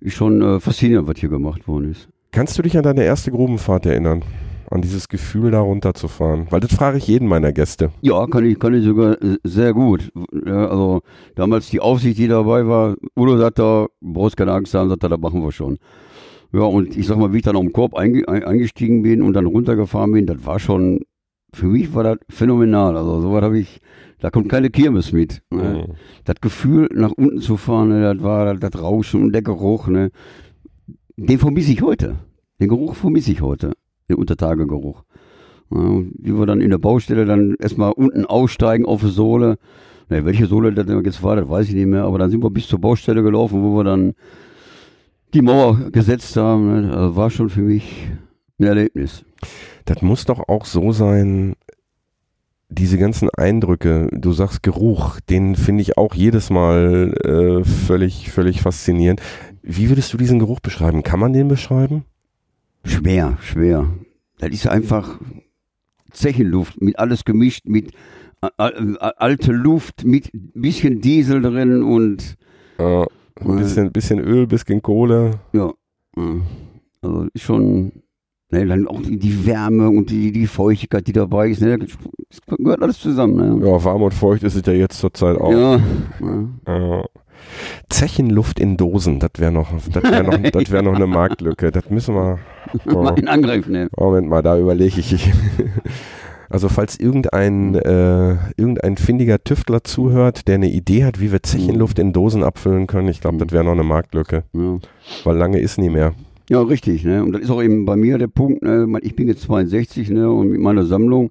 ist 0.00 0.14
schon 0.14 0.42
äh, 0.42 0.60
faszinierend, 0.60 1.08
was 1.08 1.18
hier 1.18 1.30
gemacht 1.30 1.66
worden 1.66 1.90
ist. 1.90 2.08
Kannst 2.30 2.58
du 2.58 2.62
dich 2.62 2.76
an 2.76 2.82
deine 2.82 3.04
erste 3.04 3.30
Grubenfahrt 3.30 3.86
erinnern? 3.86 4.22
An 4.70 4.82
dieses 4.82 5.08
Gefühl, 5.08 5.50
da 5.52 5.60
runterzufahren? 5.60 6.46
Weil 6.50 6.60
das 6.60 6.74
frage 6.74 6.98
ich 6.98 7.06
jeden 7.06 7.28
meiner 7.28 7.52
Gäste. 7.52 7.90
Ja, 8.02 8.26
kann 8.26 8.44
ich, 8.44 8.58
kann 8.58 8.74
ich 8.74 8.84
sogar 8.84 9.20
äh, 9.22 9.36
sehr 9.44 9.72
gut. 9.72 10.10
Ja, 10.44 10.68
also 10.68 11.02
damals 11.34 11.68
die 11.70 11.80
Aufsicht, 11.80 12.18
die 12.18 12.26
dabei 12.28 12.66
war, 12.66 12.96
Udo 13.16 13.36
sagt 13.38 13.58
da, 13.58 13.86
brauchst 14.00 14.36
keine 14.36 14.52
Angst 14.52 14.74
haben, 14.74 14.88
sagt 14.88 15.02
er, 15.04 15.08
da 15.10 15.16
machen 15.16 15.42
wir 15.42 15.52
schon. 15.52 15.78
Ja, 16.52 16.62
und 16.62 16.96
ich 16.96 17.06
sag 17.06 17.18
mal, 17.18 17.32
wie 17.32 17.38
ich 17.38 17.42
dann 17.42 17.56
auf 17.56 17.62
dem 17.62 17.72
Korb 17.72 17.94
einge 17.94 18.26
ein- 18.28 18.44
eingestiegen 18.44 19.02
bin 19.02 19.22
und 19.22 19.34
dann 19.34 19.46
runtergefahren 19.46 20.12
bin, 20.12 20.26
das 20.26 20.44
war 20.46 20.58
schon, 20.58 21.00
für 21.52 21.66
mich 21.66 21.94
war 21.94 22.02
das 22.04 22.18
phänomenal. 22.28 22.96
Also 22.96 23.20
sowas 23.20 23.42
habe 23.42 23.58
ich, 23.58 23.80
da 24.20 24.30
kommt 24.30 24.48
keine 24.48 24.70
Kirmes 24.70 25.12
mit. 25.12 25.42
Ne? 25.50 25.86
Mhm. 25.88 25.92
Das 26.24 26.36
Gefühl, 26.40 26.88
nach 26.92 27.12
unten 27.12 27.40
zu 27.40 27.56
fahren, 27.56 27.88
ne, 27.90 28.14
das 28.14 28.22
war 28.22 28.54
das, 28.54 28.70
das 28.70 28.82
Rauschen 28.82 29.22
und 29.22 29.32
der 29.32 29.42
Geruch, 29.42 29.88
ne? 29.88 30.10
Den 31.16 31.38
vermisse 31.38 31.72
ich 31.72 31.82
heute. 31.82 32.16
Den 32.60 32.68
Geruch 32.68 32.94
vermisse 32.94 33.32
ich 33.32 33.40
heute. 33.42 33.72
Den 34.08 34.16
Untertagegeruch. 34.16 35.04
Ja, 35.70 35.78
wie 35.78 36.38
wir 36.38 36.46
dann 36.46 36.60
in 36.60 36.70
der 36.70 36.78
Baustelle 36.78 37.24
dann 37.24 37.56
erstmal 37.58 37.92
unten 37.92 38.24
aussteigen 38.24 38.86
auf 38.86 39.00
die 39.00 39.10
Sohle. 39.10 39.58
Ne, 40.08 40.24
welche 40.24 40.46
Sohle 40.46 40.72
das 40.72 40.86
jetzt 41.04 41.22
war, 41.22 41.34
das 41.34 41.48
weiß 41.48 41.68
ich 41.68 41.74
nicht 41.74 41.86
mehr, 41.86 42.04
aber 42.04 42.18
dann 42.18 42.30
sind 42.30 42.42
wir 42.42 42.50
bis 42.50 42.68
zur 42.68 42.80
Baustelle 42.80 43.22
gelaufen, 43.22 43.62
wo 43.62 43.76
wir 43.76 43.84
dann 43.84 44.14
die 45.34 45.42
Mauer 45.42 45.90
gesetzt 45.90 46.36
haben. 46.36 46.82
Ne? 46.82 46.96
Also 46.96 47.16
war 47.16 47.30
schon 47.30 47.50
für 47.50 47.62
mich 47.62 48.08
ein 48.58 48.64
Erlebnis. 48.64 49.24
Das 49.84 50.02
muss 50.02 50.24
doch 50.24 50.48
auch 50.48 50.64
so 50.64 50.92
sein, 50.92 51.54
diese 52.68 52.98
ganzen 52.98 53.30
Eindrücke, 53.30 54.08
du 54.12 54.32
sagst 54.32 54.62
Geruch, 54.62 55.20
den 55.20 55.54
finde 55.54 55.82
ich 55.82 55.96
auch 55.96 56.14
jedes 56.14 56.50
Mal 56.50 57.14
äh, 57.24 57.64
völlig, 57.64 58.30
völlig 58.30 58.60
faszinierend. 58.60 59.20
Wie 59.62 59.88
würdest 59.88 60.12
du 60.12 60.16
diesen 60.16 60.38
Geruch 60.38 60.60
beschreiben? 60.60 61.02
Kann 61.02 61.20
man 61.20 61.32
den 61.32 61.48
beschreiben? 61.48 62.04
Schwer, 62.86 63.36
schwer. 63.40 63.86
Das 64.38 64.50
ist 64.50 64.66
einfach 64.68 65.20
Zechenluft 66.10 66.80
mit 66.80 66.98
alles 66.98 67.24
gemischt, 67.24 67.66
mit 67.66 67.92
alte 68.58 69.52
Luft, 69.52 70.04
mit 70.04 70.30
bisschen 70.32 71.00
Diesel 71.00 71.42
drin 71.42 71.82
und 71.82 72.36
Äh, 72.78 73.04
Ein 73.40 73.56
bisschen, 73.58 73.92
bisschen 73.92 74.18
Öl, 74.20 74.46
bisschen 74.46 74.80
Kohle. 74.82 75.32
Ja. 75.52 75.72
Also 77.02 77.26
ist 77.34 77.42
schon, 77.42 77.92
ne, 78.50 78.66
dann 78.66 78.86
auch 78.88 79.00
die, 79.02 79.18
die 79.18 79.46
Wärme 79.46 79.88
und 79.88 80.10
die, 80.10 80.32
die 80.32 80.46
Feuchtigkeit, 80.46 81.06
die 81.06 81.12
dabei 81.12 81.50
ist, 81.50 81.60
ne, 81.62 81.78
das 81.78 82.40
gehört 82.58 82.82
alles 82.82 82.98
zusammen. 83.00 83.58
Ne? 83.58 83.66
Ja, 83.66 83.82
warm 83.84 84.02
und 84.02 84.14
feucht 84.14 84.42
ist 84.42 84.54
es 84.56 84.66
ja 84.66 84.72
jetzt 84.72 84.98
zurzeit 84.98 85.36
auch. 85.38 85.50
Ja. 85.50 85.80
Ja. 86.66 87.04
Zechenluft 87.88 88.60
in 88.60 88.76
Dosen, 88.76 89.20
das 89.20 89.30
wäre 89.38 89.52
noch, 89.52 89.68
das 89.92 90.02
wäre 90.02 90.24
noch, 90.24 90.38
das 90.52 90.70
wäre 90.70 90.82
noch 90.82 90.94
eine 90.94 91.06
Marktlücke. 91.06 91.70
Das 91.70 91.88
müssen 91.90 92.14
wir. 92.14 92.38
Oh, 92.86 93.02
Mal 93.02 93.18
in 93.18 93.28
Angriff 93.28 93.66
nehmen. 93.66 93.90
Moment 93.96 94.28
mal, 94.28 94.42
da 94.42 94.58
überlege 94.58 95.00
ich. 95.00 95.32
Also 96.48 96.68
falls 96.68 96.98
irgendein, 96.98 97.74
äh, 97.74 98.36
irgendein 98.56 98.96
findiger 98.96 99.42
Tüftler 99.42 99.82
zuhört, 99.82 100.46
der 100.46 100.54
eine 100.56 100.70
Idee 100.70 101.04
hat, 101.04 101.20
wie 101.20 101.32
wir 101.32 101.42
Zechenluft 101.42 101.98
in 101.98 102.12
Dosen 102.12 102.44
abfüllen 102.44 102.86
können, 102.86 103.08
ich 103.08 103.20
glaube, 103.20 103.38
das 103.38 103.50
wäre 103.52 103.64
noch 103.64 103.72
eine 103.72 103.82
Marktlücke, 103.82 104.44
Ja. 104.52 104.78
weil 105.24 105.36
lange 105.36 105.58
ist 105.58 105.78
nie 105.78 105.90
mehr. 105.90 106.14
Ja, 106.48 106.62
richtig. 106.62 107.04
Ne? 107.04 107.24
Und 107.24 107.32
das 107.32 107.42
ist 107.42 107.50
auch 107.50 107.62
eben 107.62 107.84
bei 107.84 107.96
mir 107.96 108.18
der 108.18 108.28
Punkt. 108.28 108.62
Ne? 108.62 108.86
Ich 109.02 109.16
bin 109.16 109.26
jetzt 109.26 109.42
62 109.42 110.10
ne? 110.10 110.30
und 110.30 110.50
mit 110.50 110.60
meiner 110.60 110.86
Sammlung. 110.86 111.30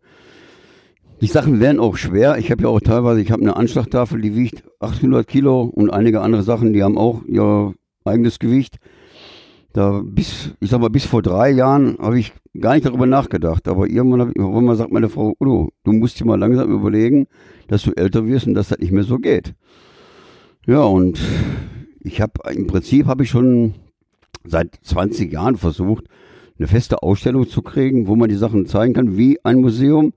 Die 1.25 1.31
Sachen 1.31 1.59
werden 1.59 1.79
auch 1.79 1.97
schwer. 1.97 2.37
Ich 2.37 2.51
habe 2.51 2.61
ja 2.61 2.69
auch 2.69 2.79
teilweise, 2.79 3.19
ich 3.19 3.31
habe 3.31 3.41
eine 3.41 3.55
Anschlagtafel, 3.55 4.21
die 4.21 4.35
wiegt 4.35 4.63
800 4.79 5.27
Kilo 5.27 5.63
und 5.63 5.89
einige 5.89 6.21
andere 6.21 6.43
Sachen, 6.43 6.71
die 6.71 6.83
haben 6.83 6.99
auch 6.99 7.23
ihr 7.25 7.73
eigenes 8.03 8.37
Gewicht. 8.37 8.77
Da 9.73 10.03
bis, 10.05 10.51
ich 10.59 10.69
sag 10.69 10.81
mal, 10.81 10.91
bis 10.91 11.05
vor 11.05 11.23
drei 11.23 11.49
Jahren 11.49 11.97
habe 11.97 12.19
ich 12.19 12.31
gar 12.61 12.75
nicht 12.75 12.85
darüber 12.85 13.07
nachgedacht. 13.07 13.67
Aber 13.67 13.89
irgendwann, 13.89 14.29
ich, 14.29 14.35
irgendwann 14.35 14.75
sagt 14.75 14.91
meine 14.91 15.09
Frau, 15.09 15.33
Udo, 15.39 15.71
du 15.83 15.93
musst 15.93 16.19
dir 16.19 16.25
mal 16.25 16.37
langsam 16.37 16.71
überlegen, 16.71 17.25
dass 17.69 17.81
du 17.81 17.91
älter 17.93 18.27
wirst 18.27 18.45
und 18.45 18.53
dass 18.53 18.67
das 18.67 18.77
nicht 18.77 18.91
mehr 18.91 19.03
so 19.03 19.17
geht. 19.17 19.55
Ja, 20.67 20.83
und 20.83 21.19
ich 22.01 22.21
habe 22.21 22.33
im 22.53 22.67
Prinzip 22.67 23.07
habe 23.07 23.23
ich 23.23 23.31
schon 23.31 23.73
seit 24.43 24.75
20 24.83 25.33
Jahren 25.33 25.57
versucht, 25.57 26.05
eine 26.59 26.67
feste 26.67 27.01
Ausstellung 27.01 27.49
zu 27.49 27.63
kriegen, 27.63 28.05
wo 28.05 28.15
man 28.15 28.29
die 28.29 28.35
Sachen 28.35 28.67
zeigen 28.67 28.93
kann, 28.93 29.17
wie 29.17 29.43
ein 29.43 29.61
Museum. 29.61 30.13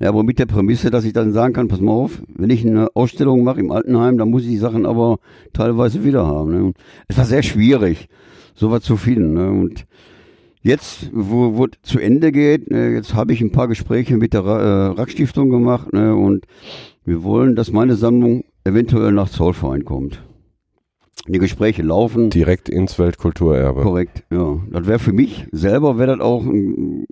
Ja, 0.00 0.08
aber 0.08 0.22
mit 0.24 0.38
der 0.38 0.46
Prämisse, 0.46 0.90
dass 0.90 1.04
ich 1.04 1.12
dann 1.12 1.32
sagen 1.32 1.54
kann, 1.54 1.68
pass 1.68 1.80
mal 1.80 1.92
auf, 1.92 2.22
wenn 2.34 2.50
ich 2.50 2.66
eine 2.66 2.88
Ausstellung 2.94 3.44
mache 3.44 3.60
im 3.60 3.70
Altenheim, 3.70 4.18
dann 4.18 4.30
muss 4.30 4.42
ich 4.42 4.48
die 4.48 4.56
Sachen 4.56 4.86
aber 4.86 5.18
teilweise 5.52 6.04
wieder 6.04 6.26
haben. 6.26 6.50
Ne? 6.52 6.64
Und 6.64 6.76
es 7.08 7.16
war 7.16 7.24
sehr 7.24 7.42
schwierig, 7.42 8.08
sowas 8.54 8.82
zu 8.82 8.96
finden. 8.96 9.34
Ne? 9.34 9.50
Und 9.50 9.86
jetzt, 10.62 11.10
wo, 11.12 11.56
wo 11.56 11.66
zu 11.82 12.00
Ende 12.00 12.32
geht, 12.32 12.70
ne, 12.70 12.92
jetzt 12.92 13.14
habe 13.14 13.32
ich 13.32 13.40
ein 13.40 13.52
paar 13.52 13.68
Gespräche 13.68 14.16
mit 14.16 14.32
der 14.34 14.42
äh, 14.42 14.86
Rack-Stiftung 14.98 15.50
gemacht 15.50 15.92
ne? 15.92 16.14
und 16.14 16.46
wir 17.04 17.22
wollen, 17.22 17.54
dass 17.54 17.70
meine 17.70 17.94
Sammlung 17.94 18.44
eventuell 18.64 19.12
nach 19.12 19.28
Zollverein 19.28 19.84
kommt. 19.84 20.22
Die 21.28 21.38
Gespräche 21.38 21.82
laufen. 21.82 22.30
Direkt 22.30 22.68
ins 22.68 22.98
Weltkulturerbe. 22.98 23.82
Korrekt, 23.82 24.24
ja. 24.30 24.58
Das 24.70 24.86
wäre 24.86 24.98
für 24.98 25.12
mich 25.12 25.46
selber, 25.52 25.96
wäre 25.98 26.16
das 26.16 26.20
auch 26.20 26.44
ein, 26.44 27.06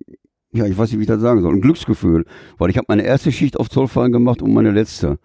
ja, 0.53 0.67
ich 0.67 0.77
weiß 0.77 0.91
nicht, 0.91 0.99
wie 0.99 1.03
ich 1.03 1.09
das 1.09 1.21
sagen 1.21 1.41
soll, 1.41 1.55
ein 1.55 1.61
Glücksgefühl. 1.61 2.25
Weil 2.59 2.71
ich 2.71 2.77
habe 2.77 2.87
meine 2.89 3.03
erste 3.03 3.33
Schicht 3.33 3.59
auf 3.59 3.71
Zollverein 3.71 4.13
gemacht 4.13 4.43
und 4.43 4.53
meine 4.53 4.71
letzte. 4.71 5.19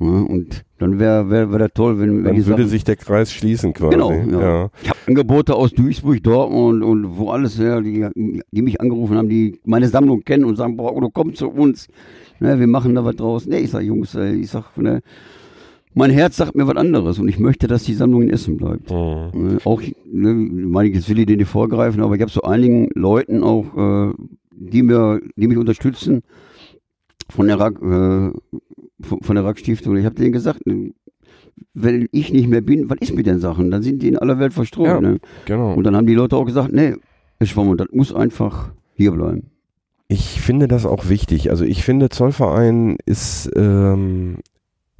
Ja, 0.00 0.06
und 0.06 0.64
dann 0.78 0.98
wäre 0.98 1.28
wär, 1.28 1.52
wär 1.52 1.58
das 1.58 1.72
toll, 1.74 1.98
wenn, 2.00 2.24
wenn 2.24 2.24
Dann 2.24 2.46
würde 2.46 2.62
Sachen, 2.62 2.68
sich 2.68 2.84
der 2.84 2.96
Kreis 2.96 3.30
schließen 3.30 3.74
quasi. 3.74 3.92
Genau, 3.92 4.10
ja. 4.10 4.70
Ich 4.82 4.88
habe 4.88 4.98
Angebote 5.06 5.54
aus 5.54 5.72
Duisburg, 5.72 6.22
Dortmund 6.22 6.82
und 6.82 7.18
wo 7.18 7.30
alles, 7.30 7.58
ja, 7.58 7.82
die, 7.82 8.08
die 8.50 8.62
mich 8.62 8.80
angerufen 8.80 9.18
haben, 9.18 9.28
die 9.28 9.60
meine 9.64 9.88
Sammlung 9.88 10.22
kennen 10.24 10.44
und 10.44 10.56
sagen, 10.56 10.78
boah, 10.78 10.98
du 10.98 11.10
komm 11.10 11.34
zu 11.34 11.50
uns, 11.50 11.88
ne, 12.38 12.58
wir 12.58 12.66
machen 12.66 12.94
da 12.94 13.04
was 13.04 13.16
draus. 13.16 13.46
Ne, 13.46 13.58
ich 13.58 13.70
sag, 13.70 13.82
Jungs, 13.82 14.14
ich 14.14 14.48
sag, 14.48 14.74
ne, 14.78 15.02
mein 15.94 16.10
Herz 16.10 16.36
sagt 16.36 16.54
mir 16.54 16.66
was 16.66 16.76
anderes 16.76 17.18
und 17.18 17.28
ich 17.28 17.38
möchte, 17.38 17.66
dass 17.66 17.84
die 17.84 17.94
Sammlung 17.94 18.22
in 18.22 18.30
Essen 18.30 18.56
bleibt. 18.56 18.90
Ne, 18.90 19.58
auch, 19.64 19.82
ne, 20.04 20.34
meine 20.34 20.88
ich, 20.88 20.94
jetzt 20.94 21.08
will 21.08 21.18
ich 21.18 21.26
den 21.26 21.38
nicht 21.38 21.48
vorgreifen, 21.48 22.02
aber 22.02 22.14
ich 22.14 22.20
habe 22.20 22.30
so 22.30 22.42
einigen 22.42 22.88
Leuten 22.94 23.42
auch, 23.42 24.10
äh, 24.10 24.14
die 24.52 24.82
mir, 24.82 25.20
die 25.36 25.48
mich 25.48 25.58
unterstützen 25.58 26.22
von 27.28 27.48
der 27.48 27.58
Rack, 27.58 27.76
äh, 27.82 28.30
von, 29.02 29.20
von 29.22 29.34
der 29.34 29.44
Rack 29.44 29.58
Stiftung. 29.58 29.96
Ich 29.96 30.04
habe 30.04 30.14
denen 30.14 30.32
gesagt, 30.32 30.66
ne, 30.66 30.92
wenn 31.74 32.08
ich 32.12 32.32
nicht 32.32 32.48
mehr 32.48 32.60
bin, 32.60 32.88
was 32.88 32.98
ist 33.00 33.14
mit 33.14 33.26
den 33.26 33.40
Sachen? 33.40 33.70
Dann 33.70 33.82
sind 33.82 34.02
die 34.02 34.08
in 34.08 34.18
aller 34.18 34.38
Welt 34.38 34.52
verstreut. 34.52 34.86
Ja. 34.86 35.00
Ne? 35.00 35.18
Genau. 35.46 35.74
Und 35.74 35.84
dann 35.84 35.96
haben 35.96 36.06
die 36.06 36.14
Leute 36.14 36.36
auch 36.36 36.44
gesagt, 36.44 36.72
nee, 36.72 36.94
Herr 37.38 37.46
Schwamm, 37.46 37.76
das 37.76 37.88
muss 37.92 38.14
einfach 38.14 38.72
hier 38.94 39.12
bleiben. 39.12 39.50
Ich 40.08 40.40
finde 40.40 40.68
das 40.68 40.86
auch 40.86 41.08
wichtig. 41.08 41.50
Also 41.50 41.64
ich 41.64 41.84
finde, 41.84 42.08
Zollverein 42.08 42.96
ist, 43.06 43.50
ähm, 43.54 44.38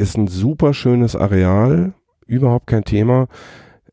ist 0.01 0.16
ein 0.16 0.26
super 0.26 0.74
schönes 0.74 1.14
Areal, 1.16 1.92
überhaupt 2.26 2.66
kein 2.66 2.84
Thema. 2.84 3.28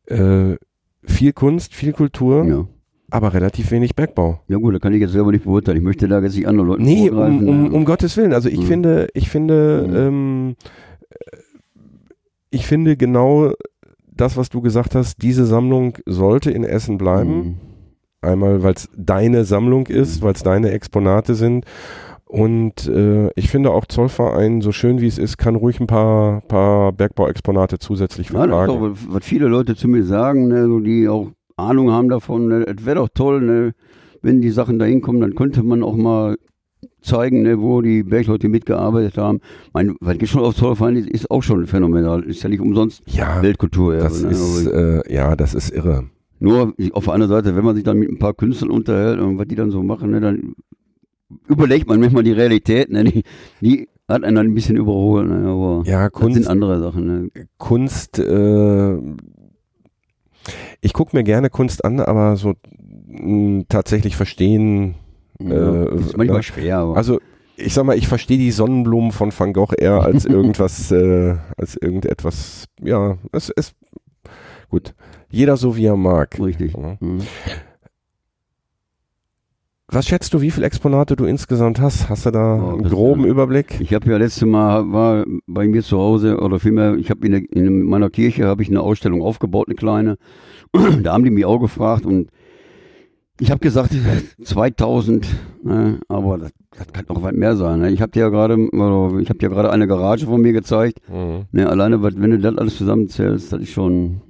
Äh, 0.08 0.56
viel 1.04 1.34
Kunst, 1.34 1.74
viel 1.74 1.94
Kultur, 1.94 2.46
Ja. 2.46 2.66
aber 3.12 3.34
relativ 3.34 3.72
wenig 3.72 3.96
Bergbau. 3.96 4.42
Ja 4.48 4.58
gut, 4.58 4.74
da 4.76 4.80
kann 4.80 4.94
ich 4.94 5.02
jetzt 5.02 5.12
selber 5.14 5.32
nicht 5.32 5.46
beurteilen. 5.46 5.78
Ich 5.78 5.84
möchte 5.84 6.08
da 6.08 6.20
jetzt 6.22 6.36
nicht 6.36 6.48
andere 6.48 6.66
Leute 6.68 6.84
Nee, 6.84 7.10
um, 7.10 7.48
um, 7.48 7.74
um 7.74 7.86
Gottes 7.86 8.18
Willen. 8.18 8.34
Also 8.34 8.50
ich 8.50 8.60
Mhm. 8.62 8.66
finde, 8.66 9.08
ich 9.14 9.30
finde, 9.30 9.86
Mhm. 9.88 9.96
ähm, 9.96 10.56
ich 12.50 12.66
finde 12.68 12.98
genau 12.98 13.52
das, 14.12 14.38
was 14.38 14.50
du 14.50 14.62
gesagt 14.62 14.96
hast, 14.96 15.22
diese 15.22 15.46
Sammlung 15.46 15.98
sollte 16.06 16.52
in 16.52 16.64
Essen 16.64 16.98
bleiben. 16.98 17.36
Mhm. 17.38 17.56
Einmal, 18.22 18.64
weil 18.64 18.74
es 18.74 18.90
deine 18.98 19.46
Sammlung 19.46 19.86
ist, 19.88 20.22
weil 20.22 20.34
es 20.34 20.42
deine 20.44 20.72
Exponate 20.72 21.36
sind. 21.36 21.66
Und 22.28 22.88
äh, 22.88 23.30
ich 23.36 23.50
finde 23.50 23.72
auch 23.72 23.86
Zollverein, 23.86 24.60
so 24.62 24.74
schön 24.74 25.00
wie 25.00 25.08
es 25.08 25.18
ist, 25.18 25.38
kann 25.38 25.56
ruhig 25.56 25.80
ein 25.80 25.88
paar, 25.88 26.42
paar 26.42 26.92
Bergbauexponate 26.92 27.80
zusätzlich 27.80 28.30
Ja, 28.30 28.46
das 28.46 28.48
ist 28.48 28.50
vertragen. 28.50 28.96
doch, 28.96 28.98
was 29.14 29.26
viele 29.26 29.48
Leute 29.48 29.76
zu 29.76 29.88
mir 29.88 30.04
sagen, 30.04 30.50
ne, 30.50 30.66
so 30.66 30.82
die 30.82 31.08
auch 31.08 31.32
Ahnung 31.56 31.92
haben 31.92 32.10
davon, 32.10 32.50
ne, 32.50 32.66
es 32.68 32.86
wäre 32.86 32.98
doch 32.98 33.10
toll, 33.14 33.42
ne, 33.42 33.74
wenn 34.22 34.42
die 34.42 34.50
Sachen 34.50 34.78
da 34.78 34.84
hinkommen, 34.84 35.22
dann 35.22 35.36
könnte 35.36 35.64
man 35.64 35.84
auch 35.84 35.96
mal 35.96 36.36
zeigen, 37.02 37.44
ne, 37.44 37.62
wo 37.62 37.82
die 37.82 38.04
Bergleute 38.04 38.50
mitgearbeitet 38.50 39.18
haben. 39.18 39.40
Mein, 39.74 39.96
weil 40.02 40.24
schon 40.26 40.42
auf 40.44 40.56
Zollverein 40.56 40.98
ist, 40.98 41.10
ist 41.10 41.32
auch 41.32 41.44
schon 41.44 41.66
phänomenal. 41.66 42.24
Ist 42.24 42.44
ja 42.44 42.50
nicht 42.50 42.60
umsonst 42.60 43.04
ja, 43.06 43.42
Weltkultur. 43.42 43.96
das 43.96 44.22
ne, 44.22 44.32
ist, 44.32 44.68
äh, 44.68 45.14
ja, 45.14 45.38
das 45.38 45.54
ist 45.54 45.70
irre. 45.70 46.10
nur 46.40 46.74
auf 46.92 47.06
der 47.06 47.14
anderen 47.14 47.32
Seite, 47.32 47.56
wenn 47.56 47.64
man 47.64 47.76
sich 47.76 47.86
dann 47.86 47.98
mit 47.98 48.10
ein 48.10 48.20
paar 48.20 48.34
Künstlern 48.34 48.70
unterhält 48.70 49.22
und 49.22 49.38
was 49.38 49.48
die 49.48 49.56
dann 49.56 49.72
so 49.72 49.82
machen, 49.82 50.12
ne, 50.12 50.20
dann 50.20 50.56
überlegt 51.48 51.88
man 51.88 52.00
manchmal 52.00 52.24
die 52.24 52.32
Realität, 52.32 52.90
ne, 52.92 53.04
die, 53.04 53.24
die 53.62 53.90
hat 54.08 54.24
einen 54.24 54.36
dann 54.36 54.48
ein 54.48 54.54
bisschen 54.54 54.78
überholt, 54.78 55.28
ne, 55.28 55.48
aber 55.50 55.84
Ja, 55.86 56.10
das 56.10 56.20
sind 56.22 56.34
Kunst, 56.34 56.50
andere 56.50 56.80
Sachen. 56.80 57.06
Ne. 57.06 57.30
Kunst, 57.58 58.20
äh, 58.20 58.98
ich 60.82 60.94
gucke 60.94 61.16
mir 61.16 61.24
gerne 61.24 61.50
Kunst 61.50 61.84
an, 61.84 62.00
aber 62.00 62.38
so 62.38 62.54
mh, 63.08 63.64
tatsächlich 63.70 64.16
verstehen, 64.16 64.96
Ja, 65.40 65.84
Äh, 65.84 65.96
ist 66.00 66.18
manchmal 66.18 66.38
ne? 66.38 66.44
schwer, 66.44 66.78
aber 66.80 66.96
also 66.98 67.20
ich 67.60 67.74
sag 67.74 67.86
mal, 67.86 67.98
ich 67.98 68.08
verstehe 68.08 68.38
die 68.38 68.52
Sonnenblumen 68.52 69.12
von 69.12 69.32
Van 69.38 69.52
Gogh 69.52 69.74
eher 69.78 70.02
als 70.04 70.26
irgendwas, 70.26 70.92
äh, 70.92 71.36
als 71.58 71.76
irgendetwas, 71.76 72.66
ja, 72.82 73.18
es 73.32 73.50
ist 73.50 73.74
gut. 74.70 74.94
Jeder 75.30 75.58
so 75.58 75.76
wie 75.76 75.86
er 75.86 75.98
mag. 75.98 76.40
richtig. 76.40 76.74
Ja. 76.74 76.98
Mhm. 77.00 77.20
Was 79.98 80.06
schätzt 80.06 80.32
du, 80.36 80.42
wie 80.42 80.52
viele 80.52 80.68
Exponate 80.68 81.16
du 81.16 81.26
insgesamt 81.26 81.82
hast? 81.82 82.08
Hast 82.08 82.28
du 82.28 82.30
da 82.30 82.54
Oh, 82.62 82.74
einen 82.74 82.84
groben 82.84 83.26
Überblick? 83.26 83.82
Ich 83.82 83.96
habe 83.96 84.08
ja 84.12 84.18
letztes 84.18 84.46
Mal 84.46 84.92
war 84.92 85.26
bei 85.48 85.68
mir 85.68 85.82
zu 85.82 85.98
Hause 85.98 86.38
oder 86.38 86.60
vielmehr, 86.60 86.94
ich 86.98 87.10
habe 87.10 87.26
in, 87.26 87.32
der- 87.32 87.52
in 87.52 87.82
meiner 87.82 88.12
Kirche 88.12 88.46
habe 88.46 88.62
ich 88.62 88.70
eine 88.70 88.82
Ausstellung 88.82 89.24
aufgebaut, 89.24 89.66
eine 89.68 89.74
kleine. 89.76 90.18
da 91.02 91.14
haben 91.14 91.24
die 91.24 91.32
mich 91.32 91.46
auch 91.46 91.58
gefragt 91.58 92.06
und 92.06 92.30
ich 93.40 93.50
habe 93.50 93.60
gesagt 93.60 93.90
2000, 94.44 95.26
ne, 95.64 96.00
aber 96.10 96.38
das, 96.38 96.52
das 96.78 96.94
kann 96.94 97.06
noch 97.10 97.24
weit 97.24 97.34
mehr 97.36 97.56
sein. 97.56 97.80
Ne. 97.80 97.90
Ich 97.90 98.00
habe 98.04 98.12
dir 98.12 98.20
ja 98.20 98.30
gerade, 98.30 98.54
ich 98.54 99.30
habe 99.30 99.40
dir 99.40 99.50
gerade 99.50 99.72
eine 99.72 99.88
Garage 99.88 100.28
von 100.28 100.40
mir 100.40 100.54
gezeigt. 100.54 101.00
Mhm. 101.10 101.46
Ne, 101.52 101.68
alleine, 101.68 102.04
wenn 102.04 102.30
du 102.30 102.38
das 102.38 102.56
alles 102.56 102.78
zusammenzählst, 102.78 103.52
das 103.52 103.62
ist 103.62 103.72
schon. 103.72 104.22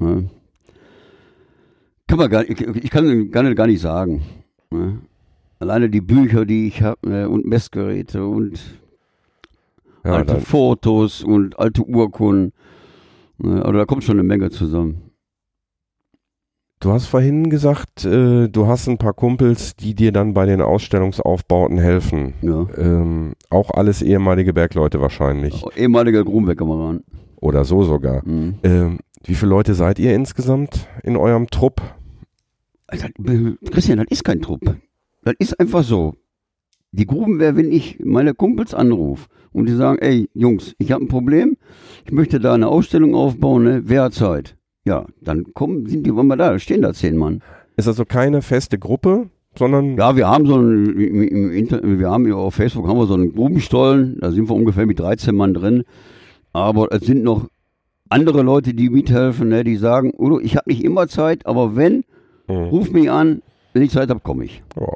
Ne, 0.00 0.28
kann 2.08 2.18
man 2.18 2.28
gar, 2.28 2.42
ich, 2.42 2.60
ich 2.60 2.90
kann 2.90 3.30
gar 3.30 3.44
nicht, 3.44 3.56
gar 3.56 3.68
nicht 3.68 3.80
sagen. 3.80 4.22
Ne. 4.74 4.98
Alleine 5.60 5.88
die 5.88 6.00
Bücher, 6.00 6.44
die 6.44 6.66
ich 6.66 6.82
habe, 6.82 7.08
ne, 7.08 7.28
und 7.28 7.46
Messgeräte 7.46 8.26
und 8.26 8.60
Ja, 10.04 10.14
alte 10.14 10.40
Fotos 10.40 11.22
und 11.22 11.58
alte 11.58 11.82
Urkunden. 11.82 12.52
Ne, 13.38 13.64
also 13.64 13.78
da 13.78 13.84
kommt 13.84 14.04
schon 14.04 14.18
eine 14.18 14.26
Menge 14.26 14.50
zusammen. 14.50 15.00
du 16.80 16.90
hast 16.92 17.06
vorhin 17.06 17.48
gesagt, 17.48 18.04
äh, 18.04 18.48
du 18.48 18.66
hast 18.66 18.88
ein 18.88 18.98
paar 18.98 19.14
Kumpels, 19.14 19.74
die 19.74 19.94
dir 19.94 20.12
dann 20.12 20.34
bei 20.34 20.44
den 20.44 20.60
Ausstellungsaufbauten 20.60 21.78
helfen. 21.78 22.34
Ja. 22.42 22.66
Ähm, 22.76 23.32
auch 23.48 23.70
alles 23.70 24.02
ehemalige 24.02 24.52
Bergleute 24.52 25.00
wahrscheinlich. 25.00 25.64
Ehemaliger 25.76 26.24
Grumbeck-Kameraden. 26.24 27.04
Oder 27.36 27.64
so 27.64 27.84
sogar. 27.84 28.26
Mhm. 28.26 28.56
Ähm, 28.64 28.98
wie 29.24 29.34
viele 29.34 29.50
Leute 29.50 29.74
seid 29.74 29.98
ihr 29.98 30.14
insgesamt 30.14 30.86
in 31.02 31.16
eurem 31.16 31.46
Trupp? 31.46 31.80
Also, 32.86 33.06
Christian, 33.70 33.98
das 33.98 34.06
ist 34.10 34.24
kein 34.24 34.42
Trupp. 34.42 34.60
Das 35.22 35.34
ist 35.38 35.58
einfach 35.58 35.84
so. 35.84 36.14
Die 36.92 37.06
Grubenwehr, 37.06 37.56
wenn 37.56 37.72
ich 37.72 37.98
meine 38.04 38.34
Kumpels 38.34 38.72
anrufe 38.72 39.28
und 39.52 39.66
die 39.66 39.74
sagen, 39.74 39.98
ey, 39.98 40.28
Jungs, 40.34 40.74
ich 40.78 40.92
habe 40.92 41.04
ein 41.04 41.08
Problem, 41.08 41.56
ich 42.04 42.12
möchte 42.12 42.38
da 42.38 42.54
eine 42.54 42.68
Ausstellung 42.68 43.14
aufbauen, 43.14 43.64
ne? 43.64 43.82
wer 43.84 44.04
hat 44.04 44.14
Zeit? 44.14 44.56
ja, 44.84 45.06
dann 45.20 45.54
kommen, 45.54 45.86
sind 45.86 46.06
die, 46.06 46.12
wir 46.12 46.36
da, 46.36 46.58
stehen 46.58 46.82
da 46.82 46.92
zehn 46.92 47.16
Mann. 47.16 47.42
Ist 47.76 47.88
also 47.88 48.04
keine 48.04 48.42
feste 48.42 48.78
Gruppe, 48.78 49.30
sondern. 49.56 49.96
Ja, 49.96 50.16
wir 50.16 50.28
haben 50.28 50.46
so 50.46 50.56
ein, 50.56 50.86
im 50.96 51.50
Internet, 51.50 51.98
wir 51.98 52.10
haben 52.10 52.30
auf 52.32 52.54
Facebook 52.54 52.86
haben 52.86 52.98
wir 52.98 53.06
so 53.06 53.14
einen 53.14 53.32
Grubenstollen, 53.32 54.18
da 54.20 54.30
sind 54.30 54.48
wir 54.48 54.54
ungefähr 54.54 54.86
mit 54.86 54.98
13 54.98 55.34
Mann 55.34 55.54
drin. 55.54 55.84
Aber 56.52 56.92
es 56.92 57.04
sind 57.04 57.24
noch 57.24 57.48
andere 58.08 58.42
Leute, 58.42 58.74
die 58.74 58.90
mithelfen, 58.90 59.48
ne, 59.48 59.64
die 59.64 59.76
sagen, 59.76 60.12
Udo, 60.16 60.38
ich 60.38 60.56
habe 60.56 60.70
nicht 60.70 60.84
immer 60.84 61.08
Zeit, 61.08 61.46
aber 61.46 61.74
wenn, 61.74 62.04
mhm. 62.48 62.54
ruf 62.54 62.90
mich 62.90 63.10
an, 63.10 63.42
wenn 63.72 63.82
ich 63.82 63.90
Zeit 63.90 64.10
habe, 64.10 64.20
komme 64.20 64.44
ich. 64.44 64.62
Ja. 64.78 64.88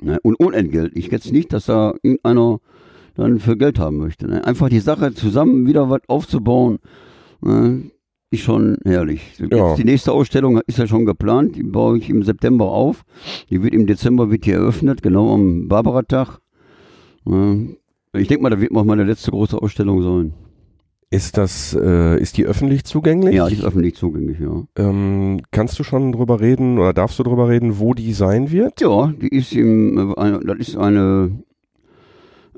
Ne, 0.00 0.18
und 0.22 0.36
unentgelt. 0.36 0.92
Ich 0.94 1.10
jetzt 1.10 1.32
nicht, 1.32 1.52
dass 1.52 1.66
da 1.66 1.94
irgendeiner 2.02 2.60
dann 3.14 3.40
für 3.40 3.56
Geld 3.56 3.78
haben 3.78 3.96
möchte. 3.96 4.28
Ne? 4.28 4.44
Einfach 4.44 4.68
die 4.68 4.78
Sache 4.78 5.12
zusammen 5.12 5.66
wieder 5.66 5.90
was 5.90 6.02
aufzubauen, 6.06 6.78
ne? 7.40 7.90
ist 8.30 8.42
schon 8.42 8.78
herrlich. 8.84 9.22
Ja. 9.50 9.74
Die 9.74 9.84
nächste 9.84 10.12
Ausstellung 10.12 10.60
ist 10.66 10.78
ja 10.78 10.86
schon 10.86 11.04
geplant, 11.04 11.56
die 11.56 11.62
baue 11.62 11.98
ich 11.98 12.10
im 12.10 12.22
September 12.22 12.66
auf. 12.66 13.04
Die 13.50 13.62
wird 13.62 13.74
im 13.74 13.86
Dezember 13.86 14.30
wird 14.30 14.44
die 14.44 14.52
eröffnet, 14.52 15.02
genau 15.02 15.34
am 15.34 15.66
Barbara-Tag. 15.66 16.38
Ich 17.24 18.28
denke 18.28 18.42
mal, 18.42 18.50
da 18.50 18.60
wird 18.60 18.74
auch 18.74 18.84
meine 18.84 19.04
letzte 19.04 19.30
große 19.30 19.60
Ausstellung 19.60 20.02
sein. 20.02 20.34
Ist 21.10 21.38
das, 21.38 21.74
äh, 21.74 22.20
ist 22.20 22.36
die 22.36 22.44
öffentlich 22.44 22.84
zugänglich? 22.84 23.34
Ja, 23.34 23.48
die 23.48 23.54
ist 23.54 23.64
öffentlich 23.64 23.94
zugänglich, 23.94 24.38
ja. 24.40 24.64
Ähm, 24.76 25.40
kannst 25.50 25.78
du 25.78 25.82
schon 25.82 26.12
drüber 26.12 26.40
reden 26.40 26.78
oder 26.78 26.92
darfst 26.92 27.18
du 27.18 27.22
drüber 27.22 27.48
reden, 27.48 27.78
wo 27.78 27.94
die 27.94 28.12
sein 28.12 28.50
wird? 28.50 28.82
Ja, 28.82 29.06
die 29.06 29.28
ist 29.28 29.54
im, 29.54 30.14
äh, 30.18 30.38
das 30.44 30.58
ist 30.58 30.76
eine, 30.76 31.30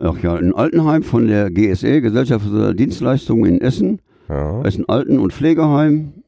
ach 0.01 0.21
ja, 0.21 0.35
ein 0.35 0.53
Altenheim 0.53 1.05
von 1.05 1.29
der 1.29 1.51
GSE, 1.51 2.01
Gesellschaft 2.01 2.45
für 2.45 2.75
Dienstleistungen 2.75 3.55
in 3.55 3.61
Essen. 3.61 4.01
Ja. 4.29 4.63
Das 4.65 4.75
ist 4.75 4.81
ein 4.81 4.89
Alten- 4.89 5.21
und 5.21 5.33
Pflegeheim 5.33 6.25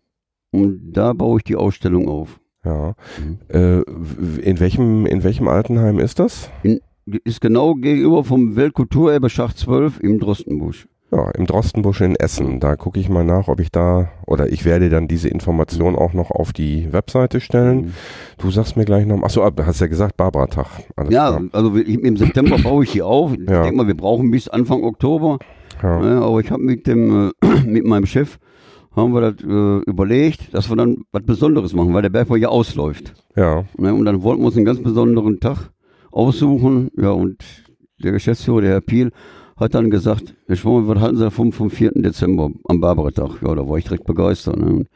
und 0.53 0.93
da 0.93 1.15
baue 1.15 1.39
ich 1.39 1.45
die 1.45 1.57
Ausstellung 1.57 2.09
auf. 2.09 2.39
Ja. 2.65 2.95
Mhm. 3.19 3.39
Äh, 3.49 3.81
in 4.43 4.61
welchem, 4.61 5.07
in 5.07 5.25
welchem 5.25 5.49
Altenheim 5.49 5.99
ist 5.99 6.21
das? 6.21 6.51
In, 6.63 6.79
ist 7.25 7.41
genau 7.41 7.75
gegenüber 7.75 8.23
vom 8.23 8.55
Weltkulturerbe 8.55 9.29
Schacht 9.29 9.59
12 9.59 9.99
im 9.99 10.21
Drostenbusch. 10.21 10.87
Ja, 11.15 11.31
im 11.33 11.47
Drostenbusch 11.47 12.01
in 12.01 12.17
Essen. 12.17 12.59
Da 12.59 12.77
gucke 12.77 12.99
ich 12.99 13.11
mal 13.11 13.25
nach, 13.25 13.49
ob 13.49 13.61
ich 13.61 13.71
da, 13.71 14.11
oder 14.27 14.51
ich 14.51 14.65
werde 14.65 14.89
dann 14.89 15.09
diese 15.09 15.29
Information 15.29 15.95
auch 15.95 16.15
noch 16.15 16.31
auf 16.31 16.55
die 16.55 16.91
Webseite 16.91 17.41
stellen. 17.41 17.77
Mhm. 17.77 17.93
Du 18.39 18.51
sagst 18.51 18.79
mir 18.79 18.87
gleich 18.87 19.05
noch, 19.05 19.23
achso, 19.23 19.45
hast 19.45 19.81
ja 19.81 19.89
gesagt, 19.89 20.17
Barbara-Tag. 20.17 20.67
Ja, 20.97 21.05
klar. 21.05 21.43
also 21.53 21.77
im 21.77 22.17
September 22.17 22.57
baue 22.59 22.85
ich 22.85 22.93
die 22.93 23.03
auf. 23.03 23.35
Ich 23.35 23.49
ja. 23.49 23.63
denke 23.63 23.77
mal, 23.77 23.87
wir 23.87 23.97
brauchen 23.97 24.31
bis 24.31 24.49
Anfang 24.49 24.85
Oktober. 24.85 25.39
Ja. 25.83 26.03
Ja, 26.03 26.21
aber 26.23 26.41
ich 26.41 26.51
habe 26.51 26.63
mit 26.63 26.87
dem, 26.87 27.33
äh, 27.43 27.47
mit 27.67 27.85
meinem 27.85 28.07
Chef, 28.07 28.39
haben 28.97 29.13
wir 29.13 29.33
das 29.33 29.43
äh, 29.43 29.91
überlegt, 29.91 30.55
dass 30.55 30.71
wir 30.71 30.77
dann 30.77 31.05
was 31.13 31.23
Besonderes 31.25 31.75
machen, 31.75 31.93
weil 31.93 32.03
der 32.03 32.11
Bergbau 32.11 32.37
ja 32.37 32.49
ausläuft. 32.49 33.15
Ja. 33.37 33.65
Ne, 33.77 33.93
und 33.93 34.07
dann 34.07 34.23
wollten 34.23 34.43
wir 34.43 34.47
uns 34.47 34.57
einen 34.57 34.67
ganz 34.67 34.83
besonderen 34.83 35.41
Tag 35.41 35.71
aussuchen. 36.11 36.91
Ja, 36.97 37.11
und 37.11 37.43
der 38.03 38.13
Geschäftsführer, 38.13 38.63
der 38.63 38.71
Herr 38.71 38.81
Piel, 38.81 39.13
hat 39.63 39.75
dann 39.75 39.91
gesagt, 39.91 40.35
Herr 40.47 40.57
Schwammer, 40.57 40.89
was 40.89 41.01
halten 41.01 41.17
Sie 41.17 41.31
vom, 41.31 41.53
vom 41.53 41.71
4. 41.71 41.93
Dezember 41.95 42.51
am 42.69 42.81
Barbaratag? 42.81 43.43
Ja, 43.43 43.55
da 43.55 43.69
war 43.69 43.79
ich 43.79 43.85
direkt 43.85 44.05
begeistert. 44.05 44.57
Ne? 44.57 44.67
Und, 44.67 44.89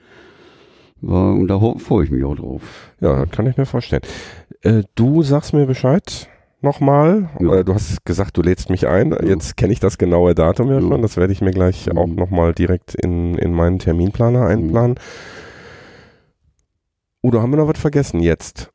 war, 1.00 1.34
und 1.34 1.48
da 1.48 1.58
freue 1.78 2.04
ich 2.04 2.10
mich 2.10 2.24
auch 2.24 2.36
drauf. 2.36 2.62
Ja, 3.00 3.26
kann 3.26 3.46
ich 3.46 3.56
mir 3.56 3.66
vorstellen. 3.66 4.02
Äh, 4.62 4.82
du 4.94 5.22
sagst 5.22 5.52
mir 5.52 5.66
Bescheid 5.66 6.28
nochmal. 6.62 7.30
Ja. 7.40 7.62
Du 7.62 7.74
hast 7.74 8.04
gesagt, 8.04 8.36
du 8.36 8.42
lädst 8.42 8.70
mich 8.70 8.86
ein. 8.86 9.10
Ja. 9.12 9.22
Jetzt 9.24 9.56
kenne 9.56 9.72
ich 9.72 9.80
das 9.80 9.98
genaue 9.98 10.34
Datum 10.34 10.68
ja, 10.68 10.74
ja. 10.74 10.80
schon. 10.80 11.02
Das 11.02 11.16
werde 11.16 11.32
ich 11.32 11.40
mir 11.40 11.52
gleich 11.52 11.86
mhm. 11.86 11.98
auch 11.98 12.06
nochmal 12.06 12.52
direkt 12.52 12.94
in, 12.94 13.36
in 13.36 13.52
meinen 13.52 13.78
Terminplaner 13.78 14.40
mhm. 14.40 14.46
einplanen. 14.46 14.90
Mhm. 14.92 14.96
Udo, 17.22 17.40
haben 17.40 17.50
wir 17.50 17.56
noch 17.56 17.68
was 17.68 17.80
vergessen 17.80 18.20
jetzt? 18.20 18.70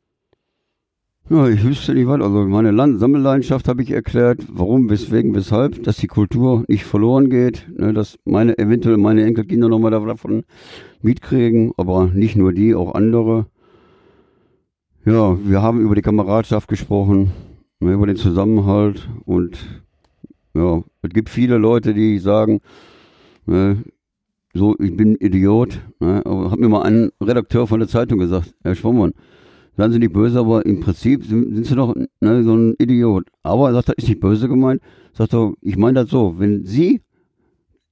Ja, 1.32 1.48
ich 1.48 1.64
wüsste 1.64 1.94
nicht 1.94 2.06
was. 2.06 2.20
Also 2.20 2.44
meine 2.44 2.72
Land 2.72 3.00
Sammelleidenschaft 3.00 3.66
habe 3.66 3.82
ich 3.82 3.90
erklärt, 3.90 4.40
warum, 4.52 4.90
weswegen, 4.90 5.34
weshalb, 5.34 5.82
dass 5.82 5.96
die 5.96 6.06
Kultur 6.06 6.62
nicht 6.68 6.84
verloren 6.84 7.30
geht, 7.30 7.66
ne, 7.74 7.94
dass 7.94 8.18
meine 8.26 8.58
eventuell 8.58 8.98
meine 8.98 9.24
Enkelkinder 9.24 9.70
nochmal 9.70 9.92
davon 9.92 10.44
mitkriegen, 11.00 11.72
aber 11.78 12.08
nicht 12.12 12.36
nur 12.36 12.52
die, 12.52 12.74
auch 12.74 12.94
andere. 12.94 13.46
Ja, 15.06 15.38
wir 15.42 15.62
haben 15.62 15.80
über 15.80 15.94
die 15.94 16.02
Kameradschaft 16.02 16.68
gesprochen, 16.68 17.32
ne, 17.80 17.94
über 17.94 18.06
den 18.06 18.16
Zusammenhalt 18.16 19.08
und 19.24 19.56
ja, 20.52 20.82
es 21.00 21.10
gibt 21.14 21.30
viele 21.30 21.56
Leute, 21.56 21.94
die 21.94 22.18
sagen, 22.18 22.60
ne, 23.46 23.82
so, 24.52 24.76
ich 24.78 24.94
bin 24.94 25.14
Idiot. 25.14 25.80
Ne, 25.98 26.20
aber 26.26 26.50
hat 26.50 26.58
mir 26.58 26.68
mal 26.68 26.82
ein 26.82 27.10
Redakteur 27.22 27.66
von 27.66 27.80
der 27.80 27.88
Zeitung 27.88 28.18
gesagt, 28.18 28.54
Herr 28.62 28.74
Schwommann, 28.74 29.14
seien 29.76 29.92
Sie 29.92 29.98
nicht 29.98 30.12
böse, 30.12 30.38
aber 30.38 30.64
im 30.66 30.80
Prinzip 30.80 31.24
sind, 31.24 31.54
sind 31.54 31.66
Sie 31.66 31.74
doch 31.74 31.94
ne, 32.20 32.44
so 32.44 32.54
ein 32.54 32.74
Idiot. 32.78 33.26
Aber 33.42 33.68
er 33.68 33.74
sagt, 33.74 33.88
das 33.88 33.96
ist 33.98 34.08
nicht 34.08 34.20
böse 34.20 34.48
gemeint. 34.48 34.80
Sagt 35.12 35.34
er, 35.34 35.52
ich 35.60 35.76
meine 35.76 36.02
das 36.02 36.10
so, 36.10 36.34
wenn 36.38 36.64
Sie 36.64 37.00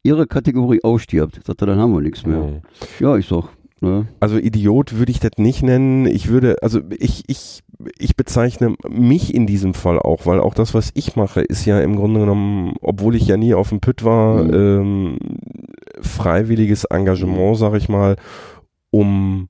Ihre 0.02 0.26
Kategorie 0.26 0.82
ausstirbt, 0.82 1.40
sagt 1.44 1.62
er, 1.62 1.66
dann 1.66 1.78
haben 1.78 1.92
wir 1.92 2.00
nichts 2.00 2.24
mehr. 2.24 2.38
Mhm. 2.38 2.60
Ja, 3.00 3.16
ich 3.16 3.26
sag. 3.26 3.50
Ne? 3.82 4.06
Also 4.20 4.36
Idiot 4.36 4.98
würde 4.98 5.10
ich 5.10 5.20
das 5.20 5.32
nicht 5.38 5.62
nennen. 5.62 6.06
Ich 6.06 6.28
würde, 6.28 6.56
also 6.62 6.80
ich, 6.98 7.24
ich, 7.28 7.62
ich 7.98 8.14
bezeichne 8.14 8.74
mich 8.88 9.34
in 9.34 9.46
diesem 9.46 9.72
Fall 9.72 9.98
auch, 9.98 10.26
weil 10.26 10.40
auch 10.40 10.52
das, 10.52 10.74
was 10.74 10.90
ich 10.94 11.16
mache, 11.16 11.40
ist 11.40 11.64
ja 11.64 11.80
im 11.80 11.96
Grunde 11.96 12.20
genommen, 12.20 12.74
obwohl 12.82 13.14
ich 13.16 13.26
ja 13.26 13.38
nie 13.38 13.54
auf 13.54 13.70
dem 13.70 13.80
Pütt 13.80 14.04
war, 14.04 14.44
mhm. 14.44 14.50
ähm, 14.52 15.18
freiwilliges 16.02 16.84
Engagement, 16.84 17.56
sag 17.56 17.74
ich 17.74 17.88
mal, 17.88 18.16
um 18.90 19.48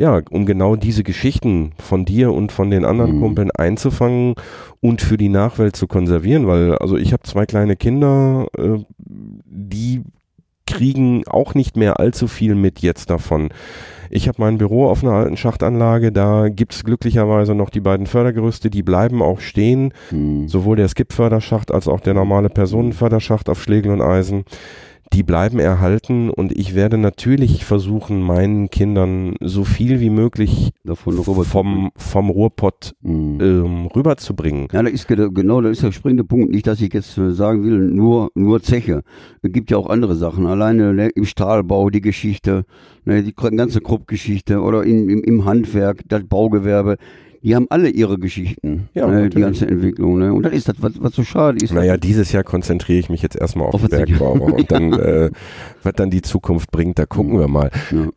ja, 0.00 0.22
um 0.30 0.46
genau 0.46 0.76
diese 0.76 1.04
Geschichten 1.04 1.72
von 1.78 2.06
dir 2.06 2.32
und 2.32 2.52
von 2.52 2.70
den 2.70 2.86
anderen 2.86 3.16
mhm. 3.16 3.20
Kumpeln 3.20 3.50
einzufangen 3.50 4.34
und 4.80 5.02
für 5.02 5.18
die 5.18 5.28
Nachwelt 5.28 5.76
zu 5.76 5.86
konservieren, 5.86 6.46
weil 6.46 6.74
also 6.76 6.96
ich 6.96 7.12
habe 7.12 7.22
zwei 7.24 7.44
kleine 7.44 7.76
Kinder, 7.76 8.46
äh, 8.56 8.78
die 8.96 10.00
kriegen 10.66 11.24
auch 11.26 11.52
nicht 11.52 11.76
mehr 11.76 12.00
allzu 12.00 12.28
viel 12.28 12.54
mit 12.54 12.78
jetzt 12.78 13.10
davon. 13.10 13.50
Ich 14.08 14.26
habe 14.26 14.40
mein 14.40 14.56
Büro 14.56 14.88
auf 14.88 15.04
einer 15.04 15.12
alten 15.12 15.36
Schachtanlage, 15.36 16.12
da 16.12 16.48
gibt's 16.48 16.82
glücklicherweise 16.82 17.54
noch 17.54 17.68
die 17.68 17.80
beiden 17.80 18.06
Fördergerüste, 18.06 18.70
die 18.70 18.82
bleiben 18.82 19.20
auch 19.20 19.40
stehen, 19.40 19.92
mhm. 20.10 20.48
sowohl 20.48 20.76
der 20.76 20.88
Skip-Förderschacht 20.88 21.70
als 21.72 21.88
auch 21.88 22.00
der 22.00 22.14
normale 22.14 22.48
Personenförderschacht 22.48 23.50
auf 23.50 23.62
Schlegel 23.62 23.92
und 23.92 24.00
Eisen 24.00 24.44
die 25.12 25.22
bleiben 25.24 25.58
erhalten 25.58 26.30
und 26.30 26.56
ich 26.56 26.74
werde 26.74 26.96
natürlich 26.96 27.64
versuchen, 27.64 28.22
meinen 28.22 28.70
Kindern 28.70 29.34
so 29.40 29.64
viel 29.64 30.00
wie 30.00 30.10
möglich 30.10 30.70
vom, 30.94 31.90
vom 31.96 32.30
Ruhrpott 32.30 32.94
mhm. 33.02 33.40
ähm, 33.40 33.86
rüberzubringen. 33.86 34.68
Ja, 34.72 34.82
da 34.82 34.88
ist 34.88 35.08
genau, 35.08 35.60
da 35.60 35.68
ist 35.68 35.82
der 35.82 35.90
springende 35.92 36.24
Punkt. 36.24 36.50
Nicht, 36.50 36.66
dass 36.66 36.80
ich 36.80 36.92
jetzt 36.94 37.18
äh, 37.18 37.32
sagen 37.32 37.64
will, 37.64 37.78
nur, 37.78 38.30
nur 38.34 38.62
Zeche. 38.62 39.02
Es 39.42 39.52
gibt 39.52 39.70
ja 39.70 39.78
auch 39.78 39.88
andere 39.88 40.14
Sachen. 40.14 40.46
Alleine 40.46 40.94
ne, 40.94 41.08
im 41.08 41.24
Stahlbau 41.24 41.90
die 41.90 42.00
Geschichte, 42.00 42.64
ne, 43.04 43.24
die 43.24 43.34
ganze 43.34 43.80
Kruppgeschichte 43.80 44.60
oder 44.60 44.84
in, 44.84 45.08
im, 45.08 45.24
im 45.24 45.44
Handwerk, 45.44 46.02
das 46.06 46.24
Baugewerbe 46.24 46.96
die 47.42 47.54
haben 47.54 47.66
alle 47.70 47.88
ihre 47.88 48.18
Geschichten, 48.18 48.88
ja, 48.94 49.06
ne, 49.06 49.30
die 49.30 49.40
ganze 49.40 49.66
Entwicklung. 49.66 50.18
Ne? 50.18 50.32
Und 50.32 50.42
das 50.42 50.52
ist 50.52 50.68
das, 50.68 50.76
was, 50.80 50.92
was 50.98 51.14
so 51.14 51.24
schade 51.24 51.58
ist. 51.62 51.72
Naja, 51.72 51.96
dieses 51.96 52.32
Jahr 52.32 52.44
konzentriere 52.44 52.98
ich 52.98 53.08
mich 53.08 53.22
jetzt 53.22 53.36
erstmal 53.36 53.68
auf, 53.68 53.74
auf 53.74 53.80
den 53.80 53.90
Bergbau 53.90 54.32
und 54.32 54.70
dann, 54.70 54.92
äh, 54.94 55.30
was 55.82 55.94
dann 55.94 56.10
die 56.10 56.22
Zukunft 56.22 56.70
bringt, 56.70 56.98
da 56.98 57.06
gucken 57.06 57.38
wir 57.38 57.48
mal. 57.48 57.70
Ja. 57.90 58.08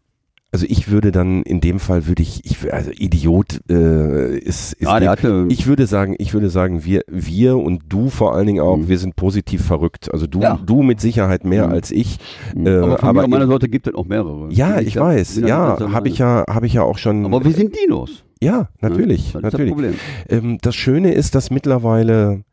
Also 0.53 0.67
ich 0.69 0.91
würde 0.91 1.11
dann 1.11 1.41
in 1.41 1.61
dem 1.61 1.79
Fall 1.79 2.05
würde 2.05 2.21
ich, 2.21 2.45
ich 2.45 2.71
also 2.71 2.91
Idiot 2.91 3.61
äh, 3.71 4.37
ist, 4.37 4.73
ist 4.73 4.81
ja, 4.81 4.99
der 4.99 5.09
hatte, 5.09 5.47
ich 5.49 5.65
würde 5.65 5.87
sagen, 5.87 6.15
ich 6.19 6.35
würde 6.35 6.51
sagen, 6.51 6.85
wir 6.85 7.01
wir 7.07 7.57
und 7.57 7.81
du 7.89 8.11
vor 8.11 8.35
allen 8.35 8.45
Dingen 8.45 8.61
auch, 8.61 8.77
mhm. 8.77 8.87
wir 8.87 8.99
sind 8.99 9.15
positiv 9.15 9.65
verrückt. 9.65 10.13
Also 10.13 10.27
du 10.27 10.41
ja. 10.41 10.59
du 10.63 10.83
mit 10.83 11.01
Sicherheit 11.01 11.43
mehr 11.43 11.65
mhm. 11.65 11.73
als 11.73 11.89
ich. 11.89 12.19
Mhm. 12.55 12.67
Äh, 12.67 12.69
aber 12.69 12.97
von 12.99 13.09
aber 13.09 13.27
meiner 13.27 13.47
Sorte 13.47 13.67
gibt 13.67 13.87
es 13.87 13.95
auch 13.95 14.05
mehrere. 14.05 14.49
Ja, 14.51 14.79
ich, 14.79 14.89
ich 14.89 14.95
weiß. 14.97 15.37
Ja, 15.37 15.91
habe 15.91 16.07
ich 16.07 16.19
ja 16.19 16.45
habe 16.47 16.67
ich 16.67 16.73
ja 16.73 16.83
auch 16.83 16.99
schon. 16.99 17.25
Aber 17.25 17.43
wir 17.43 17.53
sind 17.53 17.75
Dinos. 17.75 18.23
Ja, 18.43 18.69
natürlich, 18.81 19.33
ja, 19.33 19.41
das 19.41 19.53
natürlich. 19.53 19.75
Das, 19.75 20.37
ähm, 20.37 20.57
das 20.61 20.75
Schöne 20.75 21.13
ist, 21.13 21.35
dass 21.35 21.49
mittlerweile 21.49 22.43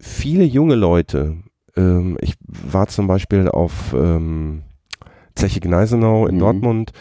viele 0.00 0.44
junge 0.44 0.74
Leute, 0.74 1.36
ähm, 1.76 2.16
ich 2.20 2.34
war 2.46 2.86
zum 2.88 3.06
Beispiel 3.06 3.48
auf 3.48 3.94
ähm, 3.94 4.62
Zeche 5.34 5.60
Gneisenau 5.60 6.26
in 6.26 6.36
mhm. 6.36 6.40
Dortmund 6.40 6.92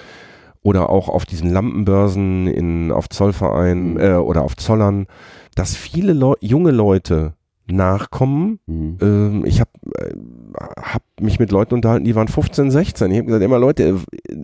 oder 0.62 0.90
auch 0.90 1.10
auf 1.10 1.26
diesen 1.26 1.52
Lampenbörsen 1.52 2.48
in, 2.48 2.92
auf 2.92 3.10
Zollverein 3.10 3.94
mhm. 3.94 4.00
äh, 4.00 4.16
oder 4.16 4.44
auf 4.44 4.56
Zollern, 4.58 5.08
dass 5.56 5.76
viele 5.76 6.14
Leu 6.14 6.36
junge 6.42 6.72
Leute 6.72 7.34
nachkommen. 7.68 8.60
Mhm. 8.66 8.98
Ähm, 9.02 9.46
ich 9.46 9.60
habe 9.60 9.72
äh, 9.96 10.14
hab 10.82 11.04
mich 11.20 11.40
mit 11.40 11.52
Leuten 11.52 11.74
unterhalten, 11.74 12.06
die 12.06 12.16
waren 12.16 12.28
15, 12.28 12.72
16. 12.72 13.12
Ich 13.12 13.18
habe 13.18 13.26
gesagt, 13.26 13.44
immer 13.44 13.60
Leute, 13.60 14.00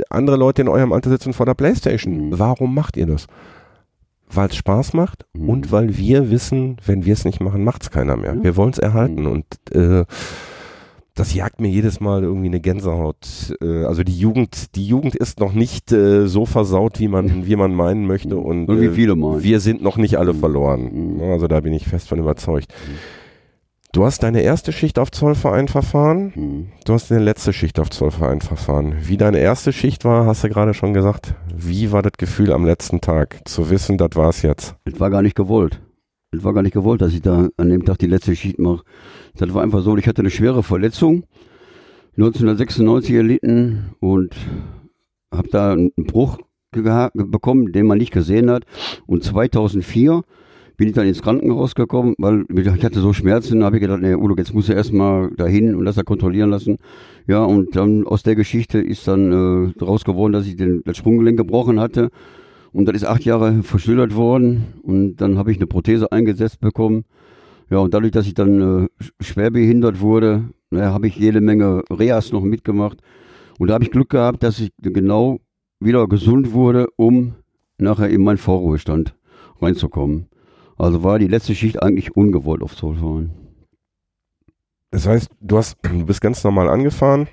andere 0.09 0.37
Leute 0.37 0.61
in 0.61 0.67
eurem 0.67 0.93
Alter 0.93 1.09
sitzen 1.09 1.33
vor 1.33 1.45
der 1.45 1.53
Playstation. 1.53 2.29
Mhm. 2.29 2.39
Warum 2.39 2.73
macht 2.73 2.97
ihr 2.97 3.05
das? 3.05 3.27
Weil 4.35 4.49
es 4.49 4.55
Spaß 4.55 4.93
macht 4.93 5.25
mhm. 5.33 5.49
und 5.49 5.71
weil 5.71 5.97
wir 5.97 6.29
wissen, 6.29 6.77
wenn 6.85 7.05
wir 7.05 7.13
es 7.13 7.25
nicht 7.25 7.41
machen, 7.41 7.63
macht 7.63 7.83
es 7.83 7.91
keiner 7.91 8.17
mehr. 8.17 8.35
Ja. 8.35 8.43
Wir 8.43 8.55
wollen 8.55 8.71
es 8.71 8.79
erhalten 8.79 9.21
mhm. 9.21 9.27
und 9.31 9.45
äh, 9.71 10.05
das 11.15 11.35
jagt 11.35 11.61
mir 11.61 11.67
jedes 11.69 11.99
Mal 11.99 12.23
irgendwie 12.23 12.47
eine 12.47 12.59
Gänsehaut. 12.59 13.55
Äh, 13.61 13.83
also 13.85 14.03
die 14.03 14.17
Jugend, 14.17 14.75
die 14.75 14.85
Jugend 14.87 15.15
ist 15.15 15.39
noch 15.39 15.53
nicht 15.53 15.91
äh, 15.91 16.27
so 16.27 16.45
versaut, 16.45 16.99
wie 16.99 17.07
man, 17.07 17.45
wie 17.45 17.55
man 17.55 17.75
meinen 17.75 18.07
möchte. 18.07 18.35
Und, 18.37 18.67
Und 18.67 18.81
wie 18.81 18.85
äh, 18.85 18.91
viele 18.91 19.15
meinen. 19.15 19.43
wir 19.43 19.59
sind 19.59 19.83
noch 19.83 19.97
nicht 19.97 20.17
alle 20.17 20.33
Mhm. 20.33 20.39
verloren. 20.39 21.15
Mhm. 21.17 21.21
Also 21.31 21.47
da 21.47 21.59
bin 21.59 21.73
ich 21.73 21.85
fest 21.87 22.07
von 22.09 22.17
überzeugt. 22.19 22.73
Mhm. 22.87 22.97
Du 23.93 24.03
hast 24.03 24.23
deine 24.23 24.41
erste 24.41 24.71
Schicht 24.71 24.97
auf 24.97 25.11
Zollverein 25.11 25.67
verfahren. 25.67 26.33
Mhm. 26.35 26.67
Du 26.83 26.93
hast 26.93 27.11
deine 27.11 27.23
letzte 27.23 27.53
Schicht 27.53 27.79
auf 27.79 27.91
Zollverein 27.91 28.41
verfahren. 28.41 28.95
Wie 29.03 29.17
deine 29.17 29.37
erste 29.37 29.71
Schicht 29.71 30.03
war, 30.03 30.25
hast 30.25 30.43
du 30.43 30.49
gerade 30.49 30.73
schon 30.73 30.95
gesagt. 30.95 31.35
Wie 31.55 31.91
war 31.91 32.01
das 32.01 32.13
Gefühl 32.17 32.51
am 32.51 32.65
letzten 32.65 33.01
Tag, 33.01 33.47
zu 33.47 33.69
wissen, 33.69 33.99
das 33.99 34.09
war's 34.15 34.41
jetzt? 34.41 34.75
Das 34.85 34.99
war 34.99 35.11
gar 35.11 35.21
nicht 35.21 35.35
gewollt. 35.35 35.79
Das 36.31 36.43
war 36.43 36.55
gar 36.55 36.63
nicht 36.63 36.73
gewollt, 36.73 37.01
dass 37.01 37.13
ich 37.13 37.21
da 37.21 37.49
an 37.55 37.69
dem 37.69 37.85
Tag 37.85 37.99
die 37.99 38.07
letzte 38.07 38.35
Schicht 38.35 38.57
mache. 38.57 38.81
Das 39.35 39.53
war 39.53 39.61
einfach 39.61 39.83
so, 39.83 39.95
ich 39.95 40.07
hatte 40.07 40.23
eine 40.23 40.31
schwere 40.31 40.63
Verletzung 40.63 41.25
1996 42.17 43.13
erlitten 43.13 43.93
und 43.99 44.35
habe 45.31 45.49
da 45.49 45.73
einen 45.73 45.91
Bruch 45.97 46.39
bekommen, 46.71 47.71
den 47.71 47.85
man 47.85 47.99
nicht 47.99 48.11
gesehen 48.11 48.49
hat. 48.49 48.63
Und 49.05 49.23
2004 49.23 50.23
bin 50.77 50.87
ich 50.87 50.93
dann 50.93 51.07
ins 51.07 51.21
Krankenhaus 51.21 51.75
gekommen, 51.75 52.15
weil 52.17 52.45
ich 52.49 52.67
hatte 52.67 52.99
so 52.99 53.13
Schmerzen, 53.13 53.63
habe 53.63 53.77
ich 53.77 53.81
gedacht, 53.81 54.01
nee, 54.01 54.15
Udo, 54.15 54.35
jetzt 54.35 54.53
musst 54.53 54.69
du 54.69 54.73
erstmal 54.73 55.29
dahin 55.31 55.75
und 55.75 55.85
das 55.85 55.95
da 55.95 56.03
kontrollieren 56.03 56.49
lassen. 56.49 56.77
Ja, 57.27 57.43
und 57.43 57.75
dann 57.75 58.05
aus 58.05 58.23
der 58.23 58.35
Geschichte 58.35 58.79
ist 58.79 59.07
dann 59.07 59.69
äh, 59.69 59.73
daraus 59.77 60.03
geworden, 60.03 60.33
dass 60.33 60.47
ich 60.47 60.55
den, 60.55 60.81
das 60.83 60.97
Sprunggelenk 60.97 61.37
gebrochen 61.37 61.79
hatte. 61.79 62.09
Und 62.71 62.87
das 62.87 62.95
ist 62.95 63.05
acht 63.05 63.23
Jahre 63.23 63.61
verschlittert 63.61 64.15
worden 64.15 64.65
und 64.81 65.17
dann 65.17 65.37
habe 65.37 65.51
ich 65.51 65.57
eine 65.57 65.67
Prothese 65.67 66.11
eingesetzt 66.11 66.59
bekommen. 66.59 67.05
Ja, 67.69 67.77
und 67.77 67.93
dadurch, 67.93 68.11
dass 68.11 68.25
ich 68.25 68.33
dann 68.33 68.59
äh, 68.59 68.87
sch- 69.03 69.11
schwer 69.21 69.51
behindert 69.51 70.01
wurde, 70.01 70.45
naja, 70.71 70.91
habe 70.91 71.07
ich 71.07 71.15
jede 71.15 71.39
Menge 71.39 71.83
Reas 71.91 72.31
noch 72.31 72.41
mitgemacht. 72.41 72.99
Und 73.59 73.67
da 73.67 73.75
habe 73.75 73.83
ich 73.83 73.91
Glück 73.91 74.09
gehabt, 74.09 74.41
dass 74.41 74.59
ich 74.59 74.71
genau 74.81 75.39
wieder 75.79 76.07
gesund 76.07 76.53
wurde, 76.53 76.87
um 76.95 77.35
nachher 77.77 78.09
in 78.09 78.23
meinen 78.23 78.37
Vorruhestand 78.37 79.15
reinzukommen. 79.61 80.27
Also 80.77 81.03
war 81.03 81.19
die 81.19 81.27
letzte 81.27 81.55
Schicht 81.55 81.81
eigentlich 81.81 82.15
ungewollt 82.15 82.61
auf 82.61 82.75
Zollverein. 82.75 83.31
Das 84.91 85.07
heißt, 85.07 85.29
du 85.39 85.57
hast, 85.57 85.77
du 85.81 86.05
bist 86.05 86.21
ganz 86.21 86.43
normal 86.43 86.69
angefahren, 86.69 87.27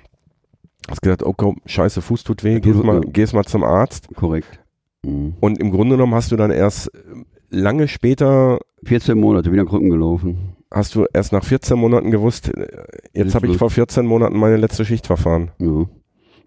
hast 0.89 1.01
gesagt, 1.01 1.23
oh 1.23 1.33
komm, 1.33 1.57
scheiße, 1.65 2.01
Fuß 2.01 2.23
tut 2.23 2.43
weh, 2.43 2.59
gehst 2.59 2.83
mal, 2.83 3.01
gehst 3.01 3.33
mal 3.33 3.45
zum 3.45 3.63
Arzt. 3.63 4.07
Korrekt. 4.15 4.59
Mhm. 5.05 5.35
Und 5.39 5.59
im 5.59 5.71
Grunde 5.71 5.95
genommen 5.95 6.15
hast 6.15 6.31
du 6.31 6.35
dann 6.35 6.51
erst 6.51 6.93
äh, 6.93 6.99
lange 7.49 7.87
später, 7.87 8.59
14 8.83 9.17
Monate 9.17 9.51
wieder 9.51 9.65
Krücken 9.65 9.89
gelaufen. 9.89 10.55
hast 10.71 10.95
du 10.95 11.05
erst 11.13 11.33
nach 11.33 11.43
14 11.43 11.77
Monaten 11.77 12.09
gewusst, 12.09 12.49
äh, 12.49 12.67
jetzt 13.13 13.35
habe 13.35 13.47
ich 13.47 13.57
vor 13.57 13.69
14 13.69 14.05
Monaten 14.05 14.37
meine 14.37 14.57
letzte 14.57 14.85
Schicht 14.85 15.05
verfahren. 15.05 15.51
Ja. 15.59 15.85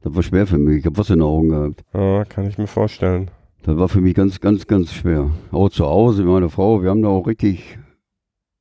Das 0.02 0.14
war 0.14 0.22
schwer 0.22 0.46
für 0.46 0.58
mich. 0.58 0.80
Ich 0.80 0.86
habe 0.86 0.98
Wasser 0.98 1.14
in 1.14 1.20
den 1.20 1.26
Augen 1.26 1.48
gehabt. 1.48 1.84
Ja, 1.94 2.24
kann 2.24 2.46
ich 2.46 2.58
mir 2.58 2.66
vorstellen. 2.66 3.30
Das 3.64 3.78
war 3.78 3.88
für 3.88 4.00
mich 4.02 4.14
ganz, 4.14 4.40
ganz, 4.40 4.66
ganz 4.66 4.92
schwer. 4.92 5.30
Auch 5.50 5.70
zu 5.70 5.86
Hause, 5.86 6.22
mit 6.22 6.32
meiner 6.32 6.50
Frau, 6.50 6.82
wir 6.82 6.90
haben 6.90 7.00
da 7.02 7.08
auch 7.08 7.26
richtig 7.26 7.78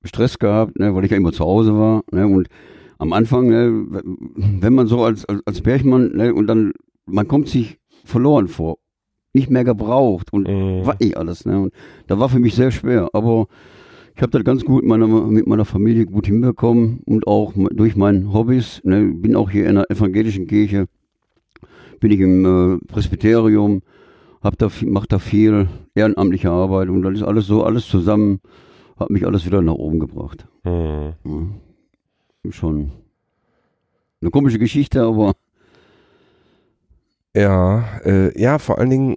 Stress 0.05 0.39
gehabt, 0.39 0.79
ne, 0.79 0.95
weil 0.95 1.03
ich 1.05 1.11
ja 1.11 1.17
immer 1.17 1.33
zu 1.33 1.43
Hause 1.43 1.77
war. 1.77 2.03
Ne, 2.11 2.25
und 2.25 2.47
am 2.99 3.11
Anfang, 3.11 3.47
ne, 3.49 3.85
wenn 4.61 4.73
man 4.73 4.87
so 4.87 5.03
als, 5.03 5.25
als, 5.25 5.41
als 5.45 5.61
Bergmann, 5.61 6.11
ne, 6.15 6.33
und 6.33 6.47
dann, 6.47 6.71
man 7.05 7.27
kommt 7.27 7.49
sich 7.49 7.79
verloren 8.05 8.47
vor, 8.47 8.77
nicht 9.33 9.49
mehr 9.49 9.65
gebraucht 9.65 10.31
und 10.31 10.47
Mhm. 10.47 10.85
was 10.85 10.99
nicht 10.99 11.17
alles. 11.17 11.45
Ne, 11.45 11.59
und 11.59 11.73
da 12.07 12.17
war 12.19 12.29
für 12.29 12.39
mich 12.39 12.55
sehr 12.55 12.71
schwer. 12.71 13.09
Aber 13.11 13.47
ich 14.15 14.21
habe 14.21 14.31
das 14.31 14.43
ganz 14.45 14.63
gut 14.63 14.83
mit 14.83 14.89
meiner, 14.89 15.07
mit 15.07 15.47
meiner 15.47 15.65
Familie 15.65 16.05
gut 16.05 16.27
hinbekommen 16.27 17.01
und 17.05 17.27
auch 17.27 17.53
durch 17.71 17.97
meine 17.97 18.31
Hobbys. 18.31 18.79
Ne, 18.85 19.11
bin 19.13 19.35
auch 19.35 19.49
hier 19.49 19.67
in 19.67 19.75
der 19.75 19.91
evangelischen 19.91 20.47
Kirche, 20.47 20.85
bin 21.99 22.11
ich 22.11 22.21
im 22.21 22.45
äh, 22.45 22.77
Presbyterium, 22.87 23.81
hab 24.43 24.57
da, 24.57 24.69
viel- 24.69 24.89
mach 24.89 25.05
da 25.05 25.19
viel 25.19 25.67
ehrenamtliche 25.95 26.51
Arbeit 26.51 26.89
und 26.89 27.01
das 27.03 27.13
ist 27.13 27.23
alles 27.23 27.47
so, 27.47 27.63
alles 27.63 27.87
zusammen, 27.87 28.41
hat 28.97 29.09
mich 29.09 29.25
alles 29.25 29.45
wieder 29.45 29.61
nach 29.61 29.73
oben 29.73 29.99
gebracht. 29.99 30.45
Mhm. 30.63 31.13
Ja. 32.43 32.51
Schon 32.51 32.91
eine 34.21 34.31
komische 34.31 34.59
Geschichte, 34.59 35.01
aber 35.03 35.33
Ja, 37.35 37.83
äh, 38.05 38.39
ja, 38.39 38.59
vor 38.59 38.77
allen 38.79 38.89
Dingen, 38.89 39.15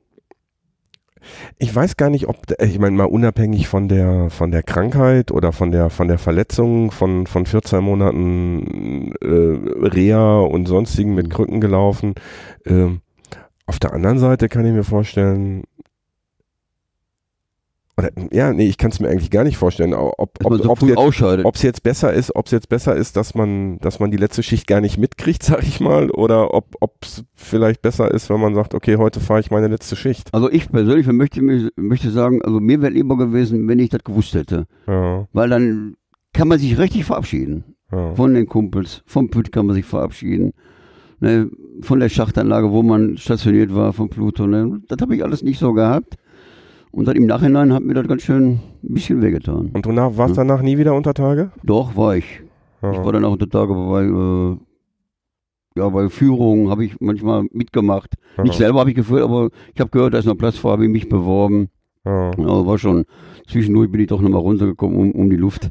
ich 1.58 1.74
weiß 1.74 1.96
gar 1.96 2.08
nicht, 2.08 2.28
ob, 2.28 2.36
äh, 2.58 2.66
ich 2.66 2.78
meine 2.78 2.96
mal 2.96 3.04
unabhängig 3.04 3.66
von 3.68 3.88
der 3.88 4.30
von 4.30 4.50
der 4.52 4.62
Krankheit 4.62 5.32
oder 5.32 5.52
von 5.52 5.70
der 5.72 5.90
von 5.90 6.08
der 6.08 6.18
Verletzung 6.18 6.92
von 6.92 7.26
von 7.26 7.46
14 7.46 7.82
Monaten 7.82 9.12
äh, 9.20 9.86
Reha 9.88 10.40
und 10.40 10.66
sonstigen 10.66 11.14
mit 11.14 11.26
Mhm. 11.26 11.30
Krücken 11.30 11.60
gelaufen. 11.60 12.14
Ähm, 12.64 13.00
auf 13.66 13.78
der 13.78 13.92
anderen 13.92 14.18
Seite 14.18 14.48
kann 14.48 14.64
ich 14.64 14.72
mir 14.72 14.84
vorstellen, 14.84 15.64
oder 17.98 18.10
ja, 18.30 18.52
nee, 18.52 18.68
ich 18.68 18.76
kann 18.76 18.90
es 18.90 19.00
mir 19.00 19.08
eigentlich 19.08 19.30
gar 19.30 19.42
nicht 19.42 19.56
vorstellen, 19.56 19.94
ob 19.94 20.38
ob, 20.44 20.62
so 20.62 20.70
ob 20.70 20.78
früh 20.78 20.88
jetzt, 20.90 21.56
es 21.56 21.62
jetzt 21.62 21.82
besser 21.82 22.12
ist, 22.12 22.36
ob 22.36 22.44
es 22.44 22.52
jetzt 22.52 22.68
besser 22.68 22.94
ist, 22.94 23.16
dass 23.16 23.34
man, 23.34 23.78
dass 23.78 24.00
man 24.00 24.10
die 24.10 24.18
letzte 24.18 24.42
Schicht 24.42 24.66
gar 24.66 24.82
nicht 24.82 24.98
mitkriegt, 24.98 25.42
sag 25.42 25.62
ich 25.62 25.80
mal, 25.80 26.10
oder 26.10 26.52
ob 26.52 26.66
es 27.00 27.24
vielleicht 27.34 27.80
besser 27.80 28.10
ist, 28.10 28.28
wenn 28.28 28.40
man 28.40 28.54
sagt, 28.54 28.74
okay, 28.74 28.96
heute 28.96 29.20
fahre 29.20 29.40
ich 29.40 29.50
meine 29.50 29.68
letzte 29.68 29.96
Schicht. 29.96 30.28
Also 30.34 30.50
ich 30.50 30.70
persönlich 30.70 31.06
möchte, 31.06 31.40
möchte 31.76 32.10
sagen, 32.10 32.42
also 32.42 32.60
mir 32.60 32.82
wäre 32.82 32.92
lieber 32.92 33.16
gewesen, 33.16 33.66
wenn 33.66 33.78
ich 33.78 33.88
das 33.88 34.04
gewusst 34.04 34.34
hätte. 34.34 34.66
Ja, 34.86 35.26
Weil 35.32 35.48
dann 35.48 35.96
kann 36.34 36.48
man 36.48 36.58
sich 36.58 36.78
richtig 36.78 37.06
verabschieden. 37.06 37.64
ja. 37.90 38.14
Von 38.14 38.34
den 38.34 38.46
Kumpels, 38.46 39.02
vom 39.06 39.30
Püt 39.30 39.52
kann 39.52 39.64
man 39.64 39.74
sich 39.74 39.86
verabschieden. 39.86 40.52
Ne, 41.20 41.50
von 41.80 42.00
der 42.00 42.08
Schachtanlage, 42.10 42.70
wo 42.70 42.82
man 42.82 43.16
stationiert 43.16 43.74
war, 43.74 43.92
vom 43.92 44.08
Pluto. 44.08 44.46
Ne, 44.46 44.80
das 44.88 44.98
habe 45.00 45.16
ich 45.16 45.24
alles 45.24 45.42
nicht 45.42 45.58
so 45.58 45.72
gehabt. 45.72 46.16
Und 46.90 47.08
dann 47.08 47.16
im 47.16 47.26
Nachhinein 47.26 47.72
hat 47.72 47.82
mir 47.82 47.94
das 47.94 48.06
ganz 48.08 48.22
schön 48.22 48.60
ein 48.82 48.94
bisschen 48.94 49.20
wehgetan. 49.22 49.70
Und 49.72 49.84
du 49.84 49.92
nach, 49.92 50.16
warst 50.16 50.38
danach 50.38 50.62
nie 50.62 50.78
wieder 50.78 50.94
unter 50.94 51.14
Tage? 51.14 51.52
Doch, 51.62 51.96
war 51.96 52.16
ich. 52.16 52.42
Ja. 52.82 52.92
Ich 52.92 52.98
war 52.98 53.12
dann 53.12 53.24
auch 53.24 53.32
unter 53.32 53.48
Tage 53.48 53.74
bei, 53.74 54.04
äh, 54.04 54.56
ja, 55.78 55.88
bei 55.88 56.08
Führungen 56.08 56.70
habe 56.70 56.84
ich 56.84 57.00
manchmal 57.00 57.46
mitgemacht. 57.52 58.14
ja. 58.36 58.44
Nicht 58.44 58.56
selber 58.56 58.80
habe 58.80 58.90
ich 58.90 58.96
geführt, 58.96 59.22
aber 59.22 59.50
ich 59.74 59.80
habe 59.80 59.90
gehört, 59.90 60.14
da 60.14 60.18
ist 60.18 60.26
noch 60.26 60.36
Platz 60.36 60.56
frei, 60.56 60.70
habe 60.70 60.84
ich 60.84 60.90
mich 60.90 61.08
beworben. 61.08 61.68
Ja. 62.04 62.30
Ja, 62.30 62.66
war 62.66 62.78
schon. 62.78 63.04
Zwischendurch 63.46 63.90
bin 63.90 64.00
ich 64.00 64.06
doch 64.06 64.20
nochmal 64.20 64.40
runtergekommen, 64.40 64.96
um, 64.96 65.10
um 65.12 65.30
die 65.30 65.36
Luft 65.36 65.70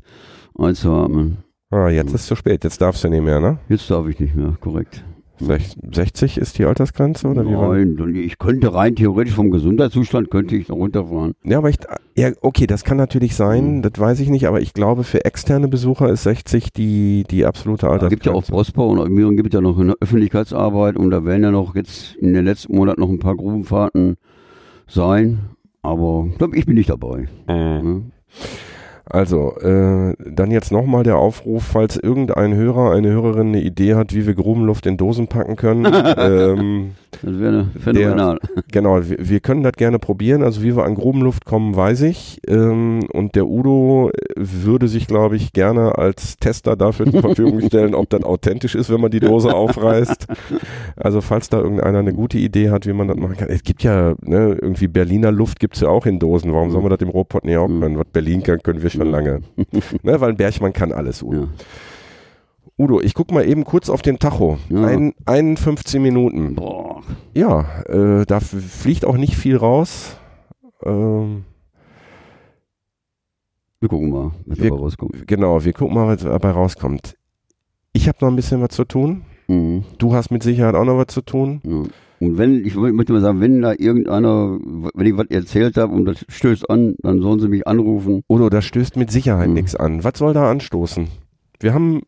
einzuatmen. 0.58 1.38
Ah, 1.72 1.90
jetzt 1.90 2.14
ist 2.14 2.28
zu 2.28 2.36
spät, 2.36 2.64
jetzt 2.64 2.80
darfst 2.82 3.04
du 3.04 3.10
nicht 3.10 3.24
mehr, 3.24 3.40
ne? 3.40 3.58
Jetzt 3.68 3.90
darf 3.90 4.08
ich 4.08 4.20
nicht 4.20 4.36
mehr, 4.36 4.56
korrekt. 4.60 5.04
Sech- 5.42 5.76
60 5.94 6.38
ist 6.38 6.58
die 6.58 6.66
Altersgrenze 6.66 7.28
oder 7.28 7.46
wie 7.46 7.54
war? 7.54 7.76
Nein, 7.76 8.16
ich 8.16 8.38
könnte 8.38 8.74
rein 8.74 8.96
theoretisch 8.96 9.34
vom 9.34 9.52
Gesundheitszustand 9.52 10.32
könnte 10.32 10.56
ich 10.56 10.70
noch 10.70 10.78
runterfahren. 10.78 11.34
Ja, 11.44 11.58
aber 11.58 11.70
ich, 11.70 11.78
ja, 12.16 12.30
okay, 12.42 12.68
das 12.68 12.84
kann 12.86 12.98
natürlich 12.98 13.36
sein, 13.36 13.78
Mhm. 13.78 13.82
das 13.82 13.92
weiß 13.98 14.20
ich 14.22 14.30
nicht, 14.30 14.48
aber 14.48 14.62
ich 14.62 14.74
glaube, 14.74 15.04
für 15.04 15.26
externe 15.26 15.68
Besucher 15.68 16.10
ist 16.10 16.24
60 16.24 16.72
die, 16.72 17.26
die 17.30 17.46
absolute 17.46 17.88
Da 17.88 17.92
Altersgrenze. 17.92 18.16
gibt 18.16 18.26
ja 18.28 18.32
auch 18.32 18.44
Prosper 18.46 18.86
und 18.86 19.12
mir 19.12 19.30
gibt 19.36 19.54
ja 19.54 19.60
noch 19.62 19.78
eine 19.78 19.94
Öffentlichkeitsarbeit 20.00 20.96
und 20.96 21.12
da 21.12 21.26
werden 21.26 21.44
ja 21.44 21.52
noch 21.52 21.76
jetzt 21.76 22.16
in 22.16 22.34
den 22.34 22.46
letzten 22.46 22.76
Monaten 22.76 23.02
noch 23.02 23.10
ein 23.10 23.20
paar 23.20 23.36
Grubenfahrten 23.36 24.16
sein. 24.88 25.40
Aber 25.82 26.28
ich 26.54 26.66
bin 26.66 26.76
nicht 26.76 26.90
dabei. 26.90 27.28
Mhm. 27.48 27.84
ne? 27.84 28.02
Also, 29.08 29.56
äh, 29.60 30.14
dann 30.26 30.50
jetzt 30.52 30.72
nochmal 30.72 31.04
der 31.04 31.18
Aufruf, 31.18 31.64
falls 31.64 31.96
irgendein 31.98 32.56
Hörer, 32.56 32.92
eine 32.92 33.10
Hörerin 33.10 33.50
eine 33.50 33.62
Idee 33.62 33.94
hat, 33.96 34.14
wie 34.16 34.26
wir 34.26 34.34
Grubenluft 34.34 34.86
in 34.88 34.98
Dosen 34.98 35.28
packen 35.28 35.56
können. 35.56 35.86
ähm, 36.18 36.92
Das 37.22 37.40
wäre 37.40 37.68
phänomenal. 37.80 38.40
genau, 38.72 39.00
wir, 39.08 39.18
wir 39.20 39.40
können 39.42 39.62
das 39.64 39.74
gerne 39.74 40.00
probieren. 40.00 40.42
Also 40.44 40.64
wie 40.64 40.76
wir 40.76 40.84
an 40.86 40.96
Grubenluft 40.96 41.46
kommen, 41.46 41.76
weiß 41.76 42.02
ich. 42.02 42.40
Ähm, 42.48 43.02
und 43.14 43.36
der 43.36 43.46
Udo 43.48 44.10
würde 44.36 44.88
sich, 44.88 45.06
glaube 45.08 45.36
ich, 45.36 45.54
gerne 45.54 45.98
als 45.98 46.38
Tester 46.38 46.76
dafür 46.76 47.06
zur 47.12 47.22
Verfügung 47.22 47.62
stellen, 47.62 47.94
ob 47.94 48.10
das 48.10 48.24
authentisch 48.24 48.74
ist, 48.76 48.90
wenn 48.92 49.02
man 49.02 49.12
die 49.12 49.20
Dose 49.20 49.54
aufreißt. 49.54 50.26
Also 50.96 51.22
falls 51.22 51.50
da 51.50 51.60
irgendeiner 51.60 52.00
eine 52.00 52.14
gute 52.14 52.38
Idee 52.40 52.72
hat, 52.72 52.88
wie 52.88 52.94
man 52.94 53.08
das 53.08 53.18
machen 53.18 53.38
kann. 53.38 53.50
Es 53.50 53.64
gibt 53.64 53.84
ja, 53.84 54.16
ne, 54.22 54.58
irgendwie 54.60 54.88
Berliner 54.88 55.32
Luft 55.32 55.60
gibt's 55.60 55.80
ja 55.82 55.90
auch 55.90 56.06
in 56.08 56.18
Dosen. 56.20 56.52
Warum 56.54 56.72
soll 56.72 56.82
man 56.82 56.90
das 56.90 57.00
im 57.02 57.10
Rohpott 57.10 57.46
nicht 57.46 57.58
auch 57.58 57.68
Mhm. 57.68 57.82
können? 57.82 57.98
Was 58.00 58.06
Berlin 58.12 58.42
kann, 58.44 58.62
können 58.64 58.82
wir 58.82 58.90
schon 58.96 59.12
lange. 59.12 59.42
ne, 60.04 60.22
weil 60.22 60.30
ein 60.32 60.38
Bergmann 60.38 60.74
kann 60.74 60.92
alles, 60.92 61.22
Udo. 61.24 61.42
Ja. 61.44 61.48
Udo, 62.78 63.00
ich 63.02 63.14
guck 63.14 63.32
mal 63.32 63.48
eben 63.48 63.64
kurz 63.64 63.90
auf 63.90 64.02
den 64.02 64.20
Tacho. 64.20 64.58
Ja. 64.70 64.86
Ein, 64.86 65.14
51 65.26 66.02
Minuten. 66.02 66.56
Boah. 66.56 67.04
Ja, 67.34 67.84
äh, 67.88 68.26
da 68.26 68.40
fliegt 68.42 69.06
auch 69.06 69.16
nicht 69.18 69.36
viel 69.38 69.56
raus. 69.56 70.18
Ähm, 70.84 71.46
Wir 73.80 73.90
gucken 73.90 74.10
mal, 74.10 74.32
was 74.46 74.58
Wir- 74.60 74.70
dabei 74.72 74.82
rauskommt. 74.82 75.28
genau, 75.28 75.64
wir 75.64 75.74
gucken 75.74 75.96
mal, 75.96 76.08
was 76.08 76.24
dabei 76.24 76.50
rauskommt. 76.52 77.16
Ich 77.94 78.08
habe 78.08 78.18
noch 78.22 78.28
ein 78.30 78.36
bisschen 78.36 78.62
was 78.62 78.70
zu 78.72 78.84
tun. 78.84 79.24
Mhm. 79.48 79.86
Du 79.98 80.14
hast 80.14 80.32
mit 80.32 80.44
Sicherheit 80.44 80.76
auch 80.76 80.84
noch 80.86 80.98
was 80.98 81.08
zu 81.08 81.22
tun. 81.22 81.62
Ja. 81.64 81.84
Und 82.20 82.38
wenn, 82.38 82.66
ich 82.66 82.76
möchte 82.76 83.14
mal 83.14 83.22
sagen, 83.22 83.42
wenn 83.42 83.62
da 83.62 83.74
irgendeiner, 83.78 84.58
wenn 84.94 85.06
ich 85.08 85.18
was 85.18 85.28
erzählt 85.30 85.78
habe 85.78 85.94
und 85.94 86.06
das 86.06 86.26
stößt 86.30 86.70
an, 86.70 86.96
dann 87.02 87.22
sollen 87.22 87.40
sie 87.40 87.50
mich 87.50 87.68
anrufen. 87.68 88.22
Udo, 88.30 88.50
da 88.50 88.62
stößt 88.62 88.96
mit 88.98 89.12
Sicherheit 89.12 89.50
Mhm. 89.50 89.54
nichts 89.56 89.76
an. 89.76 90.04
Was 90.04 90.18
soll 90.18 90.34
da 90.34 90.50
anstoßen? 90.50 91.08
Wir 91.60 91.74
haben, 91.74 92.02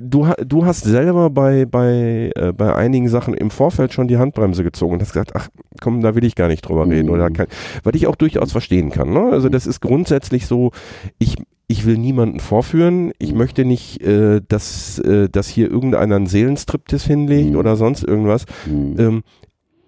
du, 0.00 0.26
du 0.46 0.64
hast 0.66 0.82
selber 0.84 1.30
bei, 1.30 1.66
bei, 1.66 2.32
äh, 2.36 2.52
bei 2.52 2.74
einigen 2.74 3.08
Sachen 3.08 3.34
im 3.34 3.50
Vorfeld 3.50 3.92
schon 3.92 4.08
die 4.08 4.16
Handbremse 4.18 4.64
gezogen 4.64 4.94
und 4.94 5.02
hast 5.02 5.12
gesagt, 5.12 5.32
ach 5.34 5.48
komm, 5.80 6.00
da 6.00 6.14
will 6.14 6.24
ich 6.24 6.34
gar 6.34 6.48
nicht 6.48 6.62
drüber 6.62 6.88
reden. 6.88 7.10
Oder 7.10 7.28
Mhm. 7.28 7.34
kann, 7.34 7.46
was 7.82 7.94
ich 7.94 8.06
auch 8.06 8.16
durchaus 8.16 8.52
verstehen 8.52 8.90
kann. 8.90 9.12
Ne? 9.12 9.30
Also 9.30 9.48
das 9.48 9.66
ist 9.66 9.80
grundsätzlich 9.80 10.46
so, 10.46 10.70
ich, 11.18 11.36
ich 11.66 11.86
will 11.86 11.96
niemanden 11.98 12.40
vorführen. 12.40 13.12
Ich 13.18 13.32
Mhm. 13.32 13.38
möchte 13.38 13.64
nicht, 13.64 14.00
äh, 14.02 14.40
dass, 14.46 14.98
äh, 15.00 15.28
dass 15.28 15.48
hier 15.48 15.70
irgendeiner 15.70 16.16
einen 16.16 16.26
Seelenstriptis 16.26 17.04
hinlegt 17.04 17.50
Mhm. 17.50 17.56
oder 17.56 17.76
sonst 17.76 18.04
irgendwas. 18.04 18.44
Mhm. 18.66 18.94
Ähm, 18.98 19.22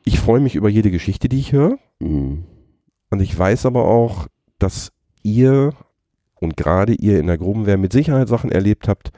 ich 0.07 0.18
freue 0.18 0.40
mich 0.40 0.54
über 0.54 0.68
jede 0.70 0.90
Geschichte, 0.90 1.28
die 1.28 1.38
ich 1.40 1.52
höre. 1.52 1.78
Mhm. 2.00 2.44
Und 3.11 3.20
ich 3.20 3.38
weiß 3.38 3.66
aber 3.66 3.84
auch, 3.84 4.26
dass 4.59 4.92
ihr 5.22 5.72
und 6.40 6.57
gerade 6.57 6.94
ihr 6.94 7.18
in 7.20 7.26
der 7.26 7.38
Grubenwehr 7.38 7.76
mit 7.76 7.92
Sicherheit 7.92 8.28
Sachen 8.28 8.50
erlebt 8.50 8.88
habt, 8.88 9.11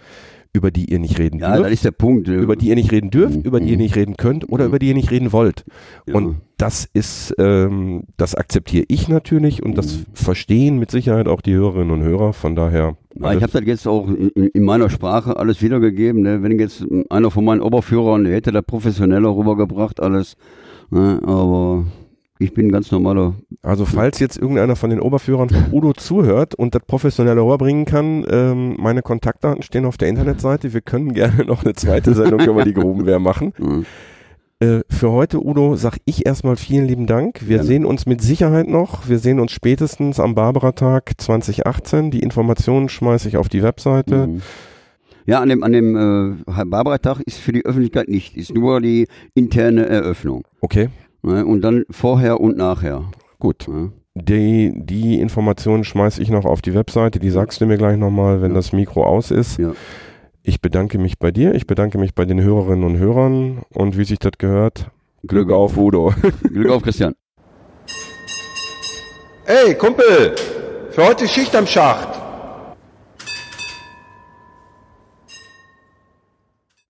über 0.54 0.70
die 0.70 0.86
ihr 0.90 0.98
nicht 0.98 1.18
reden 1.18 1.40
Ja, 1.40 1.50
das 1.50 1.58
dürft, 1.58 1.72
ist 1.72 1.84
der 1.84 1.90
Punkt. 1.90 2.26
über 2.26 2.56
die 2.56 2.68
ihr 2.68 2.74
nicht 2.74 2.90
reden 2.90 3.10
dürft, 3.10 3.36
Mhm. 3.36 3.42
über 3.42 3.60
die 3.60 3.70
ihr 3.70 3.76
nicht 3.76 3.96
reden 3.96 4.16
könnt 4.16 4.48
oder 4.50 4.64
Mhm. 4.64 4.68
über 4.70 4.78
die 4.78 4.88
ihr 4.88 4.94
nicht 4.94 5.10
reden 5.10 5.30
wollt. 5.32 5.64
ja. 6.06 6.14
Und 6.14 6.36
das 6.56 6.88
ist, 6.92 7.34
ähm, 7.38 8.04
das 8.16 8.34
akzeptiere 8.34 8.84
ich 8.88 9.08
natürlich 9.08 9.62
und 9.62 9.76
das 9.76 9.98
Mhm. 9.98 10.04
verstehen 10.14 10.78
mit 10.78 10.90
Sicherheit 10.90 11.28
auch 11.28 11.42
die 11.42 11.54
Hörerinnen 11.54 11.90
und 11.90 12.02
Hörer. 12.02 12.32
Von 12.32 12.56
daher. 12.56 12.96
Ja, 13.20 13.32
ich 13.34 13.42
habe 13.42 13.52
das 13.52 13.62
jetzt 13.66 13.86
auch 13.86 14.08
in, 14.08 14.30
in 14.30 14.62
meiner 14.64 14.88
Sprache 14.90 15.36
alles 15.36 15.60
wiedergegeben. 15.60 16.22
Ne? 16.22 16.42
Wenn 16.42 16.58
jetzt 16.58 16.84
einer 17.10 17.30
von 17.30 17.44
meinen 17.44 17.60
Oberführern, 17.60 18.24
der 18.24 18.34
hätte 18.34 18.50
das 18.52 18.64
professioneller 18.64 19.36
rübergebracht, 19.36 20.00
alles. 20.00 20.36
Ne? 20.90 21.20
Aber 21.24 21.84
ich 22.38 22.54
bin 22.54 22.68
ein 22.68 22.72
ganz 22.72 22.90
normaler. 22.92 23.34
Also 23.62 23.84
falls 23.84 24.20
jetzt 24.20 24.38
irgendeiner 24.38 24.76
von 24.76 24.90
den 24.90 25.00
Oberführern 25.00 25.48
von 25.48 25.72
Udo 25.72 25.92
zuhört 25.92 26.54
und 26.54 26.74
das 26.74 26.82
professionelle 26.86 27.42
Ohr 27.42 27.58
bringen 27.58 27.84
kann, 27.84 28.24
ähm, 28.30 28.76
meine 28.78 29.02
Kontaktdaten 29.02 29.62
stehen 29.62 29.84
auf 29.84 29.96
der 29.96 30.08
Internetseite. 30.08 30.72
Wir 30.72 30.80
können 30.80 31.12
gerne 31.14 31.44
noch 31.44 31.64
eine 31.64 31.74
zweite 31.74 32.14
Sendung 32.14 32.40
über 32.40 32.64
die 32.64 32.74
Grubenwehr 32.74 33.18
machen. 33.18 33.52
Äh, 34.60 34.80
für 34.88 35.12
heute, 35.12 35.44
Udo, 35.44 35.76
sag 35.76 35.98
ich 36.04 36.26
erstmal 36.26 36.56
vielen 36.56 36.86
lieben 36.86 37.06
Dank. 37.06 37.42
Wir 37.42 37.58
Gerne. 37.58 37.64
sehen 37.64 37.84
uns 37.84 38.06
mit 38.06 38.20
Sicherheit 38.20 38.66
noch. 38.66 39.08
Wir 39.08 39.20
sehen 39.20 39.38
uns 39.38 39.52
spätestens 39.52 40.18
am 40.18 40.34
Barbara-Tag 40.34 41.12
2018. 41.16 42.10
Die 42.10 42.18
Informationen 42.18 42.88
schmeiße 42.88 43.28
ich 43.28 43.36
auf 43.36 43.48
die 43.48 43.62
Webseite. 43.62 44.26
Mhm. 44.26 44.42
Ja, 45.28 45.40
an 45.40 45.50
dem, 45.50 45.62
an 45.62 45.72
dem 45.72 45.94
äh, 46.46 46.64
Barbara-Tag 46.64 47.20
ist 47.26 47.36
für 47.38 47.52
die 47.52 47.64
Öffentlichkeit 47.66 48.08
nicht, 48.08 48.34
ist 48.34 48.54
nur 48.54 48.80
die 48.80 49.06
interne 49.34 49.86
Eröffnung. 49.86 50.44
Okay, 50.62 50.88
Ne? 51.22 51.44
Und 51.44 51.60
dann 51.62 51.84
vorher 51.90 52.40
und 52.40 52.56
nachher. 52.56 53.02
gut. 53.40 53.66
Ne? 53.68 53.92
Die, 54.14 54.72
die 54.74 55.20
Informationen 55.20 55.82
schmeiße 55.84 56.22
ich 56.22 56.30
noch 56.30 56.44
auf 56.44 56.62
die 56.62 56.74
Webseite. 56.74 57.18
Die 57.18 57.28
sagst 57.30 57.60
du 57.60 57.66
mir 57.66 57.76
gleich 57.76 57.98
nochmal, 57.98 58.40
wenn 58.40 58.52
Ja. 58.52 58.56
das 58.56 58.72
Mikro 58.72 59.04
aus 59.04 59.30
ist. 59.32 59.58
Ja. 59.58 59.72
Ich 60.44 60.62
bedanke 60.62 60.96
mich 60.98 61.18
bei 61.18 61.30
dir. 61.30 61.54
Ich 61.54 61.66
bedanke 61.66 61.98
mich 61.98 62.14
bei 62.14 62.24
den 62.24 62.40
Hörerinnen 62.40 62.84
und 62.84 62.96
Hörern. 62.98 63.62
Und 63.74 63.98
wie 63.98 64.04
sich 64.04 64.18
das 64.20 64.32
gehört, 64.38 64.90
Glück 65.26 65.50
auf, 65.50 65.76
Udo. 65.76 66.14
Glück 66.42 66.70
auf, 66.70 66.82
Christian. 66.82 67.14
Ey, 69.44 69.74
Kumpel, 69.74 70.34
für 70.90 71.04
heute 71.06 71.26
Schicht 71.28 71.54
am 71.56 71.66
Schacht. 71.66 72.17